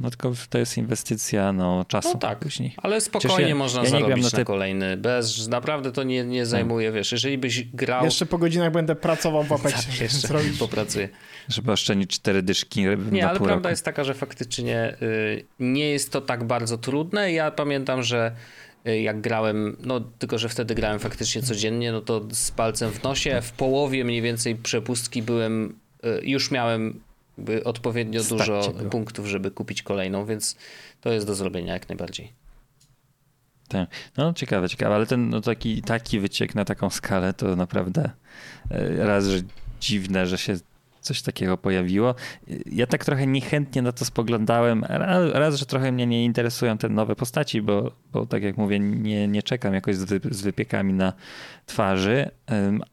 No 0.00 0.10
tylko 0.10 0.32
to 0.50 0.58
jest 0.58 0.78
inwestycja 0.78 1.52
no, 1.52 1.84
czasu. 1.88 2.10
No 2.14 2.18
tak, 2.18 2.38
później. 2.38 2.74
ale 2.76 3.00
spokojnie 3.00 3.48
ja, 3.48 3.54
można 3.54 3.82
ja 3.82 3.90
zarobić 3.90 4.24
na, 4.24 4.30
te... 4.30 4.38
na, 4.38 4.44
kolejny. 4.44 4.96
Bez, 4.96 5.48
naprawdę 5.48 5.92
to 5.92 6.02
nie, 6.02 6.24
nie 6.24 6.46
zajmuje, 6.46 6.92
wiesz, 6.92 7.12
jeżeli 7.12 7.38
byś 7.38 7.64
grał... 7.64 8.04
Jeszcze 8.04 8.26
po 8.26 8.38
godzinach 8.38 8.72
będę 8.72 8.94
pracował 8.94 9.42
w 9.42 9.52
Apexie. 9.58 9.92
tak, 9.92 10.00
jeszcze 10.00 10.28
popracuję. 10.58 11.08
Żeby 11.48 11.72
oszczędzić 11.72 12.10
cztery 12.10 12.42
dyszki 12.42 12.84
Nie, 13.12 13.28
ale 13.28 13.38
prawda 13.38 13.54
roku. 13.54 13.68
jest 13.68 13.84
taka, 13.84 14.04
że 14.04 14.14
faktycznie 14.14 14.96
y, 15.02 15.44
nie 15.60 15.90
jest 15.90 16.12
to 16.12 16.20
tak 16.20 16.44
bardzo 16.44 16.78
trudne. 16.78 17.32
Ja 17.32 17.50
pamiętam, 17.50 18.02
że 18.02 18.32
y, 18.32 18.65
jak 18.94 19.20
grałem, 19.20 19.76
no 19.80 20.00
tylko, 20.00 20.38
że 20.38 20.48
wtedy 20.48 20.74
grałem 20.74 20.98
faktycznie 20.98 21.42
codziennie, 21.42 21.92
no 21.92 22.00
to 22.00 22.22
z 22.32 22.50
palcem 22.50 22.90
w 22.90 23.02
nosie, 23.02 23.40
w 23.42 23.52
połowie 23.52 24.04
mniej 24.04 24.22
więcej 24.22 24.56
przepustki 24.56 25.22
byłem, 25.22 25.78
y, 26.04 26.20
już 26.22 26.50
miałem 26.50 27.00
odpowiednio 27.64 28.22
dużo 28.24 28.74
punktów, 28.90 29.26
żeby 29.26 29.50
kupić 29.50 29.82
kolejną, 29.82 30.26
więc 30.26 30.56
to 31.00 31.12
jest 31.12 31.26
do 31.26 31.34
zrobienia 31.34 31.72
jak 31.72 31.88
najbardziej. 31.88 32.32
Tak. 33.68 33.88
No 34.16 34.32
ciekawe, 34.32 34.68
ciekawe, 34.68 34.94
ale 34.94 35.06
ten 35.06 35.30
no, 35.30 35.40
taki, 35.40 35.82
taki 35.82 36.20
wyciek 36.20 36.54
na 36.54 36.64
taką 36.64 36.90
skalę 36.90 37.34
to 37.34 37.56
naprawdę 37.56 38.10
e, 38.70 39.06
raz, 39.06 39.26
że 39.26 39.38
dziwne, 39.80 40.26
że 40.26 40.38
się 40.38 40.56
coś 41.06 41.22
takiego 41.22 41.58
pojawiło. 41.58 42.14
Ja 42.66 42.86
tak 42.86 43.04
trochę 43.04 43.26
niechętnie 43.26 43.82
na 43.82 43.92
to 43.92 44.04
spoglądałem. 44.04 44.84
Raz, 45.32 45.54
że 45.54 45.66
trochę 45.66 45.92
mnie 45.92 46.06
nie 46.06 46.24
interesują 46.24 46.78
te 46.78 46.88
nowe 46.88 47.16
postaci, 47.16 47.62
bo, 47.62 47.92
bo 48.12 48.26
tak 48.26 48.42
jak 48.42 48.56
mówię, 48.56 48.78
nie, 48.80 49.28
nie 49.28 49.42
czekam 49.42 49.74
jakoś 49.74 49.96
z, 49.96 50.04
wy, 50.04 50.20
z 50.30 50.42
wypiekami 50.42 50.92
na 50.92 51.12
twarzy, 51.66 52.30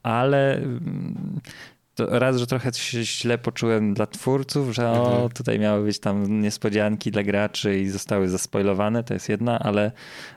ale 0.03 0.61
raz, 1.99 2.37
że 2.37 2.47
trochę 2.47 2.73
się 2.73 3.03
źle 3.03 3.37
poczułem 3.37 3.93
dla 3.93 4.07
twórców, 4.07 4.75
że 4.75 4.89
o, 4.89 5.11
mhm. 5.11 5.29
tutaj 5.29 5.59
miały 5.59 5.85
być 5.85 5.99
tam 5.99 6.41
niespodzianki 6.41 7.11
dla 7.11 7.23
graczy 7.23 7.79
i 7.79 7.89
zostały 7.89 8.29
zaspoilowane, 8.29 9.03
to 9.03 9.13
jest 9.13 9.29
jedna, 9.29 9.59
ale, 9.59 9.91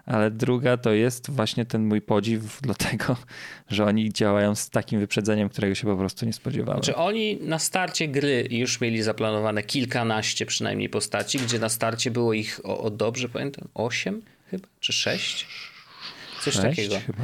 ale 0.07 0.31
druga 0.31 0.77
to 0.77 0.93
jest 0.93 1.31
właśnie 1.31 1.65
ten 1.65 1.87
mój 1.87 2.01
podziw 2.01 2.63
do 2.63 2.75
tego, 2.75 3.17
że 3.69 3.85
oni 3.85 4.13
działają 4.13 4.55
z 4.55 4.71
takim 4.71 5.01
wyprzedzeniem, 5.01 5.49
którego 5.49 5.75
się 5.75 5.87
po 5.87 5.97
prostu 5.97 6.27
nie 6.27 6.33
spodziewałem. 6.33 6.83
Znaczy 6.83 6.97
oni 6.97 7.39
na 7.43 7.59
starcie 7.59 8.09
gry 8.09 8.49
już 8.51 8.81
mieli 8.81 9.03
zaplanowane 9.03 9.63
kilkanaście 9.63 10.47
przynajmniej 10.47 10.89
postaci, 10.89 11.39
gdzie 11.39 11.59
na 11.59 11.69
starcie 11.69 12.11
było 12.11 12.33
ich, 12.33 12.61
o, 12.65 12.81
o 12.81 12.91
dobrze 12.91 13.29
pamiętam, 13.29 13.69
osiem 13.75 14.23
chyba, 14.51 14.69
czy 14.81 14.93
sześć? 14.93 15.47
Coś 16.41 16.55
sześć, 16.55 16.67
takiego. 16.69 16.97
Chyba. 17.07 17.23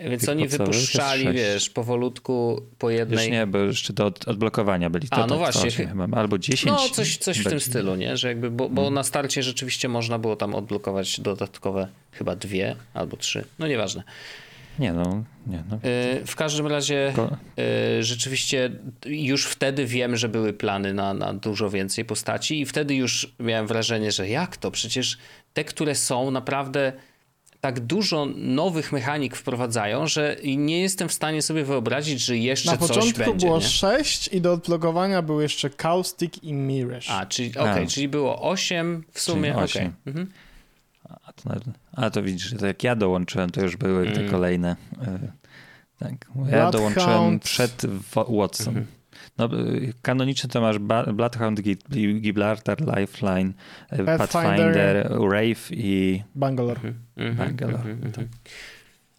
Więc 0.00 0.28
oni 0.28 0.48
wypuszczali, 0.48 1.32
wiesz, 1.32 1.70
powolutku 1.70 2.62
po 2.78 2.90
jednej. 2.90 3.18
Już 3.18 3.32
nie, 3.32 3.46
bo 3.46 3.58
jeszcze 3.58 3.92
do 3.92 4.12
odblokowania 4.26 4.90
byli. 4.90 5.08
To, 5.08 5.16
A, 5.16 5.20
no 5.20 5.26
to, 5.26 5.38
właśnie. 5.38 5.70
Chyba, 5.70 6.08
albo 6.12 6.38
10. 6.38 6.64
No, 6.66 6.88
coś, 6.88 7.16
coś 7.16 7.38
w 7.38 7.48
tym 7.48 7.60
stylu, 7.60 7.94
nie? 7.94 8.16
Że 8.16 8.28
jakby, 8.28 8.50
bo, 8.50 8.68
bo 8.68 8.82
hmm. 8.82 8.94
na 8.94 9.02
starcie 9.02 9.42
rzeczywiście 9.42 9.88
można 9.88 10.18
było 10.18 10.36
tam 10.36 10.54
odblokować 10.54 11.20
dodatkowe 11.20 11.88
chyba 12.12 12.36
dwie 12.36 12.76
albo 12.94 13.16
trzy. 13.16 13.44
No 13.58 13.66
nieważne. 13.66 14.02
Nie 14.78 14.92
no, 14.92 15.24
nie 15.46 15.64
no. 15.70 15.76
Y, 15.76 16.26
w 16.26 16.36
każdym 16.36 16.66
razie 16.66 17.12
y, 17.98 18.02
rzeczywiście 18.02 18.70
już 19.06 19.46
wtedy 19.46 19.86
wiem, 19.86 20.16
że 20.16 20.28
były 20.28 20.52
plany 20.52 20.94
na, 20.94 21.14
na 21.14 21.34
dużo 21.34 21.70
więcej 21.70 22.04
postaci 22.04 22.60
i 22.60 22.66
wtedy 22.66 22.94
już 22.94 23.34
miałem 23.40 23.66
wrażenie, 23.66 24.12
że 24.12 24.28
jak 24.28 24.56
to? 24.56 24.70
Przecież 24.70 25.18
te, 25.52 25.64
które 25.64 25.94
są 25.94 26.30
naprawdę 26.30 26.92
tak 27.60 27.80
dużo 27.80 28.26
nowych 28.36 28.92
mechanik 28.92 29.36
wprowadzają, 29.36 30.06
że 30.06 30.36
nie 30.56 30.80
jestem 30.80 31.08
w 31.08 31.12
stanie 31.12 31.42
sobie 31.42 31.64
wyobrazić, 31.64 32.20
że 32.20 32.36
jeszcze 32.36 32.70
coś 32.70 32.78
będzie. 32.78 32.94
Na 32.94 33.00
początku 33.00 33.34
było 33.34 33.58
nie? 33.58 33.64
6 33.64 34.28
i 34.28 34.40
do 34.40 34.52
odblokowania 34.52 35.22
był 35.22 35.40
jeszcze 35.40 35.70
Caustic 35.70 36.42
i 36.42 36.52
Mirage. 36.52 37.08
A, 37.08 37.26
czyli, 37.26 37.58
okay, 37.58 37.86
czyli 37.86 38.08
było 38.08 38.50
8 38.50 39.04
w 39.12 39.20
sumie. 39.20 39.50
Czyli 39.52 39.64
8. 39.64 39.82
Okay. 39.82 39.92
Mhm. 40.06 40.32
A, 41.24 41.32
to, 41.32 41.50
a 41.92 42.10
to 42.10 42.22
widzisz, 42.22 42.54
to 42.58 42.66
jak 42.66 42.84
ja 42.84 42.96
dołączyłem, 42.96 43.50
to 43.50 43.60
już 43.60 43.76
były 43.76 44.02
mm. 44.02 44.14
te 44.14 44.24
kolejne. 44.24 44.76
E, 45.02 45.18
tak, 45.98 46.12
ja 46.50 46.70
dołączyłem 46.70 47.40
przed 47.40 47.82
Watson. 48.28 48.68
Mhm. 48.68 48.97
No, 49.38 49.48
kanonicznie 50.02 50.50
to 50.50 50.60
masz 50.60 50.78
Bloodhound, 51.12 51.60
Gibraltar, 52.20 52.78
Lifeline, 52.80 53.52
e, 53.90 54.04
Pathfinder, 54.04 54.18
Pathfinder 54.18 55.10
Wraith 55.28 55.70
i 55.70 56.22
Bangalore. 56.34 56.80
Mhm. 57.16 57.36
Bangalore, 57.36 57.78
mhm, 57.78 57.96
mhm, 57.96 58.12
tak. 58.12 58.24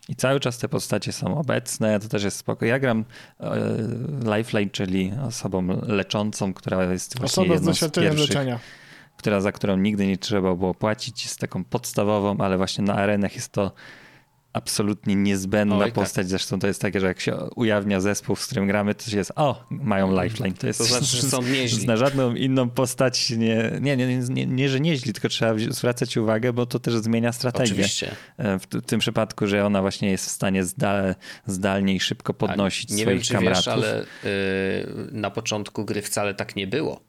I 0.10 0.16
cały 0.16 0.40
czas 0.40 0.58
te 0.58 0.70
postacie 0.70 1.12
są 1.12 1.38
obecne, 1.38 2.00
to 2.00 2.08
też 2.08 2.24
jest 2.24 2.38
spoko. 2.38 2.66
Ja 2.66 2.80
gram 2.80 3.06
e, 3.40 4.38
Lifeline, 4.38 4.70
czyli 4.72 5.12
osobą 5.28 5.68
leczącą, 5.88 6.54
która 6.54 6.84
jest 6.84 7.20
właśnie 7.20 7.44
Osoba 7.44 7.58
z 7.58 7.62
doświadczeniem 7.62 8.16
leczenia. 8.16 8.60
Która, 9.18 9.42
za 9.42 9.52
którą 9.52 9.78
nigdy 9.78 10.08
nie 10.08 10.18
trzeba 10.18 10.56
było 10.56 10.74
płacić, 10.74 11.24
jest 11.24 11.40
taką 11.40 11.64
podstawową, 11.64 12.38
ale 12.38 12.58
właśnie 12.58 12.84
na 12.84 12.96
arenach 12.96 13.36
jest 13.36 13.52
to 13.52 13.72
absolutnie 14.54 15.16
niezbędna 15.16 15.78
Oj, 15.78 15.86
tak. 15.86 15.94
postać. 15.94 16.16
Tak. 16.16 16.26
Zresztą 16.26 16.60
to 16.60 16.68
jest 16.68 16.82
takie, 16.82 17.00
że 17.00 17.08
jak 17.08 17.20
się 17.20 17.36
ujawnia 17.56 18.00
zespół, 18.00 18.36
z 18.36 18.46
którym 18.46 18.68
gramy, 18.68 18.96
to 18.96 19.12
się 19.12 19.18
jest, 19.18 19.32
o, 19.36 19.66
mają 19.70 20.24
lifeline. 20.24 20.54
To, 20.54 20.68
jest, 20.68 20.80
to 20.80 20.86
znaczy, 20.86 21.06
że 21.06 21.22
są 21.22 21.42
nieźli. 21.42 21.88
Na 21.88 21.98
żadną 21.98 22.36
inną 22.36 22.70
postać 22.70 23.30
nie, 23.30 23.72
nie, 23.82 23.98
nie, 23.98 24.18
nie, 24.18 24.46
nie, 24.46 24.70
że 24.70 24.80
nieźli, 24.80 25.14
tylko 25.14 25.30
trzeba 25.30 25.54
zwracać 25.70 26.18
uwagę, 26.18 26.54
bo 26.54 26.66
to 26.66 26.80
też 26.80 26.94
zmienia 26.94 27.32
strategię. 27.32 27.74
Oczywiście. 27.74 28.16
E, 28.38 28.60
w, 28.60 28.68
tym 28.86 29.00
przypadku, 29.00 29.48
że 29.48 29.66
ona 29.66 29.82
właśnie 29.82 30.12
jest 30.12 30.26
w 30.26 30.32
stanie 30.32 30.64
zdal, 30.64 31.16
zdalnie 31.46 31.96
i 31.96 32.00
szybko 32.00 32.34
podnosić 32.34 32.90
nie 32.90 33.04
swoich 33.04 33.18
wiem, 33.18 33.24
czy 33.24 33.34
kamratów. 33.34 33.66
Wiesz, 33.66 33.68
ale 33.68 34.02
y, 34.02 34.06
na 35.12 35.32
początku 35.32 35.86
gry 35.86 36.02
wcale 36.02 36.34
tak 36.34 36.56
nie 36.56 36.68
było. 36.68 37.02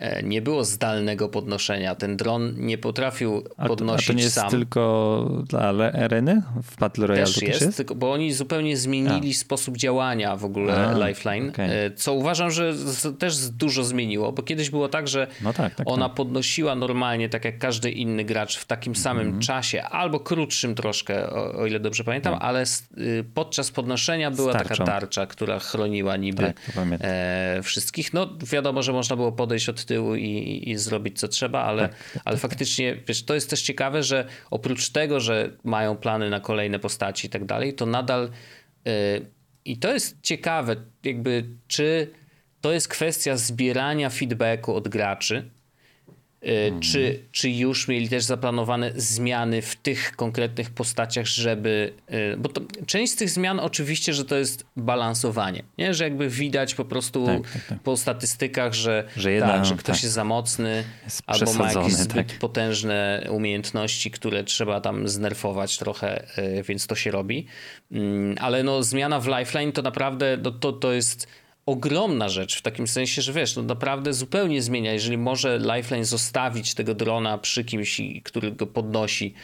E, 0.00 0.22
nie 0.22 0.42
było 0.42 0.64
zdalnego 0.64 1.28
podnoszenia. 1.28 1.94
Ten 1.94 2.16
dron 2.16 2.54
nie 2.56 2.78
potrafił 2.78 3.44
podnosić 3.66 4.06
sam. 4.06 4.12
A 4.12 4.16
to 4.16 4.18
nie 4.18 4.22
jest 4.22 4.34
sam. 4.34 4.50
tylko 4.50 5.42
dla 5.48 5.60
areny 5.92 6.42
w 6.62 6.76
Battle 6.76 7.06
Royale? 7.06 7.26
Też 7.26 7.42
jest, 7.42 7.60
jest? 7.60 7.76
Tylko, 7.76 7.94
bo 7.94 8.12
oni 8.12 8.32
zupełnie 8.32 8.76
zmienili 8.76 9.30
A. 9.30 9.34
sposób 9.34 9.76
działania 9.76 10.36
w 10.36 10.44
ogóle 10.44 10.88
A, 10.88 11.08
Lifeline, 11.08 11.50
okay. 11.50 11.70
E, 11.70 11.90
co 11.90 12.14
uważam, 12.14 12.50
że 12.50 12.74
też 13.18 13.48
dużo 13.48 13.84
zmieniło, 13.84 14.32
bo 14.32 14.42
kiedyś 14.42 14.70
było 14.70 14.88
tak, 14.88 15.08
że 15.08 15.26
no 15.42 15.52
tak, 15.52 15.74
tak, 15.74 15.90
ona 15.90 16.08
tak. 16.08 16.16
podnosiła 16.16 16.74
normalnie, 16.74 17.28
tak 17.28 17.44
jak 17.44 17.58
każdy 17.58 17.90
inny 17.90 18.24
gracz 18.24 18.56
w 18.56 18.64
takim 18.64 18.96
samym 18.96 19.26
mm 19.26 19.40
-hmm. 19.40 19.46
czasie, 19.46 19.82
albo 19.82 20.20
krótszym 20.20 20.74
troszkę, 20.74 21.30
o, 21.30 21.52
o 21.52 21.66
ile 21.66 21.80
dobrze 21.80 22.04
pamiętam, 22.04 22.34
tak. 22.34 22.42
ale 22.42 22.64
y, 22.98 23.24
podczas 23.34 23.70
podnoszenia 23.70 24.30
była 24.30 24.52
taka 24.52 24.76
tarcza, 24.76 25.26
która 25.26 25.58
chroniła 25.58 26.16
niby 26.16 26.42
tak, 26.42 26.60
e, 27.00 27.60
wszystkich. 27.62 28.12
No 28.12 28.28
wiadomo, 28.52 28.82
że 28.82 28.92
można 28.92 29.16
było 29.16 29.32
podejść 29.32 29.68
od 29.68 29.89
tyłu 29.90 30.14
i, 30.14 30.62
i 30.66 30.76
zrobić 30.76 31.18
co 31.20 31.28
trzeba, 31.28 31.62
ale, 31.62 31.82
tak, 31.82 32.12
tak, 32.12 32.22
ale 32.24 32.36
tak, 32.36 32.42
faktycznie 32.42 32.96
wiesz, 33.08 33.24
to 33.24 33.34
jest 33.34 33.50
też 33.50 33.62
ciekawe, 33.62 34.02
że 34.02 34.26
oprócz 34.50 34.90
tego, 34.90 35.20
że 35.20 35.56
mają 35.64 35.96
plany 35.96 36.30
na 36.30 36.40
kolejne 36.40 36.78
postaci 36.78 37.26
i 37.26 37.30
tak 37.30 37.44
dalej, 37.44 37.74
to 37.74 37.86
nadal 37.86 38.30
yy, 38.84 38.92
i 39.64 39.76
to 39.78 39.92
jest 39.92 40.16
ciekawe, 40.22 40.76
jakby 41.04 41.44
czy 41.68 42.10
to 42.60 42.72
jest 42.72 42.88
kwestia 42.88 43.36
zbierania 43.36 44.10
feedbacku 44.10 44.74
od 44.74 44.88
graczy, 44.88 45.50
Mhm. 46.42 46.80
Czy, 46.80 47.20
czy 47.32 47.50
już 47.50 47.88
mieli 47.88 48.08
też 48.08 48.24
zaplanowane 48.24 48.92
zmiany 48.96 49.62
w 49.62 49.76
tych 49.76 50.16
konkretnych 50.16 50.70
postaciach, 50.70 51.26
żeby. 51.26 51.92
Y, 52.10 52.36
bo 52.36 52.48
to, 52.48 52.60
część 52.86 53.12
z 53.12 53.16
tych 53.16 53.30
zmian 53.30 53.60
oczywiście, 53.60 54.14
że 54.14 54.24
to 54.24 54.36
jest 54.36 54.66
balansowanie, 54.76 55.62
nie? 55.78 55.94
że 55.94 56.04
jakby 56.04 56.28
widać 56.28 56.74
po 56.74 56.84
prostu 56.84 57.26
tak, 57.26 57.52
tak, 57.52 57.64
tak. 57.68 57.80
po 57.80 57.96
statystykach, 57.96 58.74
że, 58.74 59.04
że, 59.16 59.32
jedna, 59.32 59.48
tak, 59.48 59.64
że 59.64 59.74
ktoś 59.74 59.96
tak. 59.96 60.02
jest 60.02 60.14
za 60.14 60.24
mocny 60.24 60.84
jest 61.04 61.22
albo 61.26 61.54
ma 61.54 61.72
jakieś 61.72 61.92
zbyt 61.92 62.28
tak. 62.28 62.38
potężne 62.38 63.26
umiejętności, 63.30 64.10
które 64.10 64.44
trzeba 64.44 64.80
tam 64.80 65.08
znerfować 65.08 65.78
trochę, 65.78 66.38
y, 66.38 66.62
więc 66.62 66.86
to 66.86 66.94
się 66.94 67.10
robi. 67.10 67.46
Mm, 67.92 68.36
ale 68.40 68.62
no, 68.62 68.82
zmiana 68.82 69.20
w 69.20 69.26
Lifeline 69.26 69.72
to 69.72 69.82
naprawdę 69.82 70.38
no, 70.42 70.50
to, 70.50 70.72
to 70.72 70.92
jest 70.92 71.26
ogromna 71.70 72.28
rzecz 72.28 72.58
w 72.58 72.62
takim 72.62 72.86
sensie, 72.86 73.22
że 73.22 73.32
wiesz, 73.32 73.56
no 73.56 73.62
naprawdę 73.62 74.12
zupełnie 74.14 74.62
zmienia. 74.62 74.92
Jeżeli 74.92 75.18
może 75.18 75.58
Lifeline 75.58 76.04
zostawić 76.04 76.74
tego 76.74 76.94
drona 76.94 77.38
przy 77.38 77.64
kimś, 77.64 78.00
który 78.24 78.52
go 78.52 78.66
podnosi 78.66 79.34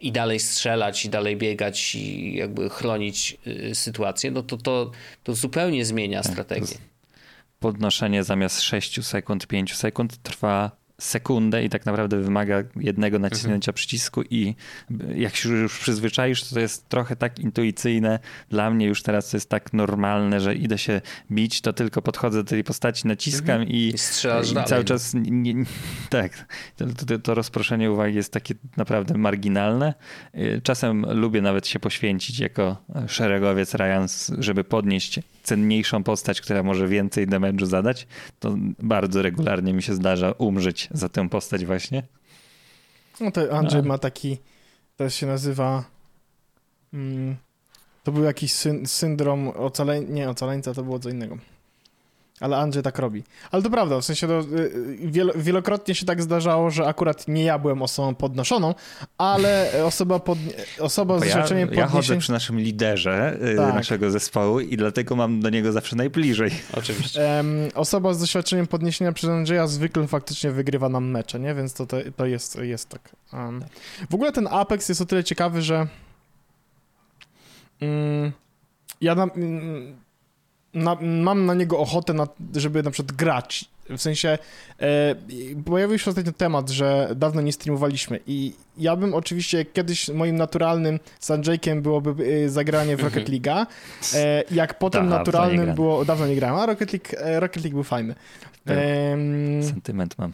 i 0.00 0.12
dalej 0.12 0.40
strzelać, 0.40 1.04
i 1.04 1.08
dalej 1.08 1.36
biegać, 1.36 1.94
i 1.94 2.34
jakby 2.34 2.70
chronić 2.70 3.36
y, 3.46 3.74
sytuację, 3.74 4.30
no 4.30 4.42
to 4.42 4.56
to, 4.56 4.90
to 5.22 5.34
zupełnie 5.34 5.84
zmienia 5.84 6.22
tak, 6.22 6.32
strategię. 6.32 6.76
Podnoszenie 7.60 8.24
zamiast 8.24 8.62
6 8.62 9.06
sekund, 9.06 9.46
5 9.46 9.74
sekund 9.74 10.22
trwa 10.22 10.70
sekundę 11.04 11.64
i 11.64 11.68
tak 11.68 11.86
naprawdę 11.86 12.20
wymaga 12.20 12.62
jednego 12.76 13.18
naciśnięcia 13.18 13.70
mhm. 13.70 13.74
przycisku 13.74 14.22
i 14.30 14.54
jak 15.16 15.36
się 15.36 15.48
już 15.48 15.78
przyzwyczaisz, 15.78 16.44
to, 16.44 16.60
jest 16.60 16.88
trochę 16.88 17.16
tak 17.16 17.38
intuicyjne. 17.38 18.18
Dla 18.48 18.70
mnie 18.70 18.86
już 18.86 19.02
teraz 19.02 19.30
to 19.30 19.36
jest 19.36 19.48
tak 19.48 19.72
normalne, 19.72 20.40
że 20.40 20.54
idę 20.54 20.78
się 20.78 21.00
bić, 21.30 21.60
to 21.60 21.72
tylko 21.72 22.02
podchodzę 22.02 22.44
do 22.44 22.50
tej 22.50 22.64
postaci, 22.64 23.08
naciskam 23.08 23.60
mhm. 23.60 23.68
i, 23.70 23.74
I, 23.74 24.60
i 24.60 24.64
cały 24.66 24.84
czas 24.84 25.14
nie, 25.14 25.54
nie, 25.54 25.64
tak, 26.10 26.46
to, 26.76 26.84
to, 27.06 27.18
to, 27.18 27.34
rozproszenie 27.34 27.90
uwagi 27.90 28.16
jest 28.16 28.32
takie 28.32 28.54
naprawdę 28.76 29.18
marginalne. 29.18 29.94
Czasem 30.62 31.06
lubię 31.08 31.42
nawet 31.42 31.66
się 31.66 31.80
poświęcić 31.80 32.38
jako 32.38 32.76
szeregowiec 33.06 33.74
Ryan, 33.74 34.06
żeby 34.38 34.64
podnieść 34.64 35.20
cenniejszą 35.44 36.02
postać, 36.02 36.40
która 36.40 36.62
może 36.62 36.88
więcej 36.88 37.28
damage'u 37.28 37.66
zadać, 37.66 38.06
to 38.40 38.54
bardzo 38.78 39.22
regularnie 39.22 39.72
mi 39.72 39.82
się 39.82 39.94
zdarza 39.94 40.32
umrzeć 40.32 40.88
za 40.90 41.08
tę 41.08 41.28
postać 41.28 41.64
właśnie. 41.64 42.02
No 43.20 43.30
to 43.30 43.56
Andrzej 43.58 43.80
A. 43.80 43.84
ma 43.84 43.98
taki, 43.98 44.38
to 44.96 45.10
się 45.10 45.26
nazywa 45.26 45.84
mm, 46.94 47.36
to 48.04 48.12
był 48.12 48.24
jakiś 48.24 48.52
syndrom 48.86 49.48
ocalenia, 49.48 50.08
nie 50.08 50.30
ocaleńca, 50.30 50.74
to 50.74 50.82
było 50.82 50.98
co 50.98 51.10
innego. 51.10 51.38
Ale 52.40 52.56
Andrzej 52.56 52.82
tak 52.82 52.98
robi. 52.98 53.22
Ale 53.50 53.62
to 53.62 53.70
prawda, 53.70 54.00
w 54.00 54.04
sensie 54.04 54.26
to, 54.26 54.40
y, 54.40 54.96
wiel 55.00 55.32
wielokrotnie 55.36 55.94
się 55.94 56.06
tak 56.06 56.22
zdarzało, 56.22 56.70
że 56.70 56.86
akurat 56.86 57.28
nie 57.28 57.44
ja 57.44 57.58
byłem 57.58 57.82
osobą 57.82 58.14
podnoszoną, 58.14 58.74
ale 59.18 59.70
osoba, 59.84 60.18
pod, 60.18 60.38
osoba 60.80 61.18
z 61.18 61.20
doświadczeniem 61.20 61.68
ja, 61.72 61.80
ja 61.80 61.86
chodzę 61.86 62.18
przy 62.18 62.32
naszym 62.32 62.60
liderze 62.60 63.38
y, 63.52 63.56
tak. 63.56 63.74
naszego 63.74 64.10
zespołu 64.10 64.60
i 64.60 64.76
dlatego 64.76 65.16
mam 65.16 65.40
do 65.40 65.50
niego 65.50 65.72
zawsze 65.72 65.96
najbliżej. 65.96 66.50
Oczywiście. 66.72 67.20
Um, 67.20 67.68
osoba 67.74 68.14
z 68.14 68.20
doświadczeniem 68.20 68.66
podniesienia 68.66 69.12
przez 69.12 69.30
Andrzeja 69.30 69.66
zwykle 69.66 70.06
faktycznie 70.06 70.50
wygrywa 70.50 70.88
nam 70.88 71.10
mecze, 71.10 71.40
nie? 71.40 71.54
Więc 71.54 71.74
to, 71.74 71.86
to, 71.86 71.96
to 72.16 72.26
jest, 72.26 72.58
jest 72.62 72.88
tak. 72.88 73.16
Um, 73.32 73.64
w 74.10 74.14
ogóle 74.14 74.32
ten 74.32 74.48
Apex 74.50 74.88
jest 74.88 75.00
o 75.00 75.06
tyle 75.06 75.24
ciekawy, 75.24 75.62
że 75.62 75.86
um, 77.80 78.32
ja 79.00 79.14
na, 79.14 79.26
na, 80.74 80.96
mam 81.00 81.46
na 81.46 81.54
niego 81.54 81.78
ochotę, 81.78 82.12
na, 82.12 82.26
żeby 82.54 82.82
na 82.82 82.90
przykład 82.90 83.16
grać. 83.16 83.64
W 83.90 84.00
sensie 84.00 84.38
e, 84.80 85.14
pojawił 85.64 85.98
się 85.98 86.10
ostatnio 86.10 86.32
temat, 86.32 86.70
że 86.70 87.10
dawno 87.16 87.40
nie 87.40 87.52
streamowaliśmy 87.52 88.20
i 88.26 88.52
ja 88.78 88.96
bym 88.96 89.14
oczywiście 89.14 89.64
kiedyś 89.64 90.08
moim 90.08 90.36
naturalnym 90.36 91.00
z 91.20 91.30
Andrzejkiem 91.30 91.82
byłoby 91.82 92.24
e, 92.44 92.48
zagranie 92.48 92.96
w 92.96 93.02
Rocket 93.02 93.28
mhm. 93.28 93.38
League'a, 93.38 93.66
e, 94.14 94.44
jak 94.50 94.78
potem 94.78 95.08
naturalnym 95.08 95.74
było, 95.74 96.04
dawno 96.04 96.26
nie 96.26 96.36
grałem, 96.36 96.60
a 96.60 96.66
Rocket 96.66 96.92
League, 96.92 97.08
e, 97.18 97.40
Rocket 97.40 97.64
League 97.64 97.74
był 97.74 97.84
fajny. 97.84 98.14
Sentyment 99.62 100.18
mam. 100.18 100.32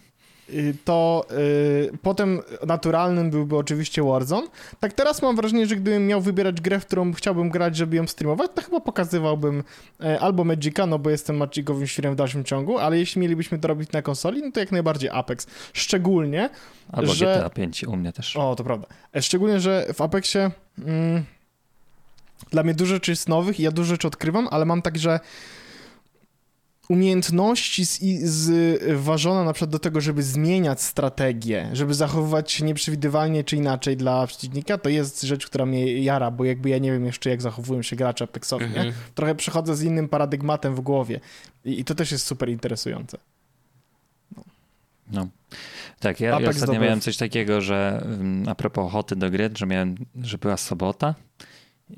Y, 0.54 0.74
to 0.84 1.26
y, 1.30 1.98
potem 2.02 2.40
naturalnym 2.66 3.30
byłby 3.30 3.56
oczywiście 3.56 4.02
Warzone. 4.02 4.46
Tak 4.80 4.92
teraz 4.92 5.22
mam 5.22 5.36
wrażenie, 5.36 5.66
że 5.66 5.76
gdybym 5.76 6.06
miał 6.06 6.20
wybierać 6.20 6.60
grę, 6.60 6.80
w 6.80 6.86
którą 6.86 7.12
chciałbym 7.12 7.50
grać, 7.50 7.76
żeby 7.76 7.96
ją 7.96 8.06
streamować, 8.06 8.50
to 8.54 8.62
chyba 8.62 8.80
pokazywałbym 8.80 9.64
y, 10.00 10.20
albo 10.20 10.44
Magica, 10.44 10.86
no 10.86 10.98
bo 10.98 11.10
jestem 11.10 11.36
Magicowym 11.36 11.86
świrem 11.86 12.12
w 12.12 12.16
dalszym 12.16 12.44
ciągu, 12.44 12.78
ale 12.78 12.98
jeśli 12.98 13.20
mielibyśmy 13.20 13.58
to 13.58 13.68
robić 13.68 13.92
na 13.92 14.02
konsoli, 14.02 14.42
no 14.42 14.52
to 14.52 14.60
jak 14.60 14.72
najbardziej 14.72 15.10
Apex. 15.10 15.46
Szczególnie, 15.72 16.50
Albo 16.92 17.14
że... 17.14 17.36
GTA 17.38 17.50
5 17.50 17.84
u 17.84 17.96
mnie 17.96 18.12
też. 18.12 18.36
O, 18.36 18.54
to 18.56 18.64
prawda. 18.64 18.86
E, 19.16 19.22
szczególnie, 19.22 19.60
że 19.60 19.86
w 19.94 20.00
Apexie 20.00 20.50
mm, 20.78 21.24
dla 22.50 22.62
mnie 22.62 22.74
dużo 22.74 22.94
rzeczy 22.94 23.12
jest 23.12 23.28
nowych 23.28 23.60
i 23.60 23.62
ja 23.62 23.70
dużo 23.70 23.88
rzeczy 23.88 24.08
odkrywam, 24.08 24.48
ale 24.50 24.64
mam 24.64 24.82
tak, 24.82 24.98
że 24.98 25.20
umiejętności 26.90 27.84
zważone 27.84 29.44
na 29.44 29.52
przykład 29.52 29.70
do 29.70 29.78
tego, 29.78 30.00
żeby 30.00 30.22
zmieniać 30.22 30.82
strategię, 30.82 31.70
żeby 31.72 31.94
zachowywać 31.94 32.52
się 32.52 32.64
nieprzewidywalnie 32.64 33.44
czy 33.44 33.56
inaczej 33.56 33.96
dla 33.96 34.26
przeciwnika, 34.26 34.78
to 34.78 34.88
jest 34.88 35.22
rzecz, 35.22 35.46
która 35.46 35.66
mnie 35.66 36.02
jara, 36.02 36.30
bo 36.30 36.44
jakby 36.44 36.68
ja 36.68 36.78
nie 36.78 36.92
wiem 36.92 37.06
jeszcze, 37.06 37.30
jak 37.30 37.42
zachowują 37.42 37.82
się 37.82 37.96
gracze 37.96 38.24
Apexowi, 38.24 38.64
mhm. 38.64 38.92
Trochę 39.14 39.34
przechodzę 39.34 39.76
z 39.76 39.82
innym 39.82 40.08
paradygmatem 40.08 40.74
w 40.74 40.80
głowie 40.80 41.20
I, 41.64 41.80
i 41.80 41.84
to 41.84 41.94
też 41.94 42.12
jest 42.12 42.26
super 42.26 42.48
interesujące. 42.48 43.18
No. 44.36 44.42
no. 45.12 45.28
Tak, 46.00 46.20
ja, 46.20 46.40
ja 46.40 46.48
ostatnio 46.48 46.80
miałem 46.80 47.00
coś 47.00 47.16
takiego, 47.16 47.60
że 47.60 48.02
mm, 48.04 48.48
a 48.48 48.54
propos 48.54 48.86
ochoty 48.86 49.16
do 49.16 49.30
gry, 49.30 49.50
że 49.58 49.66
miałem, 49.66 49.94
że 50.22 50.38
była 50.38 50.56
sobota, 50.56 51.14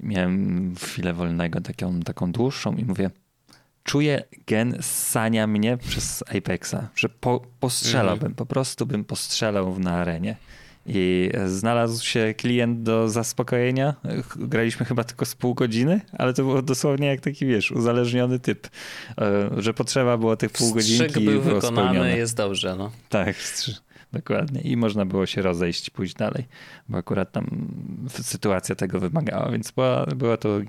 miałem 0.00 0.74
chwilę 0.76 1.12
wolnego, 1.12 1.60
taką, 1.60 2.00
taką 2.00 2.32
dłuższą 2.32 2.76
i 2.76 2.84
mówię, 2.84 3.10
czuję 3.84 4.24
gen 4.46 4.78
ssania 4.80 5.46
mnie 5.46 5.76
przez 5.76 6.24
Apexa, 6.36 6.88
że 6.96 7.08
po, 7.08 7.42
postrzelałbym, 7.60 8.26
mm. 8.26 8.34
po 8.34 8.46
prostu 8.46 8.86
bym 8.86 9.04
postrzelał 9.04 9.78
na 9.78 9.92
arenie. 9.92 10.36
I 10.86 11.30
znalazł 11.46 12.04
się 12.04 12.34
klient 12.36 12.82
do 12.82 13.08
zaspokojenia. 13.08 13.94
Graliśmy 14.36 14.86
chyba 14.86 15.04
tylko 15.04 15.26
z 15.26 15.34
pół 15.34 15.54
godziny, 15.54 16.00
ale 16.18 16.34
to 16.34 16.42
było 16.42 16.62
dosłownie 16.62 17.06
jak 17.06 17.20
taki, 17.20 17.46
wiesz, 17.46 17.70
uzależniony 17.70 18.38
typ, 18.38 18.68
e, 19.18 19.50
że 19.56 19.74
potrzeba 19.74 20.16
było 20.16 20.36
tych 20.36 20.50
pół 20.50 20.72
godzinki 20.74 21.24
był 21.24 21.40
wykonany, 21.40 21.88
spełnione. 21.88 22.16
jest 22.16 22.36
dobrze, 22.36 22.76
no. 22.76 22.90
Tak, 23.08 23.36
dokładnie. 24.12 24.60
I 24.60 24.76
można 24.76 25.06
było 25.06 25.26
się 25.26 25.42
rozejść, 25.42 25.90
pójść 25.90 26.14
dalej, 26.14 26.44
bo 26.88 26.98
akurat 26.98 27.32
tam 27.32 27.46
sytuacja 28.08 28.74
tego 28.74 29.00
wymagała, 29.00 29.50
więc 29.50 29.70
była, 29.70 30.06
była 30.06 30.36
to 30.36 30.60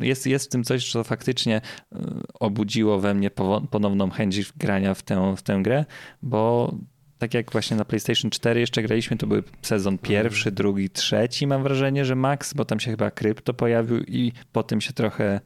jest, 0.00 0.26
jest 0.26 0.46
w 0.46 0.48
tym 0.48 0.64
coś, 0.64 0.92
co 0.92 1.04
faktycznie 1.04 1.60
e, 1.92 1.98
obudziło 2.40 3.00
we 3.00 3.14
mnie 3.14 3.30
ponowną 3.70 4.10
chęć 4.10 4.52
grania 4.56 4.94
w 4.94 5.02
tę, 5.02 5.34
w 5.36 5.42
tę 5.42 5.60
grę, 5.62 5.84
bo 6.22 6.74
tak 7.18 7.34
jak 7.34 7.52
właśnie 7.52 7.76
na 7.76 7.84
PlayStation 7.84 8.30
4 8.30 8.60
jeszcze 8.60 8.82
graliśmy, 8.82 9.16
to 9.16 9.26
był 9.26 9.42
sezon 9.62 9.98
pierwszy, 9.98 10.52
drugi, 10.52 10.90
trzeci, 10.90 11.46
mam 11.46 11.62
wrażenie, 11.62 12.04
że 12.04 12.14
max, 12.16 12.54
bo 12.54 12.64
tam 12.64 12.80
się 12.80 12.90
chyba 12.90 13.10
krypto 13.10 13.54
pojawił 13.54 13.98
i 13.98 14.32
po 14.52 14.62
tym 14.62 14.80
się 14.80 14.92
trochę 14.92 15.40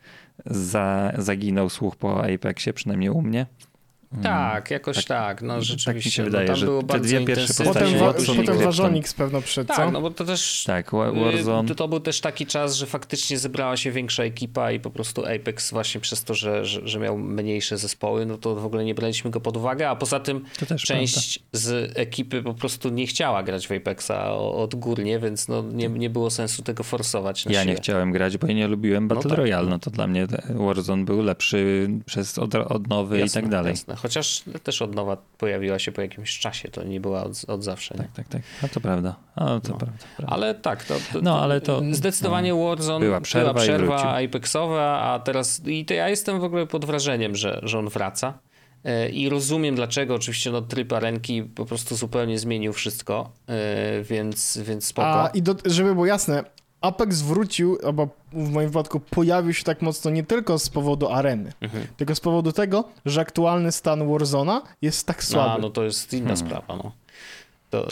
za, 0.47 1.13
zaginął 1.19 1.69
słuch 1.69 1.97
po 1.97 2.25
Apexie, 2.25 2.73
przynajmniej 2.73 3.11
u 3.11 3.23
mnie. 3.23 3.47
Mm. 4.13 4.23
Tak, 4.23 4.71
jakoś 4.71 4.97
tak, 4.97 5.07
tak 5.07 5.43
no 5.43 5.63
rzeczywiście. 5.63 6.11
Tak 6.11 6.15
się 6.15 6.23
no, 6.23 6.27
wydaje, 6.27 6.49
no, 6.49 6.57
że 6.57 6.67
było 6.67 6.83
te 6.83 7.01
dwie 7.01 7.25
pierwsze 7.25 7.65
postacie... 7.65 7.99
Potem, 7.99 8.37
potem 8.37 8.59
Warzonik 8.59 9.13
pewno 9.13 9.43
przed, 9.43 9.69
Tak, 9.69 9.77
co? 9.77 9.91
no 9.91 10.01
bo 10.01 10.11
to 10.11 10.25
też... 10.25 10.65
Tak, 10.67 10.91
Warzone. 10.91 11.69
To, 11.69 11.75
to 11.75 11.89
był 11.89 12.01
też 12.01 12.21
taki 12.21 12.47
czas, 12.47 12.75
że 12.75 12.87
faktycznie 12.87 13.39
zebrała 13.39 13.77
się 13.77 13.91
większa 13.91 14.23
ekipa 14.23 14.73
i 14.73 14.81
po 14.81 14.91
prostu 14.91 15.27
Apex 15.27 15.71
właśnie 15.71 16.01
przez 16.01 16.25
to, 16.25 16.35
że, 16.35 16.65
że, 16.65 16.89
że 16.89 16.99
miał 16.99 17.19
mniejsze 17.19 17.79
zespoły, 17.79 18.27
no 18.27 18.39
to 18.39 18.55
w 18.55 18.67
ogóle 18.67 18.85
nie 18.85 18.95
braliśmy 18.95 19.31
go 19.31 19.41
pod 19.41 19.57
uwagę, 19.57 19.89
a 19.89 19.97
poza 19.97 20.21
tym 20.21 20.45
część 20.87 21.39
prawda. 21.39 21.59
z 21.59 21.99
ekipy 21.99 22.43
po 22.43 22.55
prostu 22.55 22.89
nie 22.89 23.07
chciała 23.07 23.43
grać 23.43 23.69
w 23.69 23.73
Apexa 23.73 24.35
odgórnie, 24.37 25.19
więc 25.19 25.49
no 25.49 25.63
nie, 25.63 25.89
nie 25.89 26.11
było 26.11 26.31
sensu 26.31 26.63
tego 26.63 26.83
forsować 26.83 27.47
Ja 27.47 27.53
siłę. 27.53 27.67
nie 27.67 27.75
chciałem 27.75 28.13
grać, 28.13 28.39
bo 28.39 28.47
ja 28.47 28.53
nie 28.53 28.69
lubiłem 28.69 29.09
Battle 29.09 29.23
no 29.25 29.31
tak, 29.31 29.39
Royale, 29.39 29.71
no 29.71 29.79
to 29.79 29.91
dla 29.91 30.07
mnie 30.07 30.27
Warzone 30.49 31.05
był 31.05 31.23
lepszy 31.23 31.89
przez 32.07 32.39
od, 32.39 32.55
odnowy 32.55 33.19
jasne, 33.19 33.41
i 33.41 33.43
tak 33.43 33.51
dalej. 33.51 33.71
Jasne. 33.71 33.97
Chociaż 34.03 34.43
też 34.63 34.83
od 34.83 34.95
nowa 34.95 35.17
pojawiła 35.39 35.79
się 35.79 35.93
po 35.93 36.01
jakimś 36.01 36.39
czasie, 36.39 36.69
to 36.69 36.85
nie 36.85 37.01
była 37.01 37.25
od, 37.25 37.45
od 37.49 37.65
zawsze. 37.65 37.95
Tak, 37.95 38.13
tak, 38.13 38.29
tak. 38.29 38.43
No 38.63 38.69
to 38.69 38.81
prawda. 38.81 39.17
No, 39.37 39.61
to 39.61 39.69
no. 39.73 39.79
prawda, 39.79 40.05
prawda, 40.17 40.35
Ale 40.37 40.55
tak, 40.55 40.85
to, 40.85 40.95
to, 41.13 41.21
no, 41.23 41.41
ale 41.41 41.61
to 41.61 41.83
zdecydowanie 41.91 42.51
no, 42.51 42.65
Warzone 42.65 43.05
była 43.05 43.21
przerwa, 43.21 43.53
była 43.53 43.65
przerwa 43.65 44.19
Apexowa, 44.25 45.01
a 45.01 45.19
teraz 45.19 45.63
i 45.67 45.85
to 45.85 45.95
ja 45.95 46.09
jestem 46.09 46.41
w 46.41 46.45
ogóle 46.45 46.67
pod 46.67 46.85
wrażeniem, 46.85 47.37
że, 47.37 47.61
że 47.63 47.79
on 47.79 47.89
wraca. 47.89 48.39
E, 48.85 49.09
I 49.09 49.29
rozumiem 49.29 49.75
dlaczego, 49.75 50.15
oczywiście 50.15 50.51
no, 50.51 50.63
tryb 50.63 50.93
arenki 50.93 51.43
po 51.43 51.67
prostu 51.67 51.97
zupełnie 51.97 52.39
zmienił 52.39 52.73
wszystko, 52.73 53.31
e, 53.47 54.03
więc, 54.03 54.59
więc 54.59 54.87
spoko. 54.87 55.23
A 55.23 55.29
i 55.29 55.43
do, 55.43 55.55
żeby 55.65 55.95
było 55.95 56.07
jasne, 56.07 56.45
Apex 56.83 57.23
wrócił, 57.23 57.79
albo 57.87 58.09
w 58.33 58.51
moim 58.51 58.69
wypadku 58.69 59.01
pojawił 59.01 59.53
się 59.53 59.65
tak 59.65 59.83
mocno 59.83 60.11
nie 60.11 60.23
tylko 60.25 60.59
z 60.59 60.69
powodu 60.69 61.09
areny, 61.09 61.53
Mhm. 61.61 61.87
tylko 61.97 62.15
z 62.15 62.21
powodu 62.21 62.53
tego, 62.53 62.85
że 63.07 63.21
aktualny 63.21 63.73
stan 63.73 64.09
Warzona 64.13 64.63
jest 64.83 65.07
tak 65.07 65.25
słaby. 65.25 65.51
A, 65.51 65.59
no 65.59 65.71
to 65.71 65.85
jest 65.85 66.13
inna 66.13 66.35
Hmm. 66.35 66.37
sprawa, 66.47 66.77
no. 66.77 66.93
To, 67.71 67.87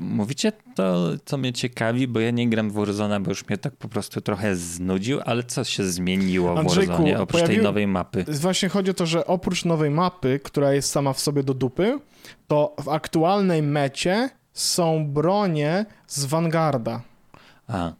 Mówicie 0.00 0.52
to, 0.74 1.08
co 1.24 1.36
mnie 1.38 1.52
ciekawi, 1.52 2.08
bo 2.08 2.20
ja 2.20 2.30
nie 2.30 2.48
gram 2.50 2.70
w 2.70 2.72
Warzona, 2.72 3.20
bo 3.20 3.30
już 3.30 3.48
mnie 3.48 3.58
tak 3.58 3.76
po 3.76 3.88
prostu 3.88 4.20
trochę 4.20 4.56
znudził, 4.56 5.20
ale 5.24 5.42
co 5.42 5.64
się 5.64 5.84
zmieniło 5.84 6.54
w 6.54 6.58
Andrzejku, 6.58 6.92
Warzone 6.92 7.20
oprócz 7.20 7.40
tej 7.40 7.48
pojawił- 7.48 7.62
nowej 7.62 7.86
mapy? 7.86 8.24
Właśnie 8.28 8.68
chodzi 8.68 8.90
o 8.90 8.94
to, 8.94 9.06
że 9.06 9.26
oprócz 9.26 9.64
nowej 9.64 9.90
mapy, 9.90 10.40
która 10.44 10.72
jest 10.72 10.90
sama 10.90 11.12
w 11.12 11.20
sobie 11.20 11.42
do 11.42 11.54
dupy, 11.54 11.98
to 12.48 12.74
w 12.82 12.88
aktualnej 12.88 13.62
mecie 13.62 14.30
są 14.52 15.06
bronie 15.06 15.86
z 16.06 16.24
Vanguarda, 16.24 17.00
A. 17.72 17.92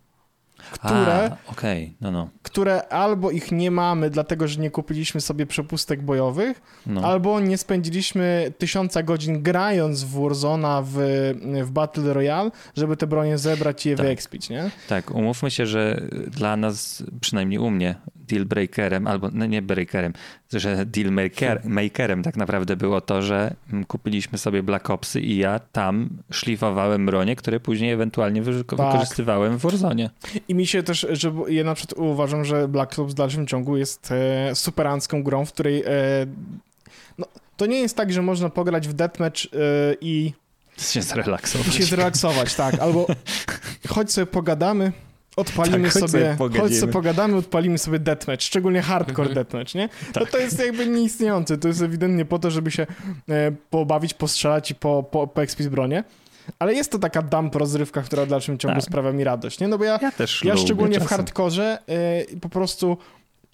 które, 0.73 1.31
A, 1.47 1.51
Okej, 1.53 1.95
no 2.01 2.11
no. 2.11 2.29
które 2.43 2.89
albo 2.89 3.31
ich 3.31 3.53
nie 3.53 3.70
mamy, 3.70 4.11
dlatego 4.11 4.49
że 4.49 4.61
nie 4.61 4.70
kupiliśmy 4.70 5.20
sobie 5.20 5.47
przepustek 5.47 6.03
bojowych, 6.03 6.62
no. 6.87 7.01
albo 7.01 7.41
nie 7.41 7.59
spędziliśmy 7.59 8.53
tysiąca 8.59 9.03
godzin 9.03 9.43
grając 9.43 10.05
w 10.05 10.20
Warzona 10.20 10.83
w, 10.87 10.93
w 11.64 11.70
Battle 11.70 12.14
Royale, 12.14 12.51
żeby 12.77 12.97
te 12.97 13.07
bronie 13.07 13.39
zebrać 13.39 13.87
i 13.87 13.89
je 13.89 13.97
Tak. 13.97 14.07
wyekspić, 14.07 14.51
nie? 14.51 14.70
Tak, 14.89 15.11
umówmy 15.11 15.51
się, 15.51 15.66
że 15.66 16.03
dla 16.29 16.57
nas, 16.57 17.03
przynajmniej 17.20 17.59
u 17.59 17.70
mnie, 17.70 17.95
deal 18.29 18.45
breakerem, 18.45 19.07
albo 19.07 19.29
no 19.33 19.47
nie 19.47 19.62
breakerem, 19.62 20.12
że 20.53 20.87
deal 20.87 21.12
maker, 21.12 21.61
makerem 21.64 22.23
tak 22.23 22.37
naprawdę 22.37 22.77
było 22.77 23.01
to, 23.01 23.23
że 23.23 23.55
kupiliśmy 23.89 24.39
sobie 24.39 24.62
Black 24.62 24.91
Opsy 24.91 25.20
i 25.20 25.37
ja 25.37 25.59
tam 25.59 26.09
szlifowałem 26.31 27.07
bronie, 27.07 27.37
które 27.37 27.61
później 27.61 27.93
ewentualnie 27.93 28.43
Tak. 28.43 28.53
wykorzystywałem 28.70 29.59
w 29.59 29.62
Warzone. 29.62 30.11
I 30.49 30.55
mi 30.55 30.66
się 30.66 30.83
też, 30.83 31.07
że 31.11 31.33
ja 31.49 31.64
na 31.64 31.75
przykład 31.75 31.99
uważam, 31.99 32.45
że 32.45 32.68
Black 32.68 32.99
Ops 32.99 33.12
w 33.12 33.14
dalszym 33.14 33.47
ciągu 33.47 33.77
jest 33.77 34.12
e, 34.12 34.55
superancką 34.55 35.23
grą, 35.23 35.45
w 35.45 35.53
której 35.53 35.83
e, 35.83 36.27
no, 37.18 37.27
to 37.57 37.66
nie 37.66 37.79
jest 37.79 37.97
tak, 37.97 38.12
że 38.12 38.23
można 38.23 38.51
pograć 38.51 38.89
w 38.89 38.93
deathmatch 38.93 39.45
e, 39.45 39.49
i, 40.01 40.33
się 40.79 41.03
zrelaksować. 41.03 41.68
i 41.68 41.73
się 41.73 41.85
zrelaksować, 41.85 42.55
tak, 42.55 42.79
albo 42.79 43.07
chodź 43.89 44.12
sobie 44.12 44.27
pogadamy, 44.27 44.93
odpalimy 45.37 45.91
Tak, 45.91 45.93
chodź 46.03 46.11
sobie, 46.11 46.35
pogadamy. 46.39 46.68
chodź 46.68 46.78
sobie 46.78 46.93
pogadamy, 46.93 47.37
odpalimy 47.37 47.78
sobie 47.78 47.99
deathmatch, 47.99 48.43
szczególnie 48.43 48.83
hardcore 48.83 49.35
deathmatch, 49.35 49.74
nie? 49.74 49.89
No 50.20 50.26
to 50.26 50.39
jest 50.39 50.59
jakby 50.59 50.87
nieistniejące, 50.87 51.59
to 51.59 51.68
jest 51.68 51.83
ewidentnie 51.83 52.24
po 52.24 52.39
to, 52.39 52.51
żeby 52.51 52.70
się 52.70 52.87
e, 53.28 53.53
pobawić, 53.70 54.14
postrzelać 54.14 54.70
i 54.70 54.74
po, 54.74 55.03
po, 55.03 55.26
poekspić 55.26 55.68
bronię. 55.68 56.05
Ale 56.59 56.74
jest 56.74 56.93
to 56.93 56.99
taka 56.99 57.22
dump 57.22 57.55
rozrywka, 57.55 58.03
która 58.03 58.24
w 58.24 58.28
dalszym 58.28 58.59
ciągu 58.59 58.74
Tak. 58.80 58.85
sprawia 58.85 59.12
mi 59.12 59.24
radość, 59.24 59.61
nie? 59.61 59.68
No 59.68 59.78
bo 59.78 59.85
ja 59.85 59.99
Ja 60.03 60.12
też 60.12 60.45
ja 60.45 60.57
szczególnie 60.57 60.97
w 61.01 61.03
czasem. 61.03 61.09
hardkorze 61.18 61.78
y, 62.33 62.41
po 62.41 62.49
prostu 62.49 62.97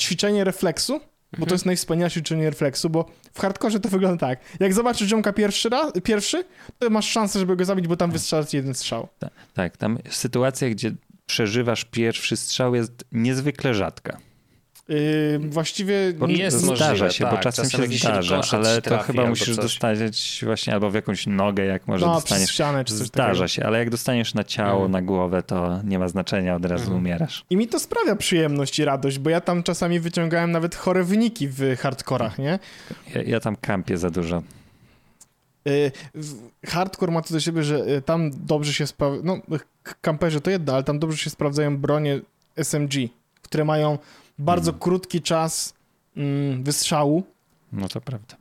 ćwiczenie 0.00 0.44
refleksu, 0.44 0.92
bo 0.98 1.36
Mhm. 1.36 1.48
to 1.48 1.54
jest 1.54 1.66
najwspanialsze 1.66 2.20
ćwiczenie 2.20 2.50
refleksu, 2.50 2.90
bo 2.90 3.04
w 3.32 3.40
hardkorze 3.40 3.80
to 3.80 3.88
wygląda 3.88 4.26
tak. 4.26 4.38
Jak 4.60 4.74
zobaczysz 4.74 5.08
ziomka 5.08 5.32
pierwszy 5.32 5.68
raz, 5.68 5.92
pierwszy, 6.04 6.44
to 6.78 6.90
masz 6.90 7.08
szansę, 7.10 7.38
żeby 7.38 7.56
go 7.56 7.64
zabić, 7.64 7.88
bo 7.88 7.96
tam 7.96 8.10
wystrzelasz 8.10 8.52
jeden 8.52 8.74
strzał. 8.74 9.08
Ta- 9.18 9.30
Tak, 9.54 9.76
tam 9.76 9.98
sytuacja, 10.10 10.70
gdzie 10.70 10.92
przeżywasz 11.28 11.84
pierwszy 11.84 12.36
strzał 12.36 12.74
jest 12.74 13.04
niezwykle 13.12 13.74
rzadka. 13.74 14.18
Y, 14.90 15.38
właściwie 15.48 15.94
Bo 16.18 16.26
nie- 16.26 16.34
jest 16.36 16.56
zdarza 16.60 16.88
możliwe, 16.88 17.10
się, 17.10 17.24
tak. 17.24 17.34
bo 17.34 17.40
czasem, 17.40 17.70
Czasem 17.70 17.92
się 17.92 17.98
zdarza, 17.98 18.34
rykoszyt 18.36 18.54
ale 18.54 18.82
to 18.82 18.98
chyba 18.98 19.26
musisz 19.26 19.46
coś. 19.46 19.56
dostać 19.56 20.40
właśnie 20.44 20.72
albo 20.74 20.90
w 20.90 20.94
jakąś 20.94 21.26
nogę, 21.26 21.64
jak 21.64 21.86
może 21.86 22.06
no, 22.06 22.14
dostaniesz. 22.14 22.50
ścianę 22.50 22.84
czy 22.84 22.94
coś 22.98 23.06
Zdarza 23.06 23.30
takiego. 23.30 23.48
się, 23.48 23.64
ale 23.66 23.78
jak 23.78 23.90
dostaniesz 23.90 24.34
na 24.34 24.44
ciało, 24.44 24.72
Mhm. 24.86 24.90
na 24.92 25.02
głowę, 25.02 25.42
to 25.42 25.80
nie 25.84 25.98
ma 25.98 26.08
znaczenia, 26.08 26.54
od 26.56 26.64
razu 26.64 26.82
Mhm. 26.84 26.98
umierasz. 27.00 27.44
I 27.50 27.56
mi 27.56 27.68
to 27.68 27.80
sprawia 27.80 28.16
przyjemność 28.16 28.78
i 28.78 28.84
radość, 28.84 29.18
bo 29.18 29.30
ja 29.30 29.40
tam 29.40 29.62
czasami 29.62 30.00
wyciągałem 30.00 30.52
nawet 30.52 30.74
chore 30.74 31.04
wyniki 31.04 31.48
w 31.48 31.76
hardkorach, 31.80 32.38
nie? 32.38 32.58
Ja, 33.14 33.22
ja 33.22 33.40
tam 33.40 33.56
kampię 33.56 33.98
za 33.98 34.10
dużo. 34.10 34.42
Y, 35.68 35.92
Hardcore 36.66 37.12
ma 37.12 37.22
to 37.22 37.34
do 37.34 37.40
siebie, 37.40 37.62
że 37.62 37.88
y, 37.96 38.02
tam 38.02 38.30
dobrze 38.46 38.72
się 38.72 38.86
sprawdza. 38.86 39.20
No, 39.24 39.38
k- 39.82 39.94
kamperzy 40.00 40.40
to 40.40 40.50
jedno, 40.50 40.72
ale 40.74 40.84
tam 40.84 40.98
dobrze 40.98 41.18
się 41.18 41.30
sprawdzają 41.30 41.76
bronie 41.76 42.20
SMG, 42.56 42.92
które 43.42 43.64
mają 43.64 43.98
bardzo 44.38 44.70
Mhm. 44.70 44.80
krótki 44.82 45.22
czas 45.22 45.74
mm, 46.16 46.64
wystrzału. 46.64 47.22
No 47.72 47.88
to 47.88 48.00
prawda. 48.00 48.36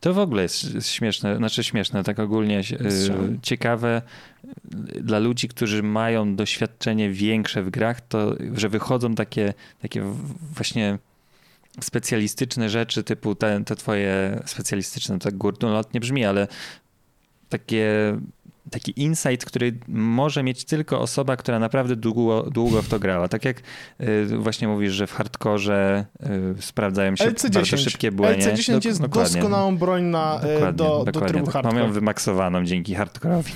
To 0.00 0.14
w 0.14 0.18
ogóle 0.18 0.42
jest 0.42 0.86
śmieszne, 0.86 1.36
znaczy 1.36 1.64
śmieszne, 1.64 2.04
tak 2.04 2.18
ogólnie 2.18 2.60
y, 2.60 3.38
ciekawe 3.42 4.02
dla 5.00 5.18
ludzi, 5.18 5.48
którzy 5.48 5.82
mają 5.82 6.36
doświadczenie 6.36 7.10
większe 7.10 7.62
w 7.62 7.70
grach, 7.70 8.00
to 8.00 8.34
że 8.54 8.68
wychodzą 8.68 9.14
takie, 9.14 9.54
takie 9.82 10.02
właśnie 10.54 10.98
specjalistyczne 11.80 12.70
rzeczy, 12.70 13.04
typu 13.04 13.34
te, 13.34 13.64
te 13.64 13.76
twoje 13.76 14.42
specjalistyczne, 14.46 15.18
tak 15.18 15.36
górnolotnie 15.36 16.00
brzmi, 16.00 16.24
ale 16.24 16.48
takie, 17.48 18.16
taki 18.70 19.02
insight, 19.02 19.44
który 19.44 19.78
może 19.88 20.42
mieć 20.42 20.64
tylko 20.64 21.00
osoba, 21.00 21.36
która 21.36 21.58
naprawdę 21.58 21.96
długo, 21.96 22.42
długo 22.50 22.82
w 22.82 22.88
to 22.88 22.98
grała. 22.98 23.28
Tak 23.28 23.44
jak 23.44 23.62
y, 24.00 24.26
właśnie 24.38 24.68
mówisz, 24.68 24.92
że 24.92 25.06
w 25.06 25.12
hardkorze 25.12 26.06
y, 26.58 26.62
sprawdzają 26.62 27.16
się 27.16 27.24
LC10. 27.24 27.54
bardzo 27.54 27.76
szybkie 27.76 28.12
błędy. 28.12 28.52
LC10 28.52 28.86
jest 28.86 29.06
doskonałą 29.06 29.76
broń 29.76 30.02
na, 30.02 30.40
y, 30.44 30.54
Dokładnie, 30.54 30.72
do, 30.72 30.98
do 30.98 31.04
dokładnie 31.04 31.28
trybu 31.28 31.46
tak. 31.46 31.52
hardcore. 31.52 31.78
Mam 31.78 31.88
ją 31.88 31.92
wymaksowaną 31.92 32.64
dzięki 32.64 32.94
hardkorowi. 32.94 33.52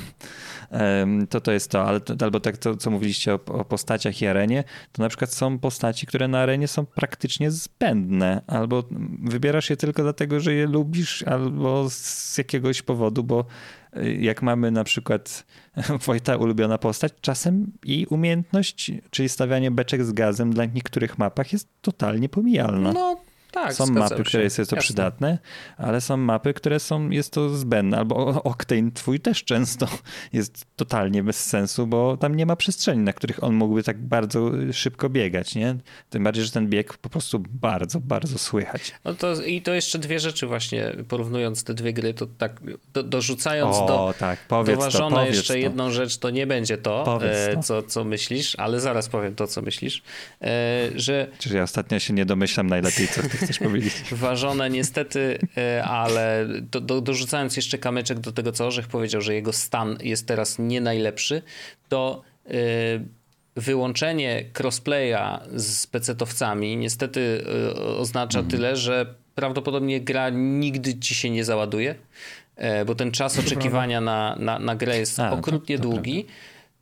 To 1.30 1.40
to 1.40 1.52
jest 1.52 1.70
to, 1.70 1.84
ale 1.84 2.00
albo 2.20 2.40
tak 2.40 2.56
to, 2.56 2.76
co 2.76 2.90
mówiliście 2.90 3.34
o, 3.34 3.40
o 3.46 3.64
postaciach 3.64 4.22
i 4.22 4.26
arenie, 4.26 4.64
to 4.92 5.02
na 5.02 5.08
przykład 5.08 5.34
są 5.34 5.58
postaci, 5.58 6.06
które 6.06 6.28
na 6.28 6.38
arenie 6.38 6.68
są 6.68 6.86
praktycznie 6.86 7.50
zbędne, 7.50 8.42
albo 8.46 8.84
wybierasz 9.22 9.70
je 9.70 9.76
tylko 9.76 10.02
dlatego, 10.02 10.40
że 10.40 10.54
je 10.54 10.66
lubisz, 10.66 11.22
albo 11.22 11.90
z 11.90 12.38
jakiegoś 12.38 12.82
powodu, 12.82 13.24
bo 13.24 13.44
y, 13.96 14.14
jak 14.20 14.42
mamy 14.42 14.70
na 14.70 14.84
przykład 14.84 15.46
Wojta 16.06 16.36
ulubiona 16.36 16.78
postać, 16.78 17.12
czasem 17.20 17.72
jej 17.84 18.06
umiejętność, 18.06 18.92
czyli 19.10 19.28
stawianie 19.28 19.70
beczek 19.70 20.04
z 20.04 20.12
gazem 20.12 20.52
dla 20.52 20.64
niektórych 20.64 21.18
mapach 21.18 21.52
jest 21.52 21.68
totalnie 21.80 22.28
pomijalna. 22.28 22.92
no 22.92 23.16
tak, 23.54 23.74
Są 23.74 23.86
mapy, 23.86 24.16
się. 24.16 24.24
które 24.24 24.42
jest, 24.42 24.58
jest 24.58 24.70
to 24.70 24.76
Jasne. 24.76 24.84
przydatne, 24.84 25.38
ale 25.76 26.00
są 26.00 26.16
mapy, 26.16 26.54
które 26.54 26.80
są, 26.80 27.10
jest 27.10 27.32
to 27.32 27.48
zbędne. 27.48 27.98
Albo 27.98 28.42
Octane 28.42 28.90
twój 28.94 29.20
też 29.20 29.44
często 29.44 29.88
jest 30.32 30.66
totalnie 30.76 31.22
bez 31.22 31.44
sensu, 31.44 31.86
bo 31.86 32.16
tam 32.16 32.34
nie 32.34 32.46
ma 32.46 32.56
przestrzeni, 32.56 33.02
na 33.02 33.12
których 33.12 33.44
on 33.44 33.54
mógłby 33.54 33.82
tak 33.82 33.98
bardzo 34.02 34.50
szybko 34.72 35.08
biegać, 35.10 35.54
nie? 35.54 35.76
Tym 36.10 36.24
bardziej, 36.24 36.44
że 36.44 36.50
ten 36.50 36.68
bieg 36.68 36.96
po 36.96 37.08
prostu 37.08 37.42
bardzo, 37.50 38.00
bardzo 38.00 38.38
słychać. 38.38 38.92
No 39.04 39.14
to, 39.14 39.42
I 39.42 39.62
to 39.62 39.74
jeszcze 39.74 39.98
dwie 39.98 40.20
rzeczy 40.20 40.46
właśnie, 40.46 40.92
porównując 41.08 41.64
te 41.64 41.74
dwie 41.74 41.92
gry, 41.92 42.14
to 42.14 42.26
tak 42.38 42.60
do, 42.92 43.02
dorzucając 43.02 43.76
O, 43.76 43.86
do, 43.86 44.14
tak, 44.18 44.46
to, 44.46 44.64
doważone 44.64 45.26
jeszcze 45.26 45.52
to. 45.54 45.58
jedną 45.58 45.90
rzecz, 45.90 46.18
to 46.18 46.30
nie 46.30 46.46
będzie 46.46 46.78
to, 46.78 47.20
e. 47.24 47.62
Co, 47.62 47.82
co 47.82 48.04
myślisz, 48.04 48.54
ale 48.58 48.80
zaraz 48.80 49.08
powiem 49.08 49.34
to, 49.34 49.46
co 49.46 49.62
myślisz, 49.62 50.02
e, 50.42 50.90
że 50.94 51.28
Czyli 51.38 51.56
ja 51.56 51.62
ostatnio 51.62 51.98
się 51.98 52.14
nie 52.14 52.26
domyślam 52.26 52.66
najlepiej, 52.66 53.08
co 53.08 53.20
chcesz 53.44 53.58
powiedzieć. 53.58 53.92
ważone 54.12 54.70
niestety, 54.70 55.38
e, 55.56 55.84
ale 55.84 56.46
do, 56.70 56.80
do, 56.80 57.00
dorzucając 57.00 57.56
jeszcze 57.56 57.78
kamyczek 57.78 58.18
do 58.20 58.32
tego, 58.32 58.52
co 58.52 58.66
Orzech 58.66 58.88
powiedział, 58.88 59.20
że 59.20 59.34
jego 59.34 59.52
stan 59.52 59.98
jest 60.02 60.26
teraz 60.26 60.58
nie 60.58 60.80
najlepszy, 60.80 61.42
to 61.88 62.22
e, 62.46 62.50
wyłączenie 63.56 64.44
crossplaya 64.58 65.40
z 65.56 65.86
pecetowcami 65.86 66.76
niestety 66.76 67.44
e, 67.74 67.74
oznacza 67.96 68.38
Mhm. 68.38 68.50
tyle, 68.50 68.76
że 68.76 69.14
prawdopodobnie 69.34 70.00
gra 70.00 70.30
nigdy 70.30 70.98
ci 70.98 71.14
się 71.14 71.30
nie 71.30 71.44
załaduje, 71.44 71.94
bo 72.86 72.94
ten 72.94 73.10
czas 73.10 73.38
oczekiwania 73.38 74.00
na, 74.00 74.36
na, 74.38 74.58
na 74.58 74.76
grę 74.76 74.98
jest 74.98 75.20
A, 75.20 75.30
to- 75.30 75.36
okrutnie 75.36 75.76
to 75.76 75.82
długi. 75.82 76.26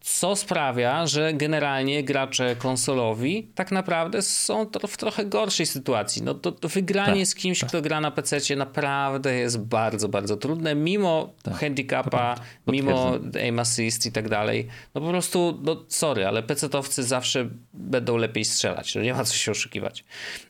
Co 0.02 0.36
sprawia, 0.36 1.06
że 1.06 1.34
generalnie 1.34 2.04
gracze 2.04 2.56
konsolowi 2.56 3.50
tak 3.54 3.72
naprawdę 3.72 4.22
są 4.22 4.66
w 4.88 4.96
trochę 4.96 5.24
gorszej 5.24 5.66
sytuacji. 5.66 6.22
No 6.22 6.34
to, 6.34 6.52
to 6.52 6.68
wygranie 6.68 7.20
Tak, 7.22 7.26
z 7.26 7.34
kimś, 7.34 7.64
kto 7.64 7.82
gra 7.82 8.00
na 8.00 8.10
PC 8.10 8.56
naprawdę 8.56 9.34
jest 9.34 9.58
bardzo, 9.58 10.08
bardzo 10.08 10.36
trudne, 10.36 10.74
mimo 10.74 11.32
Tak, 11.42 11.54
handicapa, 11.54 12.34
mimo 12.66 13.12
aim 13.42 13.58
assist 13.58 14.06
i 14.06 14.12
tak 14.12 14.28
dalej. 14.28 14.68
No 14.94 15.00
po 15.00 15.08
prostu, 15.08 15.60
no 15.62 15.84
sorry, 15.88 16.26
ale 16.26 16.42
PC-towcy 16.42 17.02
zawsze 17.02 17.48
będą 17.74 18.16
lepiej 18.16 18.44
strzelać. 18.44 18.94
No 18.94 19.02
nie 19.02 19.14
ma 19.14 19.24
co 19.24 19.34
się 19.34 19.50
oszukiwać. 19.50 20.04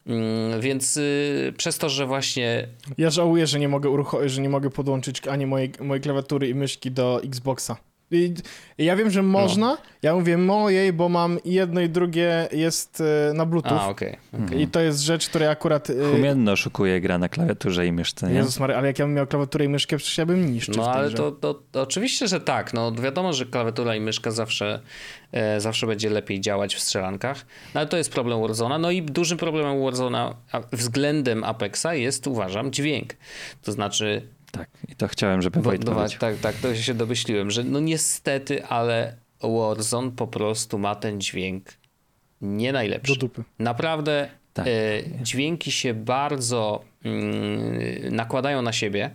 Mm, 0.07 0.61
więc 0.61 0.97
y, 0.97 1.55
przez 1.57 1.79
to, 1.79 1.89
że 1.89 2.07
właśnie 2.07 2.69
Ja 2.99 3.11
żałuję, 3.11 3.47
że 3.47 3.59
nie 3.59 3.69
mogę, 3.69 3.89
urucho- 3.89 4.29
że 4.29 4.41
nie 4.41 4.49
mogę 4.49 4.71
podłączyć 4.71 5.27
ani 5.27 5.47
mojej, 5.47 5.73
mojej 5.81 6.03
klawiatury 6.03 6.49
i 6.49 6.55
myszki 6.55 6.91
do 6.91 7.21
Xboxa. 7.25 7.77
I 8.79 8.85
ja 8.85 8.97
wiem, 8.97 9.11
że 9.11 9.23
można, 9.23 9.67
no. 9.67 9.77
ja 10.03 10.15
mówię 10.15 10.39
mojej, 10.39 10.93
bo 10.93 11.09
mam 11.09 11.39
jedno 11.45 11.81
i 11.81 11.89
drugie 11.89 12.49
jest 12.53 13.03
e, 13.31 13.33
na 13.35 13.47
bluetooth. 13.47 13.81
A. 13.81 13.89
Okay. 13.89 14.17
Okay. 14.45 14.61
I 14.61 14.67
to 14.67 14.81
jest 14.81 15.01
rzecz, 15.01 15.29
której 15.29 15.49
akurat... 15.49 15.91
E, 15.91 16.13
Humienno 16.13 16.57
szukuje 16.57 17.01
gra 17.01 17.19
na 17.19 17.29
klawiaturze 17.29 17.87
i 17.87 17.93
myszce, 17.93 18.29
nie? 18.29 18.35
Jezus 18.35 18.61
ale 18.61 18.87
jak 18.87 18.99
ja 18.99 19.05
bym 19.05 19.15
miał 19.15 19.27
klawiaturę 19.27 19.65
i 19.65 19.69
myszkę, 19.69 19.97
przecież 19.97 20.19
ja 20.19 20.27
bym 20.27 20.53
niszczył 20.53 20.75
No 20.77 20.93
ale 20.93 21.11
to, 21.11 21.33
to, 21.33 21.55
to, 21.55 21.83
oczywiście, 21.83 22.29
że 22.29 22.41
tak. 22.41 22.75
No 22.75 22.93
wiadomo, 22.93 23.33
że 23.33 23.47
klawiatura 23.47 23.97
i 23.97 24.01
myszka 24.01 24.31
zawsze, 24.31 24.81
e, 25.33 25.61
zawsze 25.61 25.87
będzie 25.87 26.11
lepiej 26.11 26.41
działać 26.41 26.75
w 26.75 26.81
strzelankach. 26.81 27.47
No 27.75 27.81
ale 27.81 27.89
to 27.89 27.97
jest 27.97 28.13
problem 28.13 28.41
Warzona. 28.41 28.79
No 28.79 28.91
i 28.91 29.03
dużym 29.03 29.39
problemem 29.39 29.85
Warzona 29.85 30.35
względem 30.73 31.45
Apexa 31.45 31.95
jest, 31.95 32.27
uważam, 32.27 32.73
dźwięk. 32.73 33.15
To 33.63 33.73
znaczy 33.73 34.23
tak, 34.53 34.69
i 34.89 34.97
to 34.97 35.09
chciałem, 35.09 35.43
żeby 35.43 35.63
Wojt 35.63 35.85
no, 35.85 36.09
Tak, 36.19 36.37
tak, 36.37 36.57
to 36.57 36.75
się 36.75 36.95
domyśliłem, 36.95 37.51
że 37.51 37.65
no 37.65 37.81
niestety, 37.81 38.65
ale 38.65 39.17
Warzone 39.41 40.11
po 40.11 40.27
prostu 40.27 40.79
ma 40.79 40.95
ten 40.95 41.21
dźwięk 41.21 41.75
nie 42.41 42.73
najlepszy. 42.73 43.13
Do 43.13 43.21
dupy. 43.21 43.45
Naprawdę 43.59 44.29
tak. 44.55 44.67
e, 44.67 44.71
dźwięki 45.23 45.73
się 45.73 45.95
bardzo 45.95 46.85
mm, 47.05 48.17
nakładają 48.17 48.63
na 48.63 48.73
siebie 48.73 49.11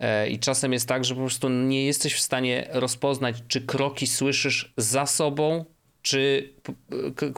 e, 0.00 0.28
i 0.28 0.38
czasem 0.38 0.72
jest 0.72 0.88
tak, 0.88 1.04
że 1.04 1.14
po 1.14 1.20
prostu 1.20 1.48
nie 1.48 1.86
jesteś 1.86 2.14
w 2.14 2.20
stanie 2.20 2.68
rozpoznać, 2.72 3.36
czy 3.48 3.60
kroki 3.60 4.06
słyszysz 4.06 4.72
za 4.76 5.06
sobą, 5.06 5.64
czy, 6.02 6.52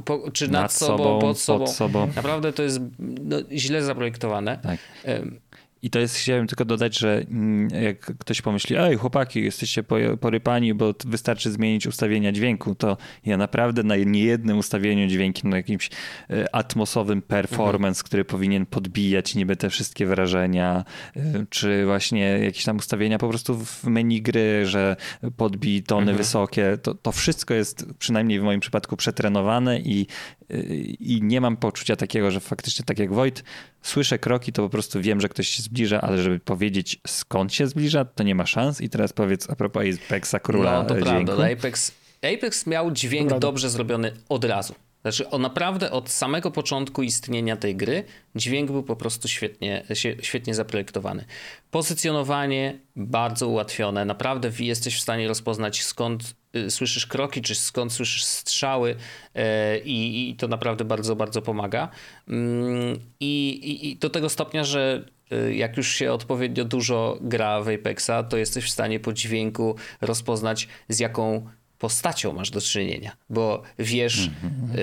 po, 0.05 0.31
czy 0.31 0.49
nad, 0.49 0.63
nad 0.63 0.73
sobą, 0.73 0.97
sobą, 0.97 1.21
pod 1.21 1.39
sobą. 1.39 1.65
Pod 1.65 1.75
sobą. 1.75 2.11
Naprawdę 2.17 2.53
to 2.53 2.63
jest 2.63 2.81
no, 2.99 3.37
źle 3.53 3.83
zaprojektowane. 3.83 4.59
Tak. 4.63 4.79
I 5.87 5.91
to 5.91 5.99
jest, 5.99 6.17
chciałem 6.17 6.47
tylko 6.47 6.65
dodać, 6.65 6.99
że 6.99 7.25
mm, 7.31 7.69
jak 7.83 8.01
ktoś 8.01 8.43
pomyśli, 8.43 8.77
ej 8.77 8.97
chłopaki, 8.97 9.45
jesteście 9.45 9.83
porypani, 10.21 10.75
bo 10.75 10.95
wystarczy 11.05 11.51
zmienić 11.51 11.87
ustawienia 11.87 12.33
dźwięku, 12.33 12.75
to 12.75 12.97
ja 13.27 13.37
naprawdę 13.37 13.83
na 13.83 13.97
niejednym 13.97 14.59
ustawieniu 14.59 15.09
dźwięki, 15.09 15.49
na 15.49 15.57
jakimś 15.57 15.91
e, 16.31 16.55
atmosowym 16.55 17.23
performance, 17.23 17.99
mhm. 17.99 18.07
który 18.07 18.25
powinien 18.25 18.67
podbijać 18.67 19.35
niby 19.35 19.57
te 19.57 19.71
wszystkie 19.71 20.07
wrażenia, 20.07 20.85
e, 21.17 21.47
czy 21.51 21.85
właśnie 21.85 22.21
jakieś 22.23 22.65
tam 22.65 22.77
ustawienia 22.77 23.19
po 23.19 23.29
prostu 23.29 23.59
w 23.65 23.85
menu 23.85 24.23
gry, 24.23 24.67
że 24.67 24.97
podbij 25.37 25.83
tony 25.83 26.01
mhm. 26.01 26.19
wysokie, 26.19 26.79
to, 26.83 26.95
to 26.95 27.13
wszystko 27.13 27.55
jest 27.55 27.87
przynajmniej 27.99 28.41
w 28.41 28.43
moim 28.43 28.61
przypadku 28.61 28.97
przetrenowane 28.97 29.81
i 29.81 30.07
i 31.01 31.21
nie 31.23 31.41
mam 31.41 31.57
poczucia 31.57 31.97
takiego, 31.97 32.31
że 32.31 32.41
faktycznie 32.41 32.85
tak 32.85 32.99
jak 32.99 33.15
Wojt, 33.15 33.45
słyszę 33.83 34.19
kroki, 34.19 34.53
to 34.53 34.63
po 34.63 34.69
prostu 34.69 35.01
wiem, 35.01 35.21
że 35.21 35.29
ktoś 35.29 35.49
się 35.49 35.63
zbliża, 35.63 36.01
ale 36.01 36.23
żeby 36.23 36.41
powiedzieć 36.41 37.01
skąd 37.07 37.55
się 37.55 37.67
zbliża, 37.67 38.05
to 38.05 38.23
nie 38.23 38.35
ma 38.35 38.47
szans. 38.47 38.81
I 38.81 38.89
teraz 38.89 39.13
powiedz 39.13 39.51
a 39.51 39.57
propos 39.57 39.85
Apexa 40.07 40.41
Króla 40.43 40.73
No 40.83 40.85
to 40.85 41.01
dźwięku. 41.01 41.25
prawda, 41.27 41.53
Apex, 41.53 41.93
Apex 42.35 42.67
miał 42.67 42.91
dźwięk 42.91 43.29
Dobra. 43.29 43.39
dobrze 43.41 43.71
zrobiony 43.71 44.13
od 44.29 44.45
razu. 44.45 44.75
Znaczy, 45.03 45.31
on 45.31 45.43
naprawdę 45.43 45.91
od 45.91 46.11
samego 46.11 46.51
początku 46.51 47.03
istnienia 47.03 47.57
tej 47.57 47.77
gry 47.77 48.05
dźwięk 48.35 48.71
był 48.71 48.83
po 48.83 48.97
prostu 48.97 49.29
świetnie, 49.29 49.85
świetnie 50.23 50.55
zaprojektowany. 50.55 51.25
Pozycjonowanie 51.71 52.79
bardzo 52.97 53.49
ułatwione. 53.49 54.05
Naprawdę 54.05 54.51
jesteś 54.59 54.97
w 54.97 55.01
stanie 55.01 55.29
rozpoznać 55.29 55.83
skąd 55.83 56.35
słyszysz 56.69 57.07
kroki, 57.07 57.43
czy 57.43 57.55
skąd 57.55 57.93
słyszysz 57.93 58.25
strzały 58.25 58.91
y, 59.37 59.41
i, 59.85 60.31
i 60.31 60.37
to 60.37 60.49
naprawdę 60.49 60.85
bardzo, 60.85 61.17
bardzo 61.17 61.43
pomaga. 61.43 61.89
Mm, 62.29 62.99
I, 63.21 63.49
i, 63.51 63.91
I 63.91 63.97
do 63.97 64.11
tego 64.11 64.29
stopnia, 64.29 64.65
że 64.65 65.05
y, 65.33 65.55
jak 65.55 65.77
już 65.77 65.89
się 65.89 66.13
odpowiednio 66.13 66.65
dużo 66.65 67.19
gra 67.21 67.61
w 67.63 67.69
Apexa, 67.69 68.23
to 68.29 68.37
jesteś 68.37 68.65
w 68.65 68.71
stanie 68.71 69.01
po 69.01 69.13
dźwięku 69.13 69.77
rozpoznać 70.01 70.69
z 70.89 70.99
jaką 70.99 71.47
postacią 71.79 72.33
masz 72.33 72.51
do 72.51 72.61
czynienia, 72.61 73.17
bo 73.31 73.63
wiesz, 73.79 74.31
mm-hmm. 74.31 74.79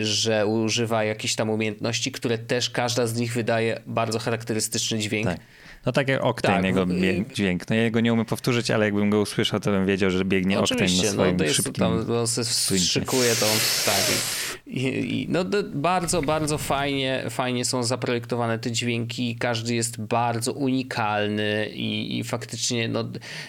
y, 0.00 0.04
że 0.04 0.46
używa 0.46 1.04
jakichś 1.04 1.34
tam 1.34 1.50
umiejętności, 1.50 2.12
które 2.12 2.38
też 2.38 2.70
każda 2.70 3.06
z 3.06 3.16
nich 3.16 3.32
wydaje 3.32 3.80
bardzo 3.86 4.18
charakterystyczny 4.18 4.98
dźwięk. 4.98 5.26
Tak. 5.26 5.40
No 5.86 5.92
tak 5.92 6.08
jak 6.08 6.24
Octane, 6.24 6.54
tak, 6.54 6.64
jego 6.64 6.86
dźwięk. 7.34 7.70
No 7.70 7.76
ja 7.76 7.90
go 7.90 8.00
nie 8.00 8.12
umiem 8.12 8.26
powtórzyć, 8.26 8.70
ale 8.70 8.84
jakbym 8.84 9.10
go 9.10 9.20
usłyszał, 9.20 9.60
to 9.60 9.70
bym 9.70 9.86
wiedział, 9.86 10.10
że 10.10 10.24
biegnie 10.24 10.60
Octane 10.60 10.80
na 10.80 11.02
no 11.02 11.10
swoim 11.10 11.32
no 11.32 11.38
to 11.38 11.44
jest, 11.44 11.56
szybkim... 11.56 11.74
Tam, 11.74 11.92
on 11.92 12.78
szykuje 12.78 13.34
to, 13.34 13.46
tak. 13.86 14.02
I, 14.66 14.86
i, 14.86 15.26
no 15.28 15.44
bardzo, 15.74 16.22
bardzo 16.22 16.58
fajnie, 16.58 17.24
fajnie 17.30 17.64
są 17.64 17.82
zaprojektowane 17.82 18.58
te 18.58 18.72
dźwięki. 18.72 19.36
Każdy 19.36 19.74
jest 19.74 20.00
bardzo 20.00 20.52
unikalny 20.52 21.68
i, 21.74 22.18
i 22.18 22.24
faktycznie, 22.24 22.88
no 22.88 23.04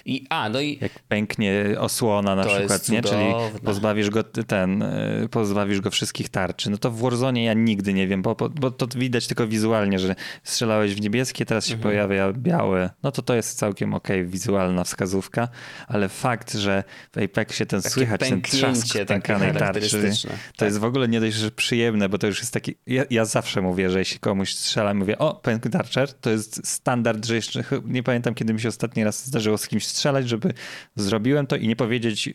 i 0.06 0.26
a, 0.30 0.50
no 0.50 0.62
i... 0.62 0.78
Jak 0.82 0.92
pęknie 1.08 1.76
osłona 1.80 2.36
na 2.36 2.46
przykład, 2.46 2.73
nie? 2.90 3.02
Czyli 3.02 3.34
pozbawisz 3.64 4.10
go 4.10 4.24
ten, 4.24 4.82
e, 4.82 5.28
pozbawisz 5.32 5.82
go 5.82 5.92
wszystkich 5.92 6.30
tarczy. 6.30 6.70
No 6.70 6.78
to 6.78 6.92
w 6.92 7.00
Warzone 7.00 7.44
ja 7.44 7.54
nigdy 7.54 7.94
nie 7.94 8.08
wiem, 8.08 8.22
bo, 8.22 8.36
bo 8.36 8.72
to 8.72 8.88
widać 8.96 9.28
tylko 9.28 9.48
wizualnie, 9.48 10.00
że 10.00 10.16
strzelałeś 10.44 10.96
w 10.96 11.02
niebieskie, 11.02 11.46
teraz 11.46 11.66
się 11.66 11.74
mhm. 11.74 11.92
pojawia 11.92 12.34
białe, 12.34 12.90
no 13.04 13.12
to 13.12 13.22
to 13.22 13.36
jest 13.36 13.58
całkiem 13.58 13.94
ok, 13.94 14.08
wizualna 14.26 14.84
wskazówka, 14.84 15.48
ale 15.88 16.10
fakt, 16.10 16.54
że 16.54 16.84
w 17.16 17.18
Apexie 17.18 17.66
ten 17.66 17.82
Takie 17.82 17.94
słychać, 17.94 18.20
ten 18.20 18.42
trzask 18.42 18.88
pękanej 19.08 19.54
tarczy, 19.54 20.12
to 20.22 20.30
tak. 20.58 20.66
jest 20.66 20.78
w 20.80 20.84
ogóle 20.84 21.08
nie 21.08 21.20
dość, 21.20 21.36
że 21.36 21.52
przyjemne, 21.52 22.10
bo 22.10 22.18
to 22.18 22.28
już 22.28 22.40
jest 22.40 22.54
taki, 22.54 22.76
ja, 22.88 23.04
ja 23.10 23.26
zawsze 23.26 23.62
mówię, 23.62 23.90
że 23.90 24.00
jeśli 24.00 24.20
komuś 24.20 24.56
strzelam, 24.56 24.98
mówię, 24.98 25.18
o, 25.18 25.34
pęk 25.34 25.70
tarczer, 25.70 26.14
to 26.14 26.30
jest 26.30 26.68
standard, 26.68 27.26
że 27.26 27.36
jeszcze, 27.36 27.64
nie 27.86 28.04
pamiętam, 28.04 28.36
kiedy 28.36 28.54
mi 28.54 28.62
się 28.62 28.70
ostatni 28.70 29.04
raz 29.04 29.28
zdarzyło 29.28 29.58
z 29.58 29.68
kimś 29.68 29.88
strzelać, 29.88 30.30
żeby 30.30 30.54
zrobiłem 30.96 31.48
to 31.48 31.56
i 31.56 31.68
nie 31.68 31.76
powiedzieć, 31.76 32.30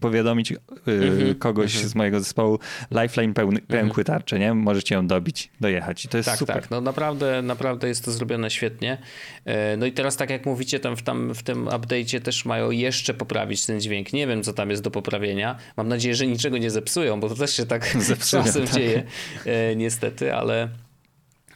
powiadomić 0.00 0.50
yy, 0.50 1.34
kogoś 1.38 1.74
mm 1.74 1.86
-hmm. 1.86 1.90
z 1.90 1.94
mojego 1.94 2.20
zespołu, 2.20 2.58
lifeline 2.90 3.34
pełny, 3.34 3.60
mhm. 3.60 3.80
pękły 3.80 4.04
tarcze, 4.04 4.38
nie? 4.38 4.54
Możecie 4.54 4.94
ją 4.94 5.06
dobić, 5.06 5.50
dojechać 5.60 6.04
i 6.04 6.08
to 6.08 6.16
jest 6.16 6.28
tak, 6.28 6.38
super. 6.38 6.56
Tak, 6.56 6.70
no 6.70 6.80
naprawdę, 6.80 7.42
naprawdę 7.42 7.88
jest 7.88 8.04
to 8.04 8.12
zrobione 8.12 8.50
świetnie. 8.50 8.98
E, 9.44 9.76
no 9.76 9.86
i 9.86 9.92
teraz 9.92 10.16
tak 10.16 10.30
jak 10.30 10.46
mówicie, 10.46 10.80
tam 10.80 10.96
w, 10.96 11.02
tam 11.02 11.34
w 11.34 11.42
tym 11.42 11.66
update'cie 11.66 12.20
też 12.20 12.44
mają 12.44 12.70
jeszcze 12.70 13.14
poprawić 13.14 13.66
ten 13.66 13.80
dźwięk. 13.80 14.12
Nie 14.12 14.26
wiem, 14.26 14.42
co 14.42 14.52
tam 14.52 14.70
jest 14.70 14.82
do 14.82 14.90
poprawienia. 14.90 15.56
Mam 15.76 15.88
nadzieję, 15.88 16.14
że 16.14 16.26
niczego 16.26 16.58
nie 16.58 16.70
zepsują, 16.70 17.20
bo 17.20 17.28
to 17.28 17.34
też 17.34 17.56
się 17.56 17.66
tak 17.66 17.96
Zepsują, 17.98 18.42
czasem 18.44 18.66
tak. 18.66 18.74
dzieje 18.74 19.02
e, 19.46 19.76
niestety, 19.76 20.34
ale... 20.34 20.68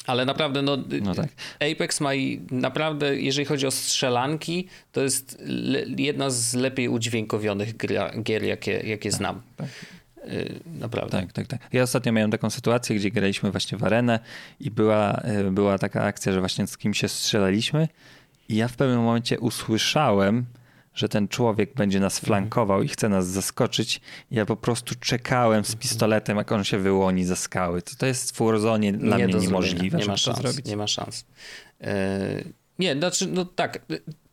Ale 0.07 0.25
naprawdę, 0.25 0.63
no, 0.63 0.77
no 1.03 1.15
tak. 1.15 1.29
Apex 1.73 2.01
ma 2.01 2.15
i 2.15 2.41
naprawdę, 2.51 3.21
jeżeli 3.21 3.45
chodzi 3.45 3.67
o 3.67 3.71
strzelanki, 3.71 4.69
to 4.93 5.03
jest 5.03 5.37
le, 5.47 5.85
jedna 5.99 6.31
z 6.31 6.55
lepiej 6.55 6.89
udźwiękowionych 6.89 7.77
gier, 8.23 8.43
jakie, 8.43 8.73
jakie 8.73 9.11
tak, 9.11 9.19
znam. 9.19 9.43
Tak. 9.57 9.69
Y, 10.29 10.61
naprawdę. 10.79 11.21
Tak, 11.21 11.33
tak, 11.33 11.47
tak. 11.47 11.61
Ja 11.73 11.83
ostatnio 11.83 12.13
miałem 12.13 12.31
taką 12.31 12.51
sytuację, 12.51 12.97
gdzie 12.97 13.11
graliśmy 13.11 13.51
właśnie 13.51 13.79
w 13.79 13.85
arenę 13.85 14.19
i 14.61 14.71
była, 14.71 15.23
y, 15.47 15.51
była 15.51 15.79
taka 15.79 16.05
akcja, 16.05 16.33
że 16.33 16.41
właśnie 16.41 16.67
z 16.67 16.79
kim 16.79 16.95
się 16.95 17.09
strzelaliśmy 17.09 17.89
i 18.49 18.57
ja 18.57 18.69
w 18.69 18.77
pewnym 18.77 18.99
momencie 18.99 19.41
usłyszałem, 19.41 20.45
że 20.95 21.09
ten 21.09 21.29
człowiek 21.29 21.75
będzie 21.75 22.01
nas 22.01 22.15
mhm. 22.15 22.27
flankował 22.27 22.83
i 22.83 22.89
chce 22.89 23.09
nas 23.09 23.27
zaskoczyć. 23.27 24.01
Ja 24.31 24.47
po 24.47 24.57
prostu 24.57 24.95
czekałem 25.01 25.65
z 25.65 25.69
mhm. 25.69 25.83
pistoletem, 25.83 26.37
jak 26.37 26.53
on 26.53 26.65
się 26.65 26.79
wyłoni 26.79 27.25
ze 27.25 27.37
skały. 27.37 27.83
To, 27.83 27.97
to 27.99 28.07
jest 28.07 28.37
w 28.37 28.39
Warzone 28.39 28.93
dla 28.93 29.19
nie 29.19 29.27
mnie 29.27 29.35
niemożliwe, 29.35 29.99
nie 29.99 30.07
ma 30.07 30.17
szans. 30.17 30.65
Nie 30.65 30.77
ma 30.77 30.87
szans. 30.87 31.25
Yy, 31.81 31.87
nie, 32.79 32.95
znaczy, 32.95 33.27
no 33.27 33.45
tak, 33.45 33.87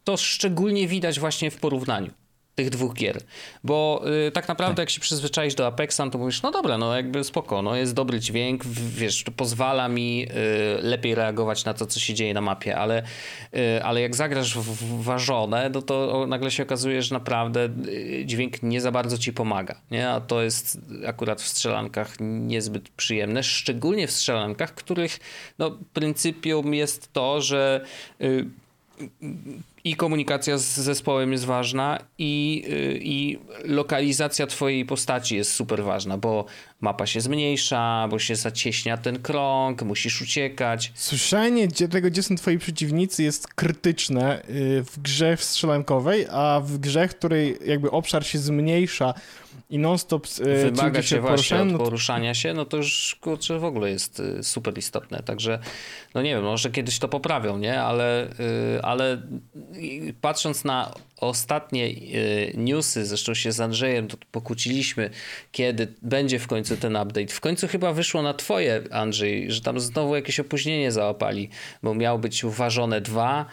to 0.03 0.18
szczególnie 0.18 0.88
widać 0.88 1.20
właśnie 1.20 1.51
w 1.51 1.57
porównaniu 1.57 2.12
tych 2.56 2.70
dwóch 2.70 2.93
gier. 2.93 3.22
Bo 3.64 4.04
y, 4.28 4.32
tak 4.32 4.47
naprawdę 4.47 4.76
tak. 4.76 4.80
jak 4.80 4.89
się 4.89 5.02
przyzwyczaisz 5.02 5.56
do 5.56 5.68
Apexa, 5.68 5.99
no 5.99 6.12
to 6.12 6.18
mówisz, 6.18 6.41
no 6.41 6.52
dobra, 6.52 6.78
no 6.78 6.95
jakby 6.95 7.24
spoko, 7.24 7.62
no 7.62 7.76
jest 7.76 7.93
dobry 7.93 8.20
dźwięk, 8.20 8.66
wiesz, 8.66 9.24
to 9.24 9.32
pozwala 9.32 9.88
mi 9.88 10.28
y, 10.30 10.82
lepiej 10.82 11.16
reagować 11.16 11.66
na 11.66 11.74
to, 11.74 11.86
co 11.86 11.99
się 11.99 12.14
dzieje 12.14 12.34
na 12.34 12.41
mapie, 12.41 12.78
ale, 12.78 13.04
y, 13.56 13.84
ale 13.84 14.02
jak 14.02 14.16
zagrasz 14.16 14.58
w 14.58 15.04
ważone, 15.04 15.70
no 15.74 15.82
to 15.82 16.26
nagle 16.28 16.52
się 16.52 16.64
okazuje, 16.64 17.02
że 17.02 17.16
naprawdę 17.16 17.70
y, 17.88 18.24
dźwięk 18.26 18.64
nie 18.64 18.82
za 18.82 18.91
bardzo 18.91 19.18
ci 19.18 19.34
pomaga, 19.34 19.82
nie? 19.91 20.10
A 20.10 20.22
to 20.22 20.41
jest 20.41 20.78
akurat 21.08 21.41
w 21.41 21.47
strzelankach 21.47 22.16
niezbyt 22.20 22.89
przyjemne, 22.89 23.43
szczególnie 23.43 24.08
w 24.08 24.12
strzelankach, 24.12 24.76
których 24.76 25.20
no 25.60 25.78
pryncypium 25.93 26.74
jest 26.74 27.14
to, 27.14 27.41
że 27.41 27.86
y, 28.22 28.45
i 29.84 29.95
komunikacja 29.95 30.57
z 30.57 30.63
zespołem 30.63 31.32
jest 31.32 31.45
ważna 31.45 31.99
i, 32.17 32.63
y, 32.67 32.99
i 33.01 33.39
lokalizacja 33.63 34.47
twojej 34.47 34.86
postaci 34.86 35.36
jest 35.36 35.53
super 35.53 35.84
ważna, 35.84 36.17
bo 36.17 36.45
mapa 36.82 37.05
się 37.05 37.21
zmniejsza, 37.21 38.07
bo 38.09 38.19
się 38.19 38.36
zacieśnia 38.36 38.97
ten 38.97 39.21
krąg, 39.21 39.82
musisz 39.82 40.21
uciekać. 40.21 40.91
Słyszenie 40.95 41.67
gdzie, 41.67 41.88
tego, 41.88 42.09
gdzie 42.09 42.23
są 42.23 42.36
twoi 42.36 42.57
przeciwnicy 42.57 43.23
jest 43.23 43.47
krytyczne 43.47 44.41
y, 44.49 44.84
w 44.84 44.99
grze 44.99 45.38
strzelankowej, 45.38 46.27
a 46.32 46.61
w 46.63 46.77
grze, 46.77 47.07
w 47.07 47.15
której 47.15 47.57
jakby 47.65 47.91
obszar 47.91 48.25
się 48.25 48.39
zmniejsza 48.39 49.13
i 49.71 49.79
non-stop 49.79 50.27
e, 50.41 50.71
wymaga 50.71 51.01
się 51.01 51.21
właśnie 51.21 51.61
od 51.61 51.71
no 51.71 51.77
poruszania 51.77 52.34
się, 52.34 52.53
no 52.53 52.65
to 52.65 52.77
już 52.77 53.17
kurczę 53.21 53.59
w 53.59 53.63
ogóle 53.63 53.89
jest 53.89 54.19
y, 54.19 54.43
super 54.43 54.77
istotne. 54.77 55.23
Także 55.23 55.59
no 56.13 56.21
nie 56.21 56.36
wiem, 56.36 56.43
może 56.43 56.71
kiedyś 56.71 56.99
to 56.99 57.07
poprawią, 57.07 57.57
nie? 57.57 57.82
Ale, 57.82 58.27
y, 58.77 58.82
ale 58.82 59.21
patrząc 60.22 60.63
na 60.63 60.93
ostatnie 61.17 61.88
y, 61.88 62.53
newsy, 62.57 63.05
zresztą 63.05 63.34
się 63.34 63.51
z 63.51 63.59
Andrzejem 63.59 64.07
to 64.07 64.17
pokłóciliśmy, 64.32 65.09
kiedy 65.51 65.88
będzie 66.01 66.39
w 66.39 66.47
końcu 66.47 66.78
ten 66.78 66.95
update. 66.95 67.28
W 67.28 67.39
końcu 67.39 67.67
chyba 67.67 67.93
wyszło 67.93 68.22
na 68.22 68.34
twoje, 68.34 68.84
Andrzej, 68.91 69.51
że 69.51 69.61
tam 69.61 69.80
znowu 69.80 70.15
jakieś 70.15 70.39
opóźnienie 70.39 70.91
załapali, 70.91 71.49
bo 71.84 71.95
miał 71.95 72.19
być 72.19 72.43
uważone 72.43 73.01
dwa, 73.01 73.45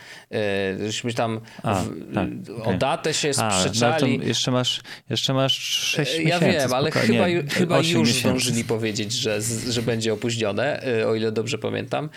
y, 0.83 0.87
żeśmy 0.93 1.15
tam 1.15 1.41
A, 1.63 1.75
w, 1.83 2.15
tak, 2.15 2.29
o 2.59 2.63
okej. 2.63 2.79
datę 2.79 3.15
się 3.15 3.31
A, 3.37 3.51
sprzeczali. 3.63 4.13
no 4.19 4.23
to 4.23 4.29
jeszcze 4.29 4.51
masz, 4.51 4.81
jeszcze 5.11 5.35
masz 5.35 5.59
6 5.59 6.15
Ja 6.19 6.25
miesięcy. 6.25 6.47
wiem, 6.59 6.73
ale 6.75 6.91
chyba, 6.91 7.25
ju- 7.29 7.51
chyba 7.51 7.79
już 7.79 7.87
miesięcy. 7.95 8.21
zdążyli 8.21 8.65
powiedzieć, 8.65 9.13
że, 9.13 9.43
że 9.69 9.83
będzie 9.83 10.13
opóźnione, 10.13 10.87
y, 11.01 11.07
o 11.09 11.15
ile 11.15 11.33
dobrze 11.33 11.59
pamiętam. 11.59 12.11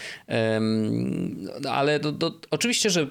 No, 1.62 1.72
Ale 1.72 2.00
do, 2.00 2.12
do, 2.12 2.32
oczywiście, 2.52 2.90
że 2.90 3.08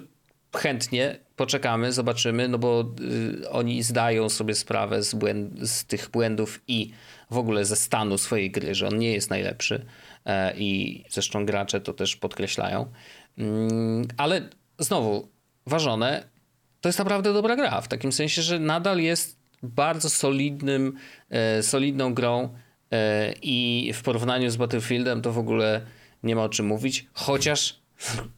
chętnie 0.57 1.19
poczekamy, 1.37 1.93
zobaczymy, 1.93 2.49
no 2.49 2.59
bo 2.59 2.85
y, 3.43 3.51
oni 3.51 3.83
zdają 3.83 4.29
sobie 4.29 4.55
sprawę 4.55 5.03
z, 5.03 5.15
błęd, 5.15 5.69
z 5.69 5.85
tych 5.85 6.11
błędów 6.11 6.61
i 6.69 6.91
w 7.31 7.39
ogóle 7.39 7.65
ze 7.65 7.77
stanu 7.77 8.19
swojej 8.19 8.51
gry, 8.51 8.75
że 8.75 8.89
on 8.89 8.99
nie 8.99 9.13
jest 9.13 9.31
najlepszy 9.31 9.87
e, 10.25 10.55
i 10.57 11.05
zresztą 11.09 11.47
gracze 11.47 11.81
to 11.81 11.93
też 11.93 12.17
podkreślają. 12.17 12.93
Ym, 13.39 14.09
Ale 14.17 14.49
znowu, 14.79 15.29
ważone, 15.67 16.29
to 16.81 16.89
jest 16.89 16.99
naprawdę 16.99 17.33
dobra 17.33 17.57
gra, 17.57 17.81
w 17.81 17.89
takim 17.89 18.13
sensie, 18.13 18.43
że 18.43 18.59
nadal 18.59 19.01
jest 19.01 19.41
bardzo 19.63 20.11
solidnym, 20.11 20.97
e, 21.31 21.63
solidną 21.63 22.15
grą 22.15 22.55
e, 22.93 23.35
i 23.43 23.91
w 23.95 24.03
porównaniu 24.03 24.51
z 24.51 24.57
Battlefieldem 24.57 25.23
to 25.23 25.33
w 25.33 25.39
ogóle 25.39 25.81
nie 26.23 26.37
ma 26.37 26.45
o 26.45 26.49
czym 26.49 26.67
mówić, 26.67 27.07
chociaż 27.13 27.80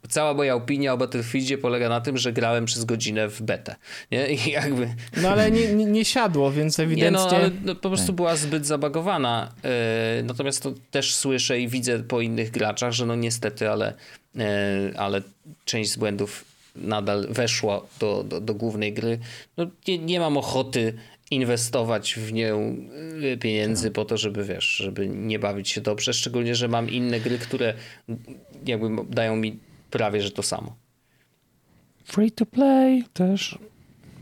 cała 0.09 0.35
moja 0.35 0.55
opinia 0.55 0.93
o 0.93 0.97
Battlefieldzie 0.97 1.59
polega 1.59 1.89
na 1.89 2.01
tym, 2.01 2.19
że 2.19 2.33
grałem 2.33 2.65
przez 2.65 2.85
godzinę 2.85 3.29
w 3.29 3.43
betę. 3.43 3.77
Nie? 4.11 4.33
I 4.33 4.51
jakby 4.51 4.89
No 5.23 5.29
ale 5.29 5.51
nie, 5.51 5.75
nie, 5.75 5.85
nie 5.85 6.05
siadło, 6.05 6.53
więc 6.53 6.79
nie 6.79 6.85
ewidentnie... 6.85 7.19
no, 7.31 7.37
ale 7.37 7.51
no, 7.65 7.75
po 7.75 7.89
prostu 7.89 8.13
była 8.13 8.37
zbyt 8.37 8.67
zabagowana. 8.67 9.53
E, 9.65 10.23
natomiast 10.23 10.63
to 10.63 10.73
też 10.91 11.15
słyszę 11.15 11.61
i 11.61 11.69
widzę 11.69 12.03
po 12.03 12.21
innych 12.21 12.51
graczach, 12.51 12.93
że 12.93 13.07
no 13.07 13.15
niestety, 13.15 13.71
ale, 13.71 13.95
e, 14.39 14.93
ale 14.97 15.23
część 15.65 15.91
z 15.91 15.97
błędów 15.97 16.45
nadal 16.77 17.27
weszła 17.31 17.83
do, 18.01 18.25
do, 18.25 18.41
do 18.41 18.55
głównej 18.55 18.93
gry. 18.93 19.19
No, 19.57 19.67
nie, 19.89 19.99
nie 19.99 20.21
mam 20.21 20.37
ochoty 20.37 20.95
inwestować 21.33 22.15
w 22.15 22.33
nią 22.33 22.77
e, 23.33 23.37
pieniędzy 23.37 23.91
po 23.91 24.05
to, 24.05 24.17
żeby 24.17 24.45
wiesz, 24.45 24.65
żeby 24.65 25.09
nie 25.09 25.39
bawić 25.39 25.69
się 25.69 25.81
dobrze, 25.81 26.13
szczególnie, 26.15 26.55
że 26.55 26.69
mam 26.69 26.91
inne 26.91 27.21
gry, 27.21 27.39
które 27.39 27.75
jakby 28.67 28.89
dają 29.11 29.37
mi 29.37 29.59
prawie, 29.91 30.23
że 30.23 30.31
to 30.31 30.43
samo. 30.43 30.77
Free 32.05 32.31
to 32.31 32.47
play 32.47 33.05
też. 33.13 33.59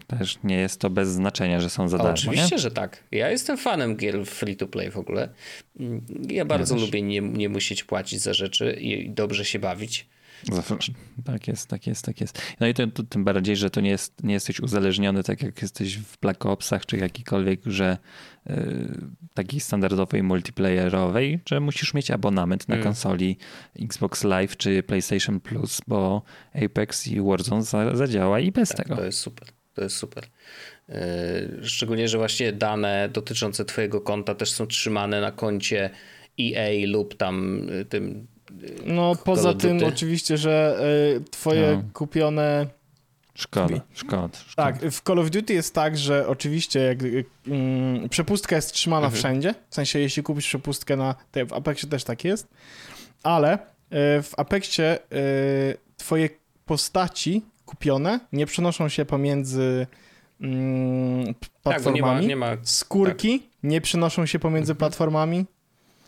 Też 0.07 0.39
nie 0.45 0.57
jest 0.57 0.81
to 0.81 0.91
bez 0.91 1.09
znaczenia, 1.09 1.61
że 1.61 1.71
są 1.71 1.89
za 1.89 1.99
darmo. 1.99 2.13
oczywiście, 2.13 2.57
nie? 2.57 2.59
że 2.59 2.71
tak. 2.71 3.05
Ja 3.11 3.31
jestem 3.31 3.59
fanem 3.59 3.97
gier 3.97 4.27
free 4.27 4.57
to 4.57 4.67
play 4.67 4.91
w 4.91 4.97
ogóle. 4.99 5.29
Mm, 5.81 6.03
Ja 6.29 6.45
bardzo 6.45 6.75
też. 6.75 6.85
lubię 6.85 7.03
nie, 7.03 7.21
nie 7.21 7.49
musieć 7.49 7.85
płacić 7.85 8.21
za 8.21 8.35
rzeczy 8.35 8.73
i 8.73 9.11
dobrze 9.11 9.45
się 9.45 9.59
bawić. 9.59 10.07
Zawsze. 10.53 10.93
Tak 11.25 11.49
jest, 11.49 11.69
tak 11.69 11.87
jest, 11.87 12.05
tak 12.05 12.21
jest. 12.21 12.43
No 12.61 12.67
i 12.67 12.75
to, 12.75 12.87
to, 12.87 13.03
tym 13.03 13.25
bardziej, 13.25 13.57
że 13.57 13.71
to 13.71 13.81
nie, 13.81 13.91
jest, 13.91 14.23
nie 14.25 14.35
jesteś 14.35 14.61
uzależniony 14.61 15.23
tak 15.23 15.43
jak 15.43 15.63
jesteś 15.63 15.99
w 15.99 16.19
Black 16.19 16.47
Opsach 16.47 16.87
czy 16.87 16.97
jakikolwiek 16.97 17.61
grze 17.61 17.99
y, 18.51 18.55
takiej 19.35 19.61
standardowej 19.61 20.23
multiplayerowej, 20.23 21.41
że 21.49 21.61
musisz 21.61 21.95
mieć 21.95 22.11
abonament 22.11 22.69
na 22.69 22.75
Mm. 22.75 22.85
konsoli 22.85 23.37
Xbox 23.81 24.25
Live 24.25 24.57
czy 24.57 24.83
PlayStation 24.83 25.41
Plus, 25.41 25.81
bo 25.87 26.23
Apex 26.65 27.07
i 27.07 27.21
Warzone 27.21 27.63
za, 27.63 27.97
zadziała 27.97 28.41
i 28.41 28.53
bez 28.53 28.69
Tak, 28.69 28.77
tego. 28.79 28.97
to 28.97 29.05
jest 29.05 29.19
super. 29.19 29.49
To 29.75 29.83
jest 29.83 29.97
super. 29.97 30.25
Yy, 30.89 30.95
Szczególnie, 31.63 32.09
że 32.09 32.19
właśnie 32.19 32.53
dane 32.53 33.09
dotyczące 33.13 33.65
twojego 33.65 34.01
konta 34.01 34.35
też 34.35 34.51
są 34.51 34.67
trzymane 34.67 35.21
na 35.21 35.33
koncie 35.33 35.91
EA 36.41 36.87
lub 36.87 37.15
tam 37.17 37.67
y, 37.71 37.85
tym 37.85 38.27
No 38.87 39.15
poza 39.25 39.55
tym 39.55 39.79
Duty. 39.79 39.93
oczywiście, 39.93 40.37
że 40.39 40.81
y, 41.17 41.25
twoje 41.31 41.77
No. 41.77 41.91
kupione... 41.93 42.67
Szkoda, 43.35 43.81
szkoda. 43.95 44.29
szkoda. 44.49 44.73
Tak, 44.73 44.91
w 44.91 45.01
Call 45.03 45.19
of 45.19 45.31
Duty 45.31 45.55
jest 45.55 45.75
tak, 45.75 45.99
że 45.99 46.29
oczywiście 46.29 46.81
jak, 46.81 47.03
y, 47.03 47.25
mm, 47.47 48.09
przepustka 48.09 48.57
jest 48.57 48.73
trzymana 48.73 49.07
Mhm. 49.07 49.19
wszędzie, 49.21 49.55
w 49.71 49.75
sensie 49.75 49.99
jeśli 49.99 50.23
kupisz 50.23 50.47
przepustkę 50.47 50.97
na... 50.97 51.15
te- 51.33 51.47
W 51.47 51.53
Apexie 51.53 51.89
też 51.89 52.05
tak 52.05 52.25
jest, 52.25 52.49
ale 53.23 53.55
y, 53.55 53.59
w 54.23 54.33
Apexie 54.37 54.99
y, 55.13 55.77
twoje 55.97 56.29
postaci 56.67 57.43
kupione 57.67 58.21
nie 58.33 58.47
przenoszą 58.47 58.89
się 58.89 59.05
pomiędzy 59.05 59.87
mm, 60.41 61.35
p- 61.35 61.47
Tak, 61.63 61.83
bo 61.83 61.91
nie 61.91 62.01
ma, 62.03 62.07
platformami. 62.07 62.27
nie 62.27 62.37
ma 62.37 62.57
Skórki 62.63 63.43
nie 63.63 63.81
przenoszą 63.81 64.27
się 64.27 64.39
pomiędzy 64.39 64.75
platformami. 64.75 65.45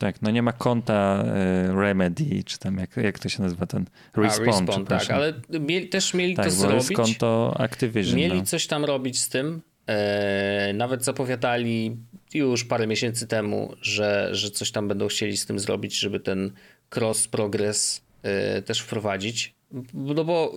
Tak, 0.02 0.22
no 0.22 0.30
nie 0.30 0.42
ma 0.42 0.52
konta 0.52 1.24
y, 1.70 1.80
Remedy, 1.80 2.44
czy 2.44 2.58
tam 2.58 2.78
jak, 2.78 2.96
jak 2.96 3.18
to 3.18 3.28
się 3.28 3.42
nazywa 3.42 3.66
ten 3.66 3.84
a, 4.12 4.20
Respawn, 4.20 4.46
respawn 4.46 4.86
tak, 4.86 5.10
ale 5.10 5.34
mieli, 5.60 5.88
też 5.88 6.14
mieli 6.14 6.34
tak, 6.34 6.44
to 6.44 6.50
zrobić. 6.50 6.76
jest 6.76 6.92
konto 6.92 7.54
Activision. 7.58 8.16
Mieli 8.16 8.38
no. 8.38 8.44
coś 8.44 8.66
tam 8.66 8.84
robić 8.84 9.20
z 9.20 9.28
tym. 9.28 9.62
E, 9.86 10.72
nawet 10.74 11.04
zapowiadali 11.04 11.96
już 12.34 12.64
parę 12.64 12.86
miesięcy 12.86 13.26
temu, 13.26 13.74
że, 13.80 14.28
że 14.32 14.50
coś 14.50 14.70
tam 14.70 14.88
będą 14.88 15.08
chcieli 15.08 15.36
z 15.36 15.46
tym 15.46 15.58
zrobić, 15.58 15.98
żeby 15.98 16.20
ten 16.20 16.52
cross 16.96 17.28
progress 17.28 18.02
e, 18.22 18.62
też 18.62 18.80
wprowadzić. 18.80 19.54
No 19.94 20.24
bo 20.24 20.54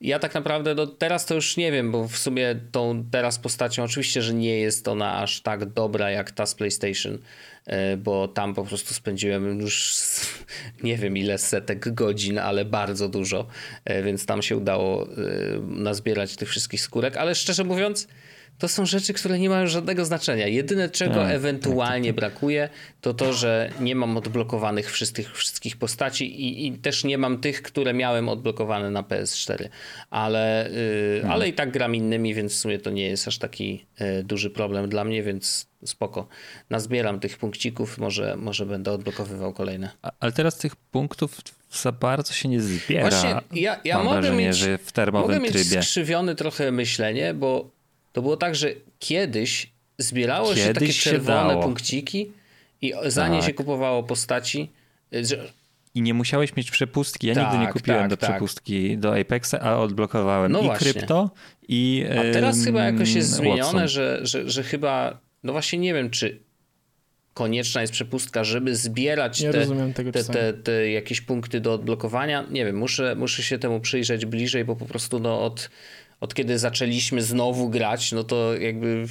ja 0.00 0.18
tak 0.18 0.34
naprawdę 0.34 0.74
no 0.74 0.86
teraz 0.86 1.26
to 1.26 1.34
już 1.34 1.56
nie 1.56 1.72
wiem, 1.72 1.92
bo 1.92 2.08
w 2.08 2.18
sumie 2.18 2.56
tą 2.72 3.04
teraz 3.10 3.38
postacią 3.38 3.82
oczywiście, 3.82 4.22
że 4.22 4.34
nie 4.34 4.58
jest 4.58 4.88
ona 4.88 5.22
aż 5.22 5.40
tak 5.40 5.72
dobra 5.72 6.10
jak 6.10 6.30
ta 6.30 6.46
z 6.46 6.54
PlayStation, 6.54 7.18
e, 7.66 7.96
bo 7.96 8.28
tam 8.28 8.54
po 8.54 8.64
prostu 8.64 8.94
spędziłem 8.94 9.60
już 9.60 9.94
nie 10.82 10.96
wiem 10.96 11.16
ile 11.16 11.38
setek 11.38 11.94
godzin, 11.94 12.38
ale 12.38 12.64
bardzo 12.64 13.08
dużo, 13.08 13.46
e, 13.84 14.02
więc 14.02 14.26
tam 14.26 14.42
się 14.42 14.56
udało 14.56 15.02
e, 15.02 15.08
nazbierać 15.60 16.36
tych 16.36 16.48
wszystkich 16.48 16.80
skórek, 16.80 17.16
ale 17.16 17.34
szczerze 17.34 17.64
mówiąc 17.64 18.08
to 18.58 18.68
są 18.68 18.86
rzeczy, 18.86 19.12
które 19.12 19.38
nie 19.38 19.48
mają 19.48 19.66
żadnego 19.66 20.04
znaczenia. 20.04 20.46
Jedyne, 20.46 20.88
czego 20.88 21.14
Tak, 21.14 21.30
ewentualnie 21.30 22.12
brakuje, 22.12 22.68
to 23.00 23.14
to, 23.14 23.32
że 23.32 23.70
nie 23.80 23.94
mam 23.94 24.16
odblokowanych 24.16 24.92
wszystkich, 24.92 25.36
wszystkich 25.36 25.76
postaci 25.76 26.40
i, 26.40 26.66
i 26.66 26.72
też 26.72 27.04
nie 27.04 27.18
mam 27.18 27.38
tych, 27.38 27.62
które 27.62 27.94
miałem 27.94 28.28
odblokowane 28.28 28.90
na 28.90 29.02
PS4. 29.02 29.68
Ale, 30.10 30.70
yy, 31.22 31.30
ale 31.30 31.48
i 31.48 31.52
tak 31.52 31.70
gram 31.70 31.94
innymi, 31.94 32.34
więc 32.34 32.52
w 32.52 32.56
sumie 32.56 32.78
to 32.78 32.90
nie 32.90 33.06
jest 33.06 33.28
aż 33.28 33.38
taki 33.38 33.86
yy, 34.00 34.22
duży 34.22 34.50
problem 34.50 34.88
dla 34.88 35.04
mnie, 35.04 35.22
więc 35.22 35.66
spoko. 35.84 36.28
Nazbieram 36.70 37.20
tych 37.20 37.38
punkcików, 37.38 37.98
może, 37.98 38.36
może 38.36 38.66
będę 38.66 38.92
odblokowywał 38.92 39.52
kolejne. 39.52 39.90
Ale 40.20 40.32
teraz 40.32 40.58
tych 40.58 40.76
punktów 40.76 41.40
za 41.70 41.92
bardzo 41.92 42.32
się 42.32 42.48
nie 42.48 42.60
zbiera. 42.60 43.10
Właśnie 43.10 43.40
ja, 43.52 43.80
ja 43.84 43.96
Mam 43.96 44.04
mogę 44.04 44.20
wrażenie, 44.20 44.46
mieć, 44.46 44.56
że 44.56 44.78
w 44.78 44.80
mogę 44.80 44.92
termowym 44.92 45.42
mieć 45.42 45.52
trybie. 45.52 45.82
skrzywione 45.82 46.34
trochę 46.34 46.72
myślenie, 46.72 47.34
bo 47.34 47.73
to 48.14 48.22
było 48.22 48.36
tak, 48.36 48.54
że 48.54 48.68
kiedyś 48.98 49.72
zbierało 49.98 50.54
się 50.54 50.60
Kiedyś 50.62 50.74
takie 50.74 50.92
się 50.92 51.10
czerwone 51.10 51.48
dało. 51.48 51.62
punkciki 51.62 52.32
i 52.82 52.92
za 53.06 53.28
nie 53.28 53.38
Tak. 53.38 53.46
się 53.46 53.54
kupowało 53.54 54.02
postaci. 54.02 54.70
Że, 55.12 55.44
I 55.94 56.02
nie 56.02 56.14
musiałeś 56.14 56.56
mieć 56.56 56.70
przepustki. 56.70 57.26
Ja 57.26 57.34
Tak, 57.34 57.44
nigdy 57.52 57.66
nie 57.66 57.72
kupiłem 57.72 58.00
tak, 58.00 58.10
do 58.10 58.16
tak. 58.16 58.30
przepustki 58.30 58.98
do 58.98 59.18
Apexa, 59.20 59.54
a 59.60 59.76
odblokowałem 59.76 60.52
No 60.52 60.60
i 60.60 60.64
właśnie. 60.64 60.92
krypto, 60.92 61.30
i 61.68 62.04
a 62.18 62.32
teraz 62.32 62.64
chyba 62.64 62.84
jakoś 62.84 63.14
jest 63.14 63.30
Watson. 63.30 63.44
zmienione, 63.46 63.88
że, 63.88 64.20
że, 64.22 64.50
że 64.50 64.62
chyba, 64.62 65.18
no 65.42 65.52
właśnie 65.52 65.78
nie 65.78 65.94
wiem, 65.94 66.10
czy 66.10 66.38
konieczna 67.34 67.80
jest 67.80 67.92
przepustka, 67.92 68.44
żeby 68.44 68.76
zbierać 68.76 69.42
te, 69.42 70.12
te, 70.12 70.24
te, 70.24 70.52
te 70.52 70.90
jakieś 70.90 71.20
punkty 71.20 71.60
do 71.60 71.72
odblokowania. 71.72 72.44
Nie 72.50 72.64
wiem, 72.64 72.76
muszę, 72.76 73.14
muszę 73.14 73.42
się 73.42 73.58
temu 73.58 73.80
przyjrzeć 73.80 74.26
bliżej, 74.26 74.64
bo 74.64 74.76
po 74.76 74.84
prostu 74.86 75.18
no 75.20 75.42
od, 75.44 75.70
od 76.24 76.34
kiedy 76.34 76.58
zaczęliśmy 76.58 77.22
znowu 77.22 77.68
grać, 77.70 78.12
no 78.12 78.24
to 78.24 78.54
jakby 78.54 79.06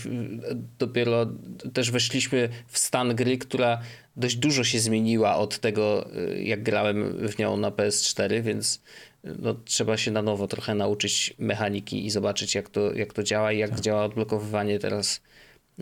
dopiero 0.79 1.25
też 1.73 1.91
weszliśmy 1.91 2.49
w 2.67 2.77
stan 2.77 3.15
gry, 3.15 3.37
która 3.37 3.81
dość 4.15 4.35
dużo 4.35 4.63
się 4.63 4.79
zmieniła 4.79 5.35
od 5.35 5.59
tego, 5.59 6.15
y, 6.15 6.43
jak 6.43 6.63
grałem 6.63 7.27
w 7.27 7.37
nią 7.37 7.57
na 7.57 7.71
PS4, 7.71 8.41
więc 8.41 8.81
y, 9.25 9.35
no, 9.39 9.53
trzeba 9.53 9.97
się 9.97 10.11
na 10.11 10.21
nowo 10.21 10.47
trochę 10.47 10.75
nauczyć 10.75 11.33
mechaniki 11.39 12.05
i 12.05 12.09
zobaczyć, 12.09 12.55
jak 12.55 12.69
to, 12.69 12.93
jak 12.93 13.13
to 13.13 13.23
działa 13.23 13.51
i 13.51 13.57
jak 13.57 13.79
działa 13.79 14.05
odblokowywanie 14.05 14.79
teraz 14.79 15.21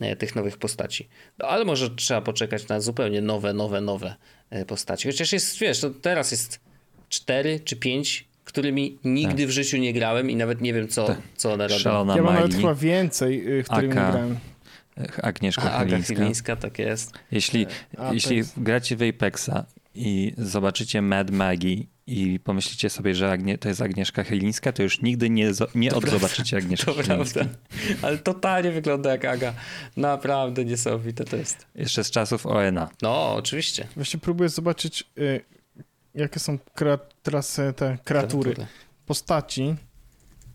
e, 0.02 0.16
tych 0.16 0.36
nowych 0.36 0.58
postaci. 0.58 1.10
No, 1.38 1.48
ale 1.48 1.66
może 1.66 1.90
trzeba 1.90 2.22
poczekać 2.22 2.68
na 2.68 2.80
zupełnie 2.80 3.22
nowe, 3.22 3.54
nowe, 3.54 3.82
nowe 3.82 4.16
postaci. 4.68 5.08
Chociaż 5.08 5.34
jest, 5.34 5.58
wiesz, 5.58 5.82
no 5.84 5.90
teraz 5.90 6.32
jest 6.32 6.60
cztery 7.10 7.60
czy 7.60 7.76
pięć, 7.76 8.31
którymi 8.52 8.98
nigdy 9.04 9.48
w 9.48 9.52
życiu 9.52 9.78
nie 9.78 9.94
grałem 9.94 10.30
i 10.30 10.36
nawet 10.36 10.62
nie 10.62 10.74
wiem, 10.74 10.88
co, 10.88 11.16
co 11.36 11.54
one 11.54 11.68
robią. 11.68 11.80
Szalona 11.80 12.16
Ja 12.16 12.24
mam 12.24 12.34
nawet 12.34 12.56
chyba 12.56 12.76
więcej, 12.76 13.60
y, 13.60 13.64
w 13.64 13.68
którymi 13.70 13.94
Aka. 13.94 14.12
grałem. 14.12 14.38
Agnieszka 15.22 15.74
A, 15.74 15.86
Chylińska. 15.86 16.56
Tak 16.56 16.80
jest. 16.80 17.12
Jeśli, 17.32 17.66
A, 17.98 18.14
jeśli 18.14 18.44
gracie 18.58 18.96
w 18.96 19.02
Apexa 19.02 19.66
i 19.96 20.34
zobaczycie 20.38 21.02
Mad 21.02 21.32
Maggie 21.32 21.84
i 22.08 22.40
pomyślicie 22.44 22.90
sobie, 22.90 23.16
że 23.16 23.32
Agnie, 23.32 23.58
to 23.58 23.70
jest 23.70 23.82
Agnieszka 23.82 24.24
Chylińska, 24.24 24.72
to 24.72 24.84
już 24.84 25.02
nigdy 25.02 25.30
nie, 25.30 25.52
nie 25.76 25.94
odzobaczycie 25.94 26.58
Agnieszki 26.58 26.86
To 26.86 26.94
Chylińskiej. 26.94 27.44
prawda. 27.44 27.58
Ale 28.02 28.18
totalnie 28.18 28.72
wygląda 28.72 29.12
jak 29.12 29.26
Aga. 29.26 29.54
Naprawdę 29.98 30.66
niesamowite 30.66 31.24
to 31.24 31.36
jest. 31.36 31.66
Jeszcze 31.76 32.04
z 32.04 32.12
czasów 32.12 32.46
ONA. 32.46 32.90
No, 33.02 33.34
oczywiście. 33.36 33.88
Właśnie 33.96 34.20
próbuję 34.20 34.50
zobaczyć, 34.50 35.04
y, 35.18 35.42
jakie 36.16 36.40
są 36.40 36.58
e, 37.60 37.74
te 37.74 37.98
kreatury, 38.04 38.56
postaci. 39.06 39.76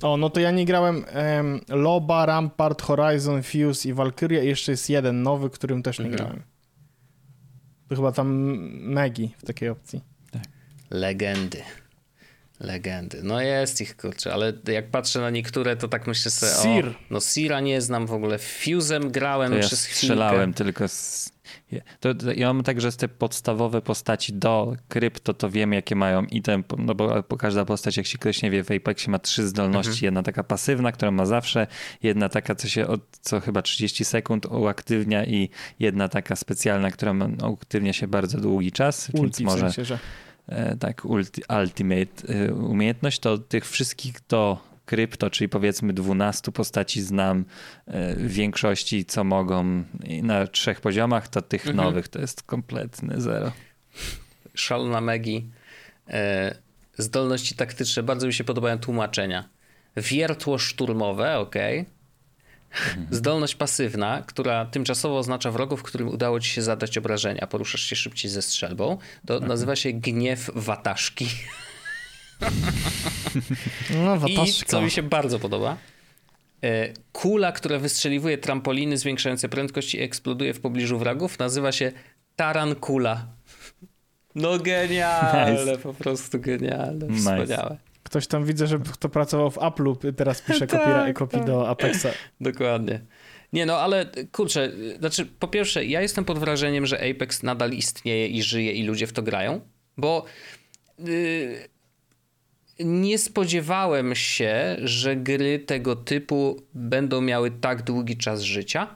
O, 0.02 0.16
no 0.16 0.30
to 0.30 0.40
ja 0.40 0.50
nie 0.50 0.64
grałem 0.64 1.04
em, 1.08 1.60
Loba, 1.68 2.26
Rampart, 2.26 2.82
Horizon, 2.82 3.42
Fuse 3.42 3.88
i 3.88 3.92
Valkyria 3.92 4.42
i 4.42 4.46
jeszcze 4.46 4.72
jest 4.72 4.90
jeden 4.90 5.22
nowy, 5.22 5.50
którym 5.50 5.82
też 5.82 5.98
nie 5.98 6.04
Mhm. 6.04 6.24
grałem. 6.24 6.42
To 7.88 7.96
chyba 7.96 8.12
tam 8.12 8.28
Megi 8.82 9.34
w 9.38 9.46
takiej 9.46 9.68
opcji. 9.68 10.00
Legendy. 10.90 11.62
Legendy. 12.60 13.20
No 13.22 13.40
jest 13.40 13.80
ich, 13.80 13.96
kurczę, 13.96 14.32
ale 14.34 14.52
jak 14.68 14.90
patrzę 14.90 15.20
na 15.20 15.30
niektóre, 15.30 15.76
to 15.76 15.88
tak 15.88 16.06
myślę 16.06 16.30
sobie, 16.30 16.52
Sir. 16.52 16.88
o, 16.88 16.94
no 17.10 17.20
Sira 17.20 17.60
nie 17.60 17.80
znam 17.80 18.06
w 18.06 18.12
ogóle. 18.12 18.38
Fuzem 18.38 19.10
grałem 19.10 19.50
To 19.52 19.58
ja 19.58 19.62
przez 19.66 19.84
chwilkę. 19.84 19.98
strzelałem 19.98 20.54
tylko 20.54 20.88
z... 20.88 21.30
To, 22.00 22.14
to 22.14 22.32
ja 22.32 22.52
mam 22.52 22.62
tak, 22.62 22.80
że 22.80 22.92
z 22.92 22.96
te 22.96 23.08
podstawowe 23.08 23.82
postaci 23.82 24.32
do 24.32 24.76
krypto 24.88 25.34
to 25.34 25.50
wiem 25.50 25.72
jakie 25.72 25.96
mają 25.96 26.24
item, 26.24 26.64
no 26.78 26.94
bo 26.94 27.22
każda 27.38 27.64
postać, 27.64 27.96
jak 27.96 28.06
się 28.06 28.18
ktoś 28.18 28.42
nie 28.42 28.50
wie, 28.50 28.64
w 28.64 28.70
Apexie 28.70 29.10
ma 29.10 29.18
trzy 29.18 29.48
zdolności. 29.48 29.90
Mhm. 29.90 30.04
Jedna 30.04 30.22
taka 30.22 30.44
pasywna, 30.44 30.92
którą 30.92 31.10
ma 31.10 31.26
zawsze, 31.26 31.66
jedna 32.02 32.28
taka, 32.28 32.54
co 32.54 32.68
się 32.68 32.86
od 32.86 33.00
co 33.20 33.40
chyba 33.40 33.62
30 33.62 34.04
sekund 34.04 34.46
uaktywnia 34.46 35.24
i 35.24 35.48
jedna 35.78 36.08
taka 36.08 36.36
specjalna, 36.36 36.90
która 36.90 37.14
uaktywnia 37.42 37.92
się 37.92 38.08
bardzo 38.08 38.40
długi 38.40 38.72
czas, 38.72 39.10
więc 39.14 39.20
Ulti 39.20 39.44
w 39.44 39.46
może 39.46 39.60
sensie, 39.60 39.84
że... 39.84 39.98
e, 40.48 40.76
tak 40.76 41.04
ulti, 41.04 41.42
ultimate 41.62 42.28
e, 42.28 42.54
umiejętność, 42.54 43.18
to 43.18 43.38
tych 43.38 43.68
wszystkich 43.68 44.14
do 44.28 44.75
krypto, 44.86 45.30
czyli 45.30 45.48
powiedzmy 45.48 45.92
12 45.92 46.52
postaci 46.52 47.02
znam 47.02 47.44
e, 47.86 48.14
w 48.14 48.32
większości 48.32 49.04
co 49.04 49.24
mogą 49.24 49.84
i 50.04 50.22
na 50.22 50.46
trzech 50.46 50.80
poziomach, 50.80 51.28
to 51.28 51.42
tych 51.42 51.66
Mhm. 51.66 51.76
nowych 51.76 52.08
to 52.08 52.20
jest 52.20 52.42
kompletny 52.42 53.20
zero. 53.20 53.52
Szalona 54.54 55.00
Megi. 55.00 55.46
E, 56.08 56.54
zdolności 56.98 57.54
taktyczne, 57.54 58.02
bardzo 58.02 58.26
mi 58.26 58.34
się 58.34 58.44
podobają 58.44 58.78
tłumaczenia. 58.78 59.48
Wiertło 59.96 60.58
szturmowe, 60.58 61.38
ok. 61.38 61.54
Zdolność 63.10 63.54
pasywna, 63.54 64.22
która 64.26 64.64
tymczasowo 64.66 65.18
oznacza 65.18 65.50
wrogów, 65.50 65.82
którym 65.82 66.08
udało 66.08 66.40
ci 66.40 66.50
się 66.50 66.62
zadać 66.62 66.98
obrażenia. 66.98 67.46
Poruszasz 67.46 67.80
się 67.80 67.96
szybciej 67.96 68.30
ze 68.30 68.42
strzelbą. 68.42 68.98
To 69.26 69.40
nazywa 69.40 69.76
się 69.76 69.92
gniew 69.92 70.50
wataszki. 70.54 71.28
No, 74.04 74.26
I 74.26 74.52
co 74.66 74.82
mi 74.82 74.90
się 74.90 75.02
bardzo 75.02 75.38
podoba, 75.38 75.76
e, 76.64 76.92
kula, 77.12 77.52
która 77.52 77.78
wystrzeliwuje 77.78 78.38
trampoliny 78.38 78.98
zwiększające 78.98 79.48
prędkość 79.48 79.94
i 79.94 80.00
eksploduje 80.00 80.54
w 80.54 80.60
pobliżu 80.60 80.98
wrogów, 80.98 81.38
nazywa 81.38 81.72
się 81.72 81.92
tarankula. 82.36 83.26
No 84.34 84.58
genialne, 84.58 85.64
Nice. 85.64 85.78
po 85.78 85.94
prostu 85.94 86.40
genialne, 86.40 87.06
Nice. 87.06 87.18
wspaniałe. 87.20 87.76
Ktoś 88.02 88.26
tam 88.26 88.44
widzę, 88.44 88.66
że 88.66 88.78
kto 88.92 89.08
pracował 89.08 89.50
w 89.50 89.56
Apple'u, 89.56 90.14
teraz 90.16 90.42
pisze 90.42 90.66
Tak, 90.66 91.16
kopii 91.16 91.38
tak. 91.38 91.46
do 91.46 91.68
Apexa. 91.68 92.06
Dokładnie. 92.40 93.00
Nie 93.52 93.66
no, 93.66 93.78
ale 93.78 94.06
kurczę, 94.32 94.72
znaczy 94.98 95.26
po 95.26 95.48
pierwsze, 95.48 95.84
ja 95.84 96.00
jestem 96.00 96.24
pod 96.24 96.38
wrażeniem, 96.38 96.86
że 96.86 97.10
Apex 97.10 97.42
nadal 97.42 97.70
istnieje 97.72 98.28
i 98.28 98.42
żyje 98.42 98.72
i 98.72 98.82
ludzie 98.84 99.06
w 99.06 99.12
to 99.12 99.22
grają, 99.22 99.60
bo 99.96 100.24
yy, 100.98 101.68
nie 102.80 103.18
spodziewałem 103.18 104.14
się, 104.14 104.76
że 104.82 105.16
gry 105.16 105.58
tego 105.58 105.96
typu 105.96 106.62
będą 106.74 107.20
miały 107.20 107.50
tak 107.50 107.82
długi 107.82 108.16
czas 108.16 108.42
życia 108.42 108.86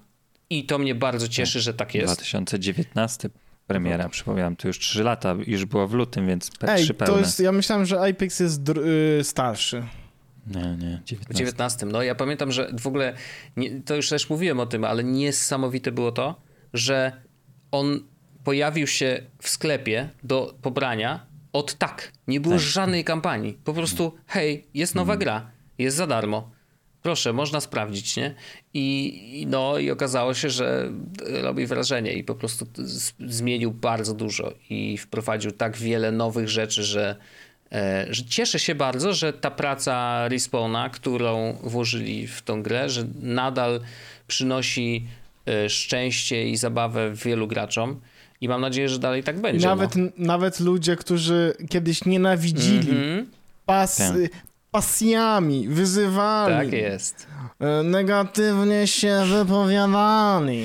i 0.51 0.67
to 0.67 0.79
mnie 0.79 0.95
bardzo 0.95 1.29
cieszy, 1.29 1.61
że 1.61 1.75
tak 1.75 1.95
jest. 1.95 2.07
2019 2.15 3.31
premiera, 3.67 4.09
przypominam, 4.09 4.57
to 4.57 4.69
już 4.69 4.79
3 4.79 5.03
lata, 5.03 5.37
już 5.47 5.65
było 5.65 5.89
w 5.89 5.95
lutym, 5.95 6.27
więc 6.27 6.51
P3 6.51 6.69
Ej, 6.69 6.87
pełne. 6.87 7.15
to 7.15 7.21
jest, 7.21 7.41
ja 7.41 7.53
myślałem, 7.53 7.87
że 7.87 8.01
Apex 8.01 8.41
jest 8.41 8.63
dr- 8.63 8.87
y, 9.21 9.25
starszy. 9.25 9.85
Nie, 10.47 10.61
nie, 10.63 11.01
W 11.05 11.05
19. 11.05 11.35
19. 11.35 11.87
No 11.87 12.03
ja 12.03 12.15
pamiętam, 12.15 12.53
że 12.53 12.71
w 12.81 12.87
ogóle, 12.87 13.15
nie, 13.57 13.81
to 13.81 13.97
już 13.97 14.09
też 14.09 14.31
mówiłem 14.31 14.61
o 14.61 14.67
tym, 14.67 14.85
ale 14.85 15.05
niesamowite 15.05 15.93
było 15.93 16.13
to, 16.13 16.41
że 16.73 17.13
on 17.71 18.01
pojawił 18.45 18.87
się 18.87 19.23
w 19.43 19.49
sklepie 19.49 20.09
do 20.25 20.55
pobrania 20.63 21.27
od 21.53 21.75
tak. 21.75 22.13
Nie 22.29 22.41
było 22.41 22.55
Tak. 22.55 22.65
żadnej 22.65 23.05
kampanii. 23.05 23.59
Po 23.65 23.75
prostu, 23.75 24.13
hej, 24.27 24.65
jest 24.75 24.95
nowa 24.95 25.17
gra, 25.17 25.51
jest 25.79 25.97
za 25.97 26.07
darmo. 26.07 26.51
Proszę, 27.03 27.33
można 27.33 27.61
sprawdzić, 27.61 28.17
nie? 28.17 28.35
I, 28.75 29.47
no 29.49 29.79
i 29.79 29.91
okazało 29.91 30.35
się, 30.35 30.51
że 30.51 30.91
robi 31.43 31.67
wrażenie 31.67 32.13
i 32.13 32.25
po 32.25 32.35
prostu 32.35 32.67
z, 32.77 33.13
zmienił 33.27 33.71
bardzo 33.71 34.15
dużo 34.15 34.53
i 34.71 34.99
wprowadził 34.99 35.53
tak 35.53 35.77
wiele 35.77 36.13
nowych 36.13 36.49
rzeczy, 36.49 36.85
że, 36.85 37.17
e, 37.73 38.07
że 38.11 38.25
cieszę 38.25 38.59
się 38.59 38.75
bardzo, 38.75 39.15
że 39.15 39.33
ta 39.33 39.51
praca 39.51 40.29
Respawna, 40.29 40.91
którą 40.91 41.53
włożyli 41.63 42.27
w 42.27 42.43
tą 42.43 42.63
grę, 42.63 42.89
że 42.89 43.05
nadal 43.23 43.81
przynosi 44.27 45.07
e, 45.47 45.69
szczęście 45.71 46.49
i 46.49 46.57
zabawę 46.57 47.15
wielu 47.15 47.47
graczom 47.47 48.01
i 48.41 48.49
mam 48.49 48.61
nadzieję, 48.61 48.89
że 48.89 48.99
dalej 48.99 49.23
tak 49.23 49.41
będzie. 49.41 49.67
nawet, 49.67 49.97
no. 49.97 50.09
nawet 50.17 50.61
ludzie, 50.61 50.97
którzy 50.97 51.55
kiedyś 51.69 52.05
nienawidzili, 52.05 52.91
Mhm, 52.91 53.31
pas, 53.67 53.97
Tak. 53.97 54.17
pasjami, 54.71 55.69
wyzywali, 55.69 56.55
tak 56.55 56.73
jest. 56.73 57.27
y, 57.81 57.85
negatywnie 57.85 58.87
się 58.87 59.21
wypowiadali, 59.27 60.63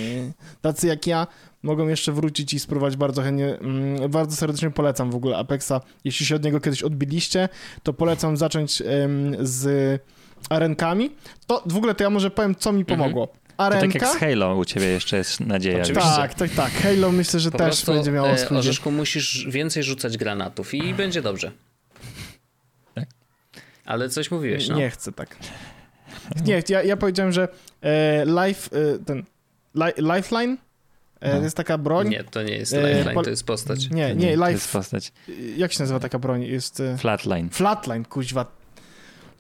tacy 0.62 0.88
jak 0.88 1.08
ja, 1.08 1.28
mogą 1.64 1.88
jeszcze 1.88 2.12
wrócić 2.12 2.54
i 2.54 2.60
spróbować 2.60 2.98
bardzo 2.98 3.22
chętnie, 3.22 3.60
mm, 3.60 4.12
bardzo 4.12 4.36
serdecznie 4.36 4.72
polecam 4.72 5.12
w 5.12 5.16
ogóle 5.16 5.38
Apexa. 5.38 5.72
Jeśli 6.04 6.26
się 6.26 6.36
od 6.36 6.44
niego 6.44 6.60
kiedyś 6.60 6.84
odbiliście, 6.84 7.50
to 7.84 7.94
polecam 7.94 8.38
zacząć 8.38 8.84
z 9.40 10.02
arenkami. 10.50 11.10
To 11.48 11.64
w 11.66 11.78
ogóle 11.78 11.96
to 11.96 12.04
ja 12.04 12.10
może 12.10 12.32
powiem, 12.32 12.56
co 12.56 12.72
mi 12.72 12.82
Mhm. 12.82 13.00
Pomogło. 13.58 13.76
To 13.76 13.82
tak 13.82 13.84
Arenka? 13.84 14.06
jak 14.08 14.18
z 14.18 14.20
Halo 14.20 14.56
u 14.56 14.66
ciebie 14.66 14.86
jeszcze 14.86 15.18
jest 15.18 15.40
nadzieja. 15.40 15.82
Oczywiście. 15.82 16.10
tak, 16.16 16.34
tak, 16.34 16.52
tak. 16.52 16.72
Halo 16.72 17.12
myślę, 17.12 17.40
że 17.40 17.52
Po 17.52 17.58
też 17.58 17.68
prostu, 17.68 17.94
będzie 17.94 18.12
miało 18.12 18.30
e, 18.30 18.38
swój. 18.38 18.58
Orzeszku, 18.58 18.92
musisz 18.92 19.48
więcej 19.50 19.84
rzucać 19.84 20.18
granatów 20.18 20.74
i 20.74 20.94
będzie 20.94 21.22
dobrze. 21.22 21.52
Tak. 22.96 23.06
Ale 23.86 24.10
coś 24.10 24.32
mówiłeś, 24.32 24.68
no. 24.70 24.76
Nie 24.78 24.90
chcę 24.90 25.12
tak. 25.12 25.36
Nie, 26.46 26.64
ja, 26.70 26.84
ja 26.84 26.98
powiedziałem, 26.98 27.32
że 27.32 27.48
e, 27.82 28.26
life, 28.26 28.70
e, 28.78 29.00
ten 29.06 29.24
li, 29.76 30.16
Lifeline 30.16 30.58
e, 31.22 31.30
No. 31.34 31.38
to 31.38 31.44
jest 31.44 31.58
taka 31.58 31.78
broń. 31.78 32.10
Nie, 32.10 32.24
to 32.24 32.44
nie 32.44 32.58
jest 32.58 32.74
E, 32.74 32.94
lifeline, 32.94 33.24
to 33.24 33.30
jest 33.30 33.44
postać. 33.44 33.90
Nie, 33.90 34.16
nie, 34.16 34.38
To 34.38 34.40
life. 34.40 34.52
jest 34.52 34.72
postać. 34.72 35.12
Jak 35.58 35.74
się 35.74 35.80
nazywa 35.80 36.00
taka 36.00 36.20
broń? 36.20 36.44
Jest 36.44 36.80
e, 36.80 36.98
Flatline. 36.98 37.50
Flatline, 37.50 38.06
kuźwa. 38.06 38.46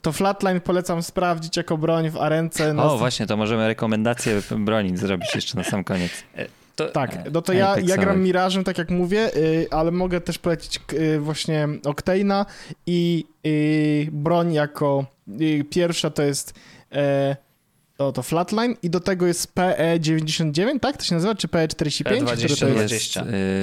To 0.05 0.11
Flatline 0.11 0.61
polecam 0.61 1.03
sprawdzić 1.03 1.57
jako 1.57 1.77
broń 1.77 2.09
w 2.09 2.17
arence. 2.17 2.73
na 2.73 2.83
O, 2.83 2.97
właśnie, 2.97 3.27
to 3.27 3.37
możemy 3.37 3.67
rekomendację 3.67 4.41
broni 4.57 4.97
zrobić 4.97 5.35
jeszcze 5.35 5.57
na 5.57 5.63
sam 5.63 5.83
koniec. 5.83 6.11
To, 6.75 6.89
Tak, 6.89 7.17
no 7.33 7.41
to 7.41 7.53
ja, 7.53 7.75
ja 7.83 7.97
gram 7.97 8.21
Mirażem, 8.21 8.63
tak 8.63 8.77
jak 8.77 8.89
mówię, 8.89 9.35
y, 9.35 9.67
ale 9.71 9.91
mogę 9.91 10.21
też 10.21 10.37
polecić 10.37 10.79
y, 10.93 11.19
właśnie 11.19 11.67
Octane'a 11.67 12.45
i 12.87 13.25
y, 13.45 14.09
broń 14.11 14.53
jako 14.53 15.05
pierwsza 15.69 16.09
to 16.09 16.23
jest 16.23 16.53
e, 16.91 17.35
to, 17.97 18.11
to 18.11 18.23
Flatline 18.23 18.75
i 18.83 18.89
do 18.89 18.99
tego 18.99 19.27
jest 19.27 19.53
PE99, 19.55 20.79
tak? 20.79 20.97
To 20.97 21.03
się 21.03 21.15
nazywa? 21.15 21.35
Czy 21.35 21.47
PE45? 21.47 22.03
Który 22.03 22.19
to 22.25 22.41
jest? 22.41 22.61
P20. 22.63 22.81
Jest, 22.91 23.13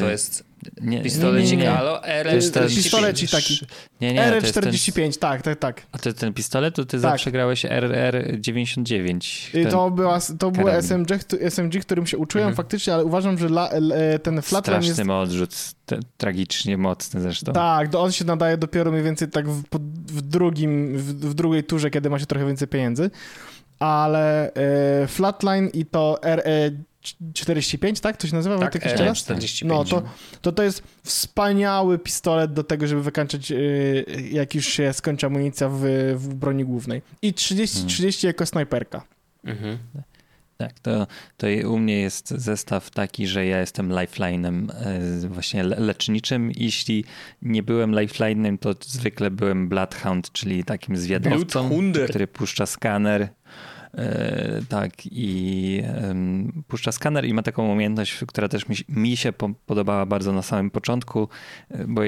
to 0.01 0.11
jest 0.11 0.45
nie, 0.83 1.03
pistolecik 1.03 1.51
nie, 1.51 1.57
nie, 1.57 1.63
nie. 1.63 1.71
Halo 1.71 2.01
To 2.01 2.35
jest 2.35 2.55
R45. 2.57 2.75
pistolecik 2.75 3.31
taki. 3.31 3.61
Nie, 4.01 4.15
nie, 4.15 4.29
to 4.29 4.35
jest 4.35 4.55
ten, 4.55 4.65
RE45, 4.65 5.19
tak, 5.19 5.43
tak, 5.43 5.59
tak. 5.59 5.83
a 5.93 5.99
ty 5.99 6.15
ten 6.15 6.33
pistolet, 6.35 6.75
to 6.75 6.85
ty 6.85 6.91
Tak. 6.91 7.01
zawsze 7.01 7.33
grałeś 7.33 7.65
RR99. 7.65 9.49
I 9.59 9.63
Ten 9.63 9.71
to, 9.73 9.91
była, 9.91 10.19
to 10.39 10.51
był. 10.51 10.69
SMG, 10.69 11.09
SMG, 11.51 11.81
którym 11.81 12.07
się 12.07 12.19
uczyłem 12.19 12.49
Mhm. 12.49 12.57
faktycznie, 12.57 12.95
ale 12.95 13.05
uważam, 13.05 13.39
że 13.39 13.47
la, 13.47 13.69
l- 13.71 13.93
e, 13.93 14.19
ten 14.19 14.43
Flatline 14.43 14.75
straszny 14.83 14.89
jest... 14.89 15.05
ma 15.05 15.21
odrzut, 15.21 15.55
te, 15.87 16.01
tragicznie 16.17 16.77
mocny 16.79 17.21
zresztą. 17.21 17.53
Tak, 17.53 17.89
to 17.89 18.03
on 18.03 18.13
się 18.13 18.25
nadaje 18.25 18.57
dopiero 18.57 18.91
mniej 18.93 19.05
więcej 19.05 19.29
tak 19.29 19.49
w, 19.49 19.63
w 20.07 20.21
drugim, 20.23 20.99
w, 20.99 21.03
w 21.31 21.35
drugiej 21.35 21.65
turze, 21.65 21.91
kiedy 21.91 22.11
ma 22.11 22.19
się 22.19 22.27
trochę 22.27 22.47
więcej 22.47 22.69
pieniędzy. 22.69 23.11
Ale 23.83 24.55
e, 24.55 25.07
Flatline 25.07 25.69
i 25.69 25.87
to 25.87 26.21
RE45, 26.23 28.01
tak? 28.01 28.17
To 28.17 28.27
się 28.27 28.35
nazywa? 28.35 28.59
Tak, 28.59 28.65
Wojtek, 28.65 28.85
jeszcze 28.85 29.05
raz? 29.05 29.19
R45. 29.19 29.65
No, 29.65 29.85
to, 29.85 30.03
to 30.43 30.53
to 30.53 30.63
jest 30.63 30.83
wspaniały 31.03 31.99
pistolet 31.99 32.53
do 32.53 32.65
tego, 32.65 32.87
żeby 32.87 33.03
wykańczać, 33.03 33.51
y, 33.51 34.05
jak 34.31 34.55
już 34.55 34.67
się 34.67 34.93
skończy 34.93 35.27
amunicja 35.27 35.69
w, 35.69 35.81
w 36.17 36.35
broni 36.35 36.65
głównej. 36.65 37.03
I 37.23 37.35
30, 37.35 37.77
Hmm. 37.77 37.89
30 37.89 38.27
jako 38.27 38.47
snajperka. 38.47 39.05
Mhm. 39.45 39.79
Tak, 40.57 40.81
to, 40.81 41.07
to 41.37 41.47
u 41.71 41.79
mnie 41.79 42.01
jest 42.01 42.31
zestaw 42.31 42.91
taki, 42.91 43.27
że 43.27 43.47
ja 43.47 43.61
jestem 43.61 44.01
lifelinem 44.01 44.71
e, 45.25 45.29
właśnie 45.29 45.63
leczniczym. 45.63 46.53
Jeśli 46.57 47.05
nie 47.43 47.63
byłem 47.63 47.93
lifeline'em, 47.93 48.59
to 48.59 48.75
zwykle 48.81 49.31
byłem 49.31 49.69
Bloodhound, 49.69 50.33
czyli 50.33 50.65
takim 50.65 50.97
zwiadowcą, 50.97 51.71
który 52.09 52.27
puszcza 52.27 52.67
skaner 52.67 53.23
E, 53.23 53.29
tak, 54.69 54.93
i 55.05 55.83
puszcza 56.69 56.93
skaner 56.93 57.25
i 57.25 57.35
ma 57.35 57.43
taką 57.43 57.73
umiejętność, 57.73 58.25
która 58.27 58.49
też 58.49 58.69
mi, 58.69 58.77
mi 58.89 59.17
się 59.17 59.33
podobała 59.67 60.07
bardzo 60.07 60.33
na 60.33 60.43
samym 60.43 60.71
początku, 60.71 61.29
e, 61.71 61.85
bo 61.87 62.03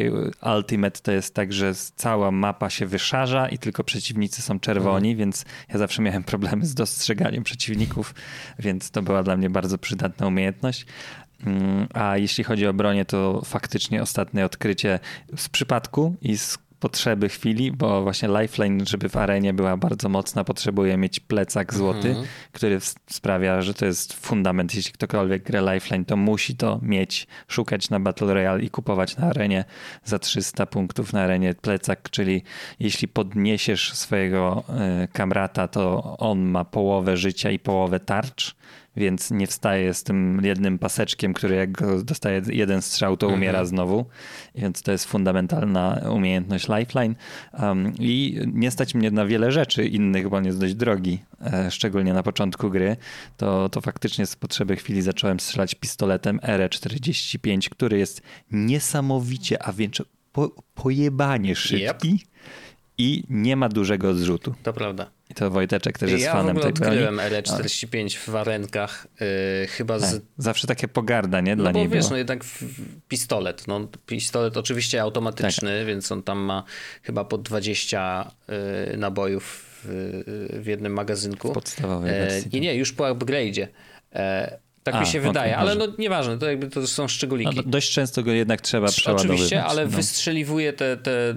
Ultimate 0.56 1.00
to 1.00 1.12
jest 1.12 1.34
tak, 1.34 1.52
że 1.52 1.74
cała 1.96 2.30
mapa 2.30 2.70
się 2.70 2.86
wyszarza 2.86 3.48
i 3.48 3.58
tylko 3.58 3.84
przeciwnicy 3.84 4.42
są 4.42 4.60
czerwoni, 4.60 5.10
mhm. 5.10 5.18
więc 5.18 5.44
ja 5.68 5.78
zawsze 5.78 6.02
miałem 6.02 6.24
problemy 6.24 6.66
z 6.66 6.74
dostrzeganiem 6.74 7.44
przeciwników, 7.44 8.14
więc 8.58 8.90
to 8.90 9.02
była 9.02 9.22
dla 9.22 9.36
mnie 9.36 9.50
bardzo 9.50 9.78
przydatna 9.78 10.26
umiejętność. 10.26 10.86
Mm, 11.46 11.86
a 11.94 12.16
jeśli 12.16 12.44
chodzi 12.44 12.66
o 12.66 12.74
bronię, 12.74 13.04
to 13.04 13.42
faktycznie 13.44 14.02
ostatnie 14.02 14.44
odkrycie 14.44 15.00
z 15.36 15.48
przypadku 15.48 16.16
i 16.22 16.38
z 16.38 16.58
potrzeby 16.84 17.28
chwili, 17.28 17.72
bo 17.72 18.02
właśnie 18.02 18.28
Lifeline, 18.28 18.86
żeby 18.86 19.08
w 19.08 19.16
arenie 19.16 19.54
była 19.54 19.76
bardzo 19.76 20.08
mocna, 20.08 20.44
potrzebuje 20.44 20.96
mieć 20.96 21.20
plecak 21.20 21.74
złoty, 21.74 22.08
mhm. 22.08 22.26
który 22.52 22.78
sprawia, 23.06 23.62
że 23.62 23.74
to 23.74 23.86
jest 23.86 24.12
fundament. 24.12 24.74
Jeśli 24.74 24.92
ktokolwiek 24.92 25.42
gra 25.42 25.74
Lifeline, 25.74 26.04
to 26.04 26.16
musi 26.16 26.56
to 26.56 26.78
mieć, 26.82 27.26
szukać 27.48 27.90
na 27.90 28.00
Battle 28.00 28.34
Royale 28.34 28.62
i 28.62 28.70
kupować 28.70 29.16
na 29.16 29.26
arenie 29.26 29.64
za 30.04 30.18
300 30.18 30.66
punktów 30.66 31.12
na 31.12 31.22
arenie 31.22 31.54
plecak, 31.54 32.10
czyli 32.10 32.42
jeśli 32.80 33.08
podniesiesz 33.08 33.92
swojego 33.92 34.64
y, 35.04 35.08
kamrata, 35.08 35.68
to 35.68 36.16
on 36.18 36.40
ma 36.40 36.64
połowę 36.64 37.16
życia 37.16 37.50
i 37.50 37.58
połowę 37.58 38.00
tarcz 38.00 38.56
więc 38.96 39.30
nie 39.30 39.46
wstaje 39.46 39.94
z 39.94 40.02
tym 40.02 40.40
jednym 40.44 40.78
paseczkiem, 40.78 41.34
który 41.34 41.54
jak 41.54 41.72
go 41.72 42.02
dostaje 42.02 42.42
jeden 42.46 42.82
strzał, 42.82 43.16
to 43.16 43.28
umiera 43.28 43.58
mhm. 43.58 43.66
znowu. 43.66 44.06
Więc 44.54 44.82
to 44.82 44.92
jest 44.92 45.04
fundamentalna 45.04 46.00
umiejętność 46.10 46.68
Lifeline. 46.68 47.14
Um, 47.52 47.92
I 47.98 48.40
nie 48.52 48.70
stać 48.70 48.94
mnie 48.94 49.10
na 49.10 49.26
wiele 49.26 49.52
rzeczy 49.52 49.86
innych, 49.86 50.28
bo 50.28 50.36
on 50.36 50.44
jest 50.44 50.60
dość 50.60 50.74
drogi, 50.74 51.18
e, 51.40 51.70
szczególnie 51.70 52.12
na 52.12 52.22
początku 52.22 52.70
gry. 52.70 52.96
To, 53.36 53.68
to 53.68 53.80
faktycznie 53.80 54.26
z 54.26 54.36
potrzeby 54.36 54.76
chwili 54.76 55.02
zacząłem 55.02 55.40
strzelać 55.40 55.74
pistoletem 55.74 56.38
RE45, 56.38 57.68
który 57.68 57.98
jest 57.98 58.22
niesamowicie, 58.50 59.62
a 59.62 59.72
więc 59.72 60.02
po, 60.32 60.50
pojebanie 60.74 61.56
szybki. 61.56 62.08
Yep. 62.08 62.34
I 62.98 63.24
nie 63.28 63.56
ma 63.56 63.68
dużego 63.68 64.14
zrzutu. 64.14 64.54
To 64.62 64.72
prawda. 64.72 65.10
I 65.34 65.36
to 65.36 65.50
Wojteczek 65.50 65.98
też 65.98 66.10
jest 66.10 66.24
ja 66.24 66.32
fanem 66.32 66.56
tej 66.56 66.72
broni. 66.72 66.96
Ja 66.96 67.10
RE45 67.10 68.16
w 68.16 68.28
warenkach, 68.28 69.06
yy, 69.20 69.66
chyba 69.66 69.98
z... 69.98 70.12
Tak, 70.12 70.22
zawsze 70.38 70.66
takie 70.66 70.88
pogarda, 70.88 71.40
nie? 71.40 71.56
Dla 71.56 71.64
no 71.64 71.72
bo 71.72 71.78
niej 71.78 71.88
wiesz, 71.88 71.98
było. 71.98 72.10
no 72.10 72.16
jednak 72.16 72.44
pistolet, 73.08 73.66
no 73.66 73.88
pistolet 74.06 74.56
oczywiście 74.56 75.02
automatyczny, 75.02 75.78
tak. 75.78 75.86
więc 75.86 76.12
on 76.12 76.22
tam 76.22 76.38
ma 76.38 76.64
chyba 77.02 77.24
po 77.24 77.38
20 77.38 78.30
yy, 78.88 78.96
nabojów 78.96 79.70
w, 79.84 80.62
w, 80.62 80.66
jednym 80.66 80.92
magazynku. 80.92 81.50
W 81.50 81.54
podstawowej 81.54 82.10
e. 82.10 82.28
Nie, 82.52 82.60
nie, 82.60 82.68
tak. 82.68 82.78
już 82.78 82.92
po 82.92 83.04
upgrade'zie. 83.04 83.66
E, 84.12 84.58
tak 84.84 84.94
A, 84.94 85.00
mi 85.00 85.06
się 85.06 85.20
wydaje, 85.20 85.56
ale 85.56 85.74
no 85.74 85.86
nieważne, 85.98 86.38
to 86.38 86.46
jakby 86.46 86.70
to 86.70 86.86
są 86.86 87.08
szczególiki. 87.08 87.56
No, 87.56 87.62
dość 87.66 87.90
często 87.90 88.22
go 88.22 88.32
jednak 88.32 88.60
trzeba 88.60 88.88
przeładowywać. 88.88 89.34
Oczywiście, 89.34 89.64
ale 89.64 89.84
no. 89.84 89.90
wystrzeliwuje 89.90 90.72
te, 90.72 90.96
te, 90.96 91.30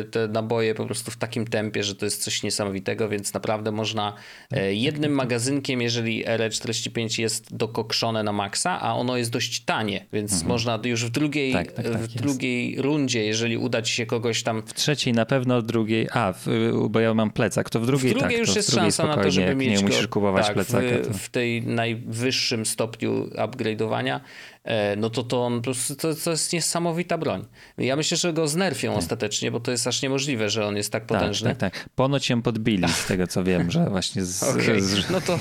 y, 0.00 0.04
te 0.04 0.28
naboje 0.28 0.74
po 0.74 0.86
prostu 0.86 1.10
w 1.10 1.16
takim 1.16 1.46
tempie, 1.46 1.84
że 1.84 1.94
to 1.94 2.04
jest 2.04 2.22
coś 2.22 2.42
niesamowitego, 2.42 3.08
więc 3.08 3.34
naprawdę 3.34 3.72
można 3.72 4.12
e, 4.50 4.74
jednym 4.74 5.12
magazynkiem, 5.22 5.82
jeżeli 5.82 6.24
RE45 6.24 7.20
jest 7.20 7.56
dokokszone 7.56 8.22
na 8.22 8.32
maksa, 8.32 8.80
a 8.80 8.94
ono 8.94 9.16
jest 9.16 9.30
dość 9.30 9.60
tanie, 9.60 10.06
więc 10.12 10.32
mhm. 10.32 10.48
można 10.48 10.78
już 10.84 11.04
w 11.04 11.10
drugiej, 11.10 11.52
tak, 11.52 11.72
tak, 11.72 11.84
tak 11.84 11.96
w 11.96 12.14
drugiej 12.14 12.82
rundzie, 12.82 13.24
jeżeli 13.24 13.56
uda 13.56 13.82
ci 13.82 13.92
się 13.92 14.06
kogoś 14.06 14.42
tam... 14.42 14.62
W 14.66 14.74
trzeciej 14.74 15.12
na 15.12 15.26
pewno, 15.26 15.60
w 15.60 15.64
drugiej, 15.64 16.08
a, 16.12 16.32
w, 16.32 16.46
bo 16.90 17.00
ja 17.00 17.14
mam 17.14 17.30
plecak, 17.30 17.70
to 17.70 17.80
w 17.80 17.86
drugiej 17.86 18.10
w 18.10 18.18
drugiej 18.18 18.38
tak, 18.38 18.48
już 18.48 18.56
jest 18.56 18.74
szansa 18.74 19.06
na 19.06 19.16
to, 19.16 19.30
żeby 19.30 19.54
mieć 19.54 19.70
nie 19.70 19.76
go, 19.76 19.82
musisz 19.82 20.06
kupować 20.06 20.46
tak, 20.46 20.54
plecaka. 20.54 20.86
W, 21.02 21.18
w 21.18 21.28
tej 21.28 21.62
najwyższym 21.62 22.66
stopniu 22.66 22.93
stopniu 22.94 23.30
upgrade'owania, 23.36 24.20
e, 24.64 24.96
no 24.96 25.10
to 25.10 25.22
to 25.22 25.46
on 25.46 25.62
to, 25.62 26.14
to 26.24 26.30
jest 26.30 26.52
niesamowita 26.52 27.18
broń. 27.18 27.46
Ja 27.78 27.96
myślę, 27.96 28.16
że 28.16 28.32
go 28.32 28.48
znerfią 28.48 28.88
tak. 28.88 28.98
ostatecznie, 28.98 29.50
bo 29.50 29.60
to 29.60 29.70
jest 29.70 29.86
aż 29.86 30.02
niemożliwe, 30.02 30.50
że 30.50 30.66
on 30.66 30.76
jest 30.76 30.92
tak 30.92 31.06
potężny. 31.06 31.50
Tak, 31.50 31.58
tak, 31.58 31.74
tak. 31.74 31.88
Ponoć 31.94 32.26
się 32.26 32.42
podbili 32.42 32.88
z 32.88 33.06
tego, 33.06 33.26
co 33.26 33.44
wiem, 33.44 33.70
że 33.70 33.90
właśnie 33.90 34.24
z, 34.24 34.42
okay. 34.50 34.82
z, 34.82 35.10
no 35.10 35.20
to 35.20 35.38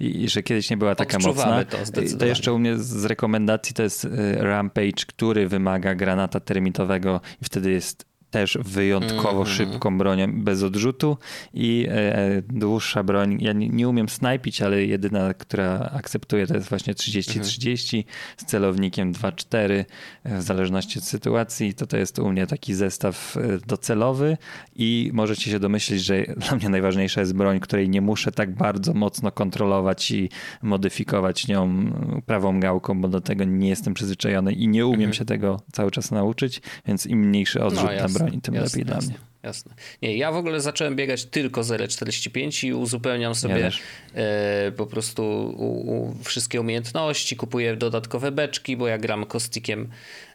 i, 0.00 0.28
że 0.28 0.42
kiedyś 0.42 0.70
nie 0.70 0.76
była 0.76 0.94
taka 0.94 1.18
mocna. 1.18 1.64
To, 1.64 1.78
to 2.18 2.26
jeszcze 2.26 2.52
u 2.52 2.58
mnie 2.58 2.78
z 2.78 3.04
rekomendacji 3.04 3.74
to 3.74 3.82
jest 3.82 4.04
e, 4.04 4.08
Rampage, 4.42 5.04
który 5.06 5.48
wymaga 5.48 5.94
granata 5.94 6.40
termitowego 6.40 7.20
i 7.42 7.44
wtedy 7.44 7.70
jest 7.70 8.13
też 8.34 8.58
wyjątkowo 8.64 9.42
mm. 9.42 9.46
szybką 9.46 9.98
bronią 9.98 10.42
bez 10.42 10.62
odrzutu 10.62 11.18
i 11.54 11.86
e, 11.88 12.18
e 12.18 12.42
dłuższa 12.42 13.02
broń. 13.02 13.38
Ja 13.40 13.52
nie, 13.52 13.68
nie, 13.68 13.88
umiem 13.88 14.08
snajpić, 14.08 14.62
ale 14.62 14.84
jedyna, 14.84 15.34
która 15.34 15.90
akceptuje 15.94 16.46
to 16.46 16.54
jest 16.54 16.68
właśnie 16.68 16.94
30-30 16.94 17.94
mm. 17.94 18.04
z 18.36 18.44
celownikiem 18.44 19.12
2-4 19.12 19.84
e, 20.24 20.38
w 20.38 20.42
zależności 20.42 20.98
od 20.98 21.04
sytuacji. 21.04 21.74
To 21.74 21.86
to 21.86 21.96
jest 21.96 22.18
u 22.18 22.30
mnie 22.30 22.46
taki 22.46 22.74
zestaw 22.74 23.36
e, 23.36 23.58
docelowy 23.66 24.36
i 24.76 25.10
możecie 25.12 25.50
się 25.50 25.60
domyślić, 25.60 26.04
że 26.04 26.22
dla 26.48 26.56
mnie 26.56 26.68
najważniejsza 26.68 27.20
jest 27.20 27.34
broń, 27.34 27.60
której 27.60 27.88
nie 27.88 28.00
muszę 28.00 28.32
tak 28.32 28.54
bardzo 28.54 28.94
mocno 28.94 29.32
kontrolować 29.32 30.10
i 30.10 30.28
modyfikować 30.62 31.48
nią 31.48 31.92
prawą 32.26 32.60
gałką, 32.60 33.00
bo 33.00 33.08
do 33.08 33.20
tego 33.20 33.44
nie 33.44 33.68
jestem 33.68 33.94
przyzwyczajony 33.94 34.52
i 34.52 34.68
nie 34.68 34.86
umiem 34.86 35.00
mm. 35.00 35.14
się 35.14 35.24
tego 35.24 35.60
cały 35.72 35.90
czas 35.90 36.10
nauczyć, 36.10 36.62
więc 36.86 37.06
im 37.06 37.18
mniejszy 37.18 37.64
odrzut 37.64 37.90
no, 37.96 38.02
na 38.02 38.08
broń 38.08 38.23
broni, 38.24 38.40
tym 38.40 38.54
jasne, 38.54 38.80
lepiej 38.80 38.94
jasne, 38.94 39.08
dla 39.08 39.18
mnie. 39.18 39.26
Jasne. 39.42 39.74
Nie, 40.02 40.16
ja 40.16 40.32
w 40.32 40.36
ogóle 40.36 40.60
zacząłem 40.60 40.96
biegać 40.96 41.24
tylko 41.24 41.64
z 41.64 41.68
L45 41.68 42.66
i 42.66 42.74
uzupełniam 42.74 43.34
sobie 43.34 43.70
e, 44.14 44.72
po 44.72 44.86
prostu 44.86 45.22
u, 45.56 45.92
u 45.92 46.14
wszystkie 46.24 46.60
umiejętności, 46.60 47.36
kupuję 47.36 47.76
dodatkowe 47.76 48.32
beczki, 48.32 48.76
bo 48.76 48.88
ja 48.88 48.98
gram 48.98 49.26
kostikiem 49.26 49.90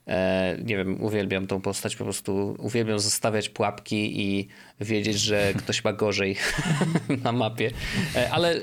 E, 0.10 0.58
nie 0.66 0.78
wiem, 0.78 1.04
uwielbiam 1.04 1.48
tą 1.48 1.62
postać, 1.62 1.96
po 1.96 2.04
prostu 2.04 2.56
uwielbiam 2.60 3.00
zostawiać 3.00 3.50
pułapki 3.50 4.22
i 4.22 4.48
wiedzieć, 4.82 5.20
że 5.20 5.54
ktoś 5.60 5.84
ma 5.84 5.94
gorzej 5.94 6.36
na 7.24 7.32
mapie, 7.32 7.72
e, 8.16 8.30
ale... 8.32 8.56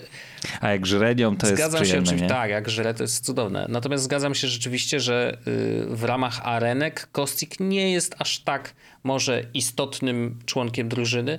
A 0.61 0.71
jak 0.71 0.87
żre 0.87 1.15
nią, 1.15 1.37
to 1.37 1.47
zgadzam 1.47 1.81
jest 1.81 1.83
przyjemne, 1.83 2.11
się, 2.11 2.17
nie? 2.17 2.29
Tak, 2.29 2.51
jak 2.51 2.71
żre 2.71 2.95
to 2.95 3.03
jest 3.03 3.25
cudowne. 3.25 3.67
Natomiast 3.69 4.05
zgadzam 4.05 4.35
się 4.35 4.49
rzeczywiście, 4.49 5.01
że 5.01 5.39
y, 5.47 5.87
w 5.97 6.05
ramach 6.05 6.41
arenek 6.43 7.09
Kostik 7.13 7.61
nie 7.61 7.93
jest 7.93 8.17
aż 8.19 8.39
tak 8.39 8.75
może 9.05 9.43
istotnym 9.55 10.39
członkiem 10.47 10.89
drużyny, 10.89 11.39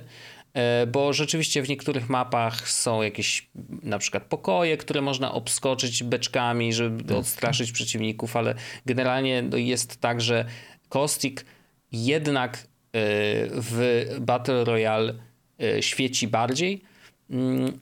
E, 0.58 0.86
bo 0.86 1.12
rzeczywiście 1.12 1.62
w 1.62 1.68
niektórych 1.68 2.08
mapach 2.08 2.68
są 2.68 3.02
jakieś 3.02 3.48
na 3.82 3.98
przykład 3.98 4.22
pokoje, 4.22 4.76
które 4.76 5.00
można 5.00 5.32
obskoczyć 5.32 6.02
beczkami, 6.02 6.72
żeby 6.72 7.04
tak. 7.04 7.16
odstraszyć 7.16 7.72
przeciwników, 7.72 8.36
ale 8.36 8.54
generalnie 8.86 9.42
no, 9.42 9.56
jest 9.56 10.00
tak, 10.00 10.20
że 10.20 10.44
Kostik 10.88 11.44
jednak 11.92 12.56
e, 12.56 12.60
w 13.50 14.04
Battle 14.20 14.64
Royale 14.64 15.14
e, 15.62 15.82
świeci 15.82 16.28
bardziej, 16.28 16.82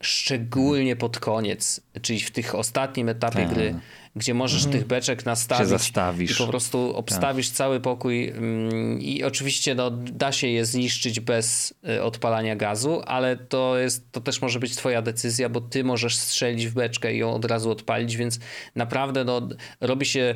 szczególnie 0.00 0.96
pod 0.96 1.18
koniec, 1.18 1.80
czyli 2.02 2.20
w 2.20 2.30
tych 2.30 2.54
ostatnim 2.54 3.08
etapie 3.08 3.44
tak. 3.46 3.54
gry 3.54 3.74
gdzie 4.16 4.34
możesz 4.34 4.64
mhm. 4.64 4.78
tych 4.78 4.88
beczek 4.88 5.26
nastawić 5.26 6.30
i 6.30 6.34
po 6.34 6.46
prostu 6.46 6.88
tak. 6.88 6.98
obstawisz 6.98 7.48
tak. 7.48 7.56
cały 7.56 7.80
pokój 7.80 8.28
mm, 8.28 9.00
i 9.00 9.24
oczywiście 9.24 9.74
no, 9.74 9.90
da 9.90 10.32
się 10.32 10.46
je 10.46 10.64
zniszczyć 10.64 11.20
bez 11.20 11.74
y, 11.88 12.02
odpalania 12.02 12.56
gazu, 12.56 13.02
ale 13.06 13.36
to, 13.36 13.78
jest, 13.78 14.12
to 14.12 14.20
też 14.20 14.42
może 14.42 14.60
być 14.60 14.76
twoja 14.76 15.02
decyzja, 15.02 15.48
bo 15.48 15.60
ty 15.60 15.84
możesz 15.84 16.16
strzelić 16.16 16.66
w 16.66 16.74
beczkę 16.74 17.14
i 17.14 17.18
ją 17.18 17.34
od 17.34 17.44
razu 17.44 17.70
odpalić, 17.70 18.16
więc 18.16 18.38
naprawdę 18.74 19.24
no, 19.24 19.48
robi 19.80 20.06
się 20.06 20.34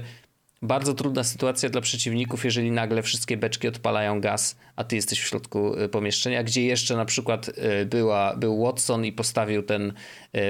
bardzo 0.62 0.94
trudna 0.94 1.24
sytuacja 1.24 1.68
dla 1.68 1.80
przeciwników, 1.80 2.44
jeżeli 2.44 2.70
nagle 2.70 3.02
wszystkie 3.02 3.36
beczki 3.36 3.68
odpalają 3.68 4.20
gaz, 4.20 4.56
a 4.76 4.84
ty 4.84 4.96
jesteś 4.96 5.20
w 5.20 5.26
środku 5.26 5.78
y, 5.78 5.88
pomieszczenia, 5.88 6.42
gdzie 6.42 6.64
jeszcze 6.64 6.96
na 6.96 7.04
przykład 7.04 7.48
y, 7.48 7.86
była, 7.86 8.36
był 8.36 8.64
Watson 8.64 9.04
i 9.04 9.12
postawił 9.12 9.62
ten 9.62 9.92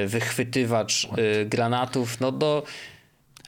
wychwytywacz 0.07 1.09
granatów, 1.47 2.21
no 2.21 2.33
do 2.33 2.63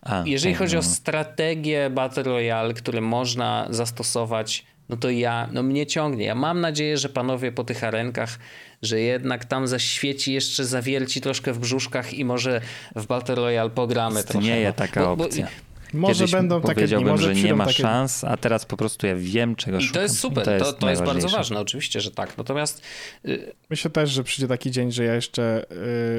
a, 0.03 0.23
Jeżeli 0.27 0.55
tak, 0.55 0.59
chodzi 0.59 0.75
no. 0.75 0.81
o 0.81 0.83
strategię 0.83 1.91
Battle 1.91 2.23
Royale, 2.23 2.75
które 2.75 3.01
można 3.01 3.67
zastosować, 3.71 4.65
no 4.89 4.97
to 4.97 5.11
ja, 5.11 5.49
no 5.53 5.63
mnie 5.63 5.87
ciągnie. 5.87 6.25
Ja 6.25 6.35
mam 6.35 6.61
nadzieję, 6.61 6.99
że 6.99 7.09
panowie 7.09 7.53
po 7.53 7.65
tych 7.65 7.85
arenkach, 7.85 8.39
że 8.83 9.01
jednak 9.01 9.45
tam 9.45 9.67
zaświeci 9.67 10.33
jeszcze 10.33 10.65
zawierci 10.65 11.21
troszkę 11.21 11.53
w 11.53 11.59
brzuszkach 11.59 12.15
i 12.15 12.25
może 12.25 12.61
w 12.97 13.07
Battle 13.07 13.35
Royale 13.35 13.71
pogramy 13.71 14.21
Istnieje 14.21 14.73
trochę. 14.73 14.89
taka 14.89 15.17
bo, 15.17 15.25
opcja. 15.25 15.49
Może 15.93 16.15
Kiedyś 16.15 16.33
będą 16.33 16.61
takie 16.61 16.67
dni, 16.67 16.75
powiedziałbym, 16.75 17.09
może 17.11 17.35
że 17.35 17.43
nie 17.43 17.55
ma 17.55 17.67
takie 17.67 17.83
szans, 17.83 18.25
a 18.25 18.37
teraz 18.37 18.67
po 18.67 18.77
prostu 18.77 19.07
ja 19.07 19.15
wiem, 19.17 19.57
czego 19.57 19.79
I 19.79 19.83
szukam. 19.83 19.95
to 19.95 20.03
jest 20.03 20.19
super, 20.19 20.45
to, 20.45 20.51
to, 20.51 20.57
jest, 20.57 20.71
bardzo 20.81 20.87
najważniejsze. 20.87 21.37
ważne, 21.37 21.61
oczywiście, 21.61 22.01
że 22.01 22.11
tak. 22.11 22.39
Natomiast 22.39 22.83
y, 23.29 23.53
Myślę 23.71 23.91
też, 23.91 24.11
że 24.11 24.25
przyjdzie 24.25 24.49
taki 24.49 24.71
dzień, 24.71 24.93
że 24.93 25.05
ja 25.05 25.15
jeszcze 25.15 25.65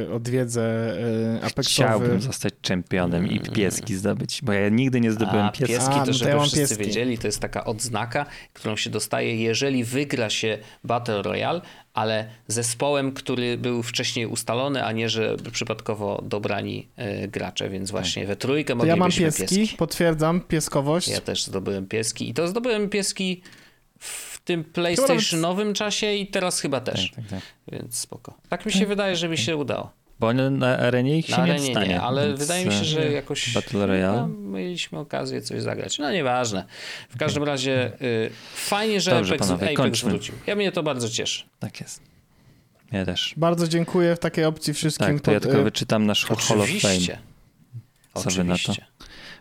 y, 0.07 0.13
odwiedzę 0.13 0.95
y, 1.41 1.45
Apexowy. 1.45 1.63
Chciałbym 1.63 2.21
zostać 2.21 2.53
czempionem 2.61 3.27
i 3.27 3.39
pieski 3.39 3.95
zdobyć, 3.95 4.39
bo 4.43 4.53
ja 4.53 4.69
nigdy 4.69 5.01
nie 5.01 5.11
zdobyłem 5.11 5.45
A 5.45 5.51
pieski. 5.51 5.73
pieski 5.73 5.89
A, 5.89 5.93
to, 5.93 5.99
no 5.99 6.05
to 6.05 6.13
żeby 6.13 6.31
ja 6.31 6.39
wszyscy 6.39 6.59
pieski. 6.59 6.83
wiedzieli, 6.85 7.17
to 7.17 7.27
jest 7.27 7.39
taka 7.39 7.65
odznaka, 7.65 8.25
którą 8.53 8.75
się 8.75 8.89
dostaje, 8.89 9.35
jeżeli 9.35 9.83
wygra 9.83 10.29
się 10.29 10.57
Battle 10.83 11.21
Royale, 11.21 11.61
ale 11.93 12.29
zespołem, 12.47 13.11
który 13.11 13.57
był 13.57 13.83
wcześniej 13.83 14.25
ustalony, 14.25 14.83
a 14.83 14.91
nie, 14.91 15.09
że 15.09 15.37
przypadkowo 15.51 16.21
dobrani 16.25 16.87
e, 16.95 17.27
gracze, 17.27 17.69
więc 17.69 17.91
właśnie 17.91 18.25
we 18.25 18.35
trójkę 18.35 18.77
To 18.77 18.85
ja 18.85 18.95
mam 18.95 19.09
moglibyśmy 19.09 19.47
pieski, 19.47 19.77
potwierdzam 19.77 20.41
pieskowość. 20.41 21.07
Ja 21.07 21.21
też 21.21 21.43
zdobyłem 21.43 21.87
pieski 21.87 22.29
i 22.29 22.33
to 22.33 22.47
zdobyłem 22.47 22.89
pieski 22.89 23.41
w 23.99 24.41
tym 24.45 24.63
PlayStationowym 24.63 25.73
czasie 25.73 26.13
i 26.13 26.27
teraz 26.27 26.59
chyba 26.59 26.81
też, 26.81 27.11
Tak, 27.11 27.15
tak, 27.15 27.29
tak. 27.29 27.41
więc 27.71 27.97
spoko. 27.97 28.33
Tak 28.49 28.65
mi 28.65 28.71
się 28.71 28.85
wydaje, 28.85 29.15
że 29.15 29.29
mi 29.29 29.37
się 29.37 29.57
udało. 29.57 29.91
Bo 30.23 30.33
na 30.33 30.77
arenie 30.77 31.17
ich 31.17 31.25
się 31.25 31.31
Na 31.31 31.37
nie 31.37 31.43
arenie 31.51 31.65
dostanie. 31.67 31.89
nie, 31.89 32.01
ale 32.01 32.27
więc, 32.27 32.39
wydaje 32.39 32.65
mi 32.65 32.71
się, 32.71 32.83
że 32.83 33.07
e, 33.07 33.11
jakoś 33.11 33.53
Battle 33.53 33.87
Royale? 33.87 34.17
no, 34.21 34.27
mieliśmy 34.27 34.99
okazję 34.99 35.41
coś 35.41 35.61
zagrać. 35.61 35.99
No 35.99 36.11
nieważne. 36.11 36.65
W 37.09 37.17
każdym 37.17 37.43
razie 37.43 37.91
y, 38.01 38.29
fajnie, 38.55 39.01
że 39.01 39.11
Dobrze, 39.11 39.35
Apex, 39.35 39.47
panowie, 39.47 39.73
Apex 39.79 40.01
wrócił. 40.01 40.35
Ja 40.47 40.55
mnie 40.55 40.71
to 40.71 40.83
bardzo 40.83 41.09
cieszy. 41.09 41.43
Tak 41.59 41.81
jest. 41.81 42.01
Ja 42.91 43.05
też. 43.05 43.33
Bardzo 43.37 43.67
dziękuję 43.67 44.15
w 44.15 44.19
takiej 44.19 44.45
opcji 44.45 44.73
wszystkim. 44.73 45.07
Tak, 45.07 45.21
to 45.21 45.31
ja 45.31 45.39
pod- 45.39 45.43
tylko 45.43 45.61
y, 45.61 45.63
wyczytam 45.63 46.05
nasz 46.05 46.25
Hall 46.25 46.37
of 46.37 46.47
Fame. 46.47 46.63
Oczywiście. 46.63 47.17
Co 48.13 48.29
wy 48.29 48.43
na 48.43 48.55
to? 48.65 48.73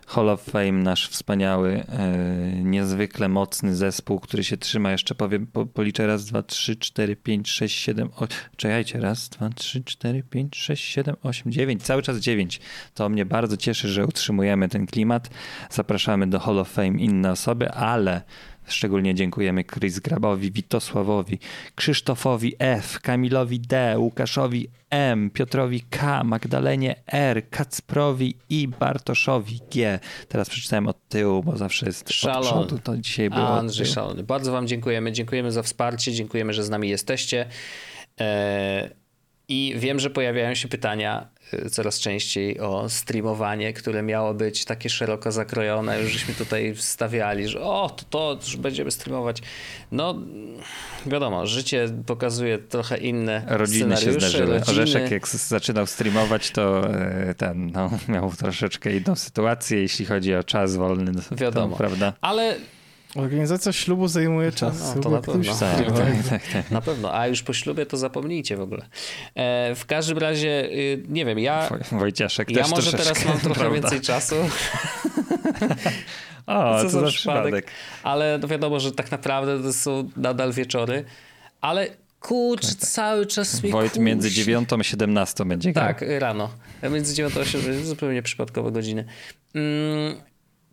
Hall 0.07 0.29
of 0.29 0.41
Fame, 0.41 0.71
nasz 0.71 1.09
wspaniały, 1.09 1.83
e, 1.89 2.17
niezwykle 2.63 3.29
mocny 3.29 3.75
zespół, 3.75 4.19
który 4.19 4.43
się 4.43 4.57
trzyma, 4.57 4.91
jeszcze 4.91 5.15
powiem, 5.15 5.47
po, 5.47 5.65
policzę 5.65 6.07
raz, 6.07 6.25
dwa, 6.25 6.43
trzy, 6.43 6.75
cztery, 6.75 7.15
pięć, 7.15 7.49
sześć, 7.49 7.79
siedem, 7.79 8.09
o, 8.15 8.27
czekajcie, 8.55 8.99
raz, 8.99 9.29
dwa, 9.29 9.49
trzy, 9.49 9.83
cztery, 9.83 10.23
pięć, 10.23 10.55
sześć, 10.55 10.83
siedem, 10.83 11.15
osiem, 11.23 11.51
dziewięć, 11.51 11.83
cały 11.83 12.01
czas 12.01 12.17
dziewięć. 12.17 12.59
To 12.93 13.09
mnie 13.09 13.25
bardzo 13.25 13.57
cieszy, 13.57 13.87
że 13.87 14.05
utrzymujemy 14.05 14.69
ten 14.69 14.85
klimat. 14.85 15.29
Zapraszamy 15.69 16.27
do 16.27 16.39
Hall 16.39 16.59
of 16.59 16.69
Fame 16.69 16.87
inne 16.99 17.31
osoby, 17.31 17.71
ale 17.71 18.21
Szczególnie 18.67 19.15
dziękujemy 19.15 19.63
Chris 19.63 19.99
Grabowi, 19.99 20.51
Witosławowi, 20.51 21.39
Krzysztofowi 21.75 22.55
F, 22.59 22.99
Kamilowi 22.99 23.59
D, 23.59 23.95
Łukaszowi 23.99 24.67
M, 24.89 25.29
Piotrowi 25.29 25.81
K, 25.89 26.23
Magdalenie 26.23 26.95
R, 27.07 27.49
Kacprowi 27.49 28.35
i 28.49 28.67
Bartoszowi 28.67 29.59
G. 29.73 29.99
Teraz 30.27 30.49
przeczytałem 30.49 30.87
od 30.87 31.07
tyłu, 31.09 31.43
bo 31.43 31.57
zawsze 31.57 31.85
jest 31.85 32.09
Szalony. 32.13 32.49
od 32.49 32.65
przodu, 32.67 32.81
to 32.83 32.97
dzisiaj 32.97 33.29
było 33.29 33.47
Andrzej. 33.47 33.85
Szalony. 33.85 34.23
Bardzo 34.23 34.51
wam 34.51 34.67
dziękujemy. 34.67 35.11
Dziękujemy 35.11 35.51
za 35.51 35.63
wsparcie, 35.63 36.13
dziękujemy, 36.13 36.53
że 36.53 36.63
z 36.63 36.69
nami 36.69 36.89
jesteście. 36.89 37.45
E, 38.19 38.89
I 39.47 39.73
wiem, 39.77 39.99
że 39.99 40.09
pojawiają 40.09 40.55
się 40.55 40.67
pytania 40.67 41.32
coraz 41.71 41.99
częściej 41.99 42.59
o 42.59 42.89
streamowanie, 42.89 43.73
które 43.73 44.03
miało 44.03 44.33
być 44.33 44.65
takie 44.65 44.89
szeroko 44.89 45.31
zakrojone. 45.31 46.01
Już 46.01 46.11
żeśmy 46.11 46.33
tutaj 46.33 46.75
wstawiali, 46.75 47.47
że 47.47 47.61
o, 47.61 47.89
to, 47.89 48.05
to 48.35 48.37
że 48.45 48.57
będziemy 48.57 48.91
streamować. 48.91 49.41
No, 49.91 50.15
wiadomo, 51.05 51.47
życie 51.47 51.89
pokazuje 52.05 52.57
trochę 52.57 52.97
inne 52.97 53.43
Rodziny 53.47 53.97
się 53.97 54.13
zdarzyły. 54.13 54.45
rodziny. 54.45 54.71
Orzeszek 54.81 55.11
jak 55.11 55.27
zaczynał 55.27 55.85
streamować, 55.87 56.51
to 56.51 56.89
e, 56.93 57.33
ten, 57.37 57.71
no, 57.71 57.89
miał 58.07 58.31
troszeczkę 58.31 58.95
inną 58.97 59.15
sytuację, 59.15 59.81
jeśli 59.81 60.05
chodzi 60.05 60.35
o 60.35 60.43
czas 60.43 60.75
wolny. 60.75 61.11
to- 61.29 61.35
Wiadomo. 61.35 61.75
prawda? 61.75 62.13
Ale 62.21 62.55
Organizacja 63.15 63.71
ślubu 63.73 64.07
zajmuje 64.07 64.51
czas. 64.51 64.95
No, 64.95 65.01
to 65.01 65.09
na 65.09 65.21
pewno. 65.21 65.55
Tak, 65.59 65.85
tak, 65.85 66.29
tak, 66.29 66.41
tak. 66.53 66.71
Na 66.71 66.81
pewno, 66.81 67.15
a 67.15 67.27
już 67.27 67.43
po 67.43 67.53
ślubie 67.53 67.85
to 67.85 67.97
zapomnijcie 67.97 68.57
w 68.57 68.61
ogóle. 68.61 68.85
E, 69.35 69.75
w 69.75 69.85
każdym 69.85 70.17
razie, 70.17 70.65
y, 70.71 71.03
nie 71.09 71.25
wiem, 71.25 71.39
ja, 71.39 71.69
Woj- 71.69 71.99
Wojciaszek 71.99 72.51
ja 72.51 72.61
też 72.63 72.71
może 72.71 72.91
teraz 72.91 73.25
mam 73.25 73.39
trochę 73.39 73.59
prawda? 73.59 73.81
więcej 73.81 74.01
czasu, 74.01 74.35
O, 76.47 76.77
co 76.83 76.89
co, 76.89 76.99
za 76.99 77.07
przypadek. 77.07 77.11
przypadek. 77.11 77.67
ale 78.03 78.39
no 78.41 78.47
wiadomo, 78.47 78.79
że 78.79 78.91
tak 78.91 79.11
naprawdę 79.11 79.63
to 79.63 79.73
są 79.73 80.09
nadal 80.17 80.53
wieczory, 80.53 81.05
ale 81.61 81.87
kurczę, 82.19 82.67
cały 82.75 83.25
czas 83.25 83.63
mnie 83.63 83.71
Wojt 83.71 83.97
między 83.97 84.31
9 84.31 84.69
a 84.79 84.83
17 84.83 85.45
będzie 85.45 85.73
grał. 85.73 85.87
Tak, 85.87 86.05
rano. 86.19 86.49
Między 86.91 87.13
9 87.15 87.37
a 87.37 87.39
8, 87.39 87.85
zupełnie 87.85 88.21
przypadkowe 88.21 88.71
godziny. 88.71 89.05
Mm, 89.55 90.15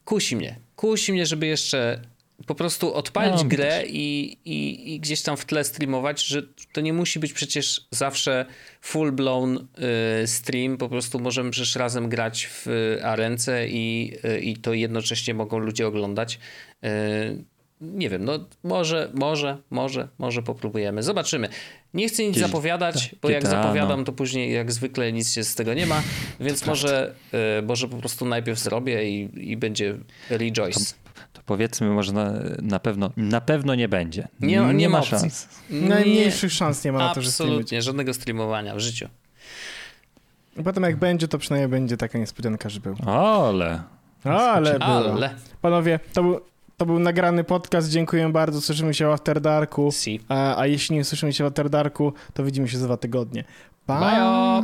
kusi 0.04 0.36
mnie. 0.36 0.56
Kusi 0.76 1.12
mnie, 1.12 1.26
żeby 1.26 1.46
jeszcze 1.46 2.02
po 2.46 2.54
prostu 2.54 2.94
odpalić 2.94 3.42
No, 3.42 3.44
grę 3.44 3.82
i, 3.86 4.38
i, 4.44 4.94
i 4.94 5.00
gdzieś 5.00 5.22
tam 5.22 5.36
w 5.36 5.44
tle 5.44 5.64
streamować, 5.64 6.24
że 6.24 6.42
to 6.72 6.80
nie 6.80 6.92
musi 6.92 7.18
być 7.18 7.32
przecież 7.32 7.86
zawsze 7.90 8.46
full 8.80 9.12
blown 9.12 9.56
y, 10.22 10.26
stream, 10.26 10.76
po 10.76 10.88
prostu 10.88 11.20
możemy 11.20 11.50
przecież 11.50 11.76
razem 11.76 12.08
grać 12.08 12.46
w 12.46 12.66
y, 12.66 13.04
arence 13.04 13.68
i, 13.68 14.12
y, 14.24 14.40
i 14.40 14.56
to 14.56 14.74
jednocześnie 14.74 15.34
mogą 15.34 15.58
ludzie 15.58 15.86
oglądać. 15.86 16.38
Y, 16.84 17.44
nie 17.80 18.10
wiem, 18.10 18.24
no 18.24 18.38
może, 18.62 19.10
może, 19.14 19.58
może, 19.70 20.08
może 20.18 20.42
popróbujemy. 20.42 21.02
Zobaczymy. 21.02 21.48
Nie 21.94 22.08
chcę 22.08 22.24
nic 22.24 22.38
zapowiadać, 22.38 23.14
bo 23.22 23.30
jak 23.30 23.42
GTA, 23.42 23.50
zapowiadam, 23.50 23.98
no. 23.98 24.04
to 24.04 24.12
później 24.12 24.52
jak 24.52 24.72
zwykle 24.72 25.12
nic 25.12 25.34
się 25.34 25.44
z 25.44 25.54
tego 25.54 25.74
nie 25.74 25.86
ma, 25.86 26.02
więc 26.40 26.66
może, 26.66 27.14
y, 27.58 27.62
może 27.62 27.88
po 27.88 27.96
prostu 27.96 28.24
najpierw 28.24 28.58
zrobię 28.58 29.10
i, 29.10 29.50
i 29.50 29.56
będzie 29.56 29.98
rejoice. 30.30 30.94
Powiedzmy, 31.50 31.90
może 31.90 32.12
na, 32.12 32.32
na 32.62 32.80
pewno 32.80 33.10
na 33.16 33.40
pewno 33.40 33.74
nie 33.74 33.88
będzie. 33.88 34.28
Nie, 34.40 34.60
nie, 34.74 34.88
ma 34.88 34.98
opcji. 34.98 35.10
szans. 35.10 35.48
Najmniejszych 35.70 36.52
szans 36.52 36.84
nie 36.84 36.92
ma 36.92 36.98
na 36.98 37.14
to, 37.14 37.22
że 37.22 37.30
streamuje. 37.30 37.56
Absolutnie, 37.56 37.82
żadnego 37.82 38.14
streamowania 38.14 38.74
w 38.74 38.78
życiu. 38.78 39.08
Potem 40.64 40.82
jak 40.82 40.96
będzie, 40.96 41.28
to 41.28 41.38
przynajmniej 41.38 41.68
będzie 41.68 41.96
taka 41.96 42.18
niespodzianka, 42.18 42.68
że 42.68 42.80
był. 42.80 42.96
Ole. 43.06 43.82
Ale 44.24 44.78
było. 44.78 45.12
Ale, 45.14 45.34
Panowie, 45.62 46.00
to 46.12 46.22
był, 46.22 46.40
to 46.76 46.86
był 46.86 46.98
nagrany 46.98 47.44
podcast. 47.44 47.90
Dziękuję 47.90 48.28
bardzo. 48.28 48.60
Słyszymy 48.60 48.94
się 48.94 49.06
w 49.06 49.10
After 49.10 49.40
Darku. 49.40 49.90
si. 49.92 50.20
A, 50.28 50.56
a 50.56 50.66
jeśli 50.66 50.96
nie 50.96 51.04
słyszymy 51.04 51.32
się 51.32 51.44
w 51.44 51.46
After 51.46 51.70
Darku, 51.70 52.12
to 52.34 52.44
widzimy 52.44 52.68
się 52.68 52.78
za 52.78 52.86
dwa 52.86 52.96
tygodnie. 52.96 53.44
Pa! 53.86 54.00
Bajo! 54.00 54.62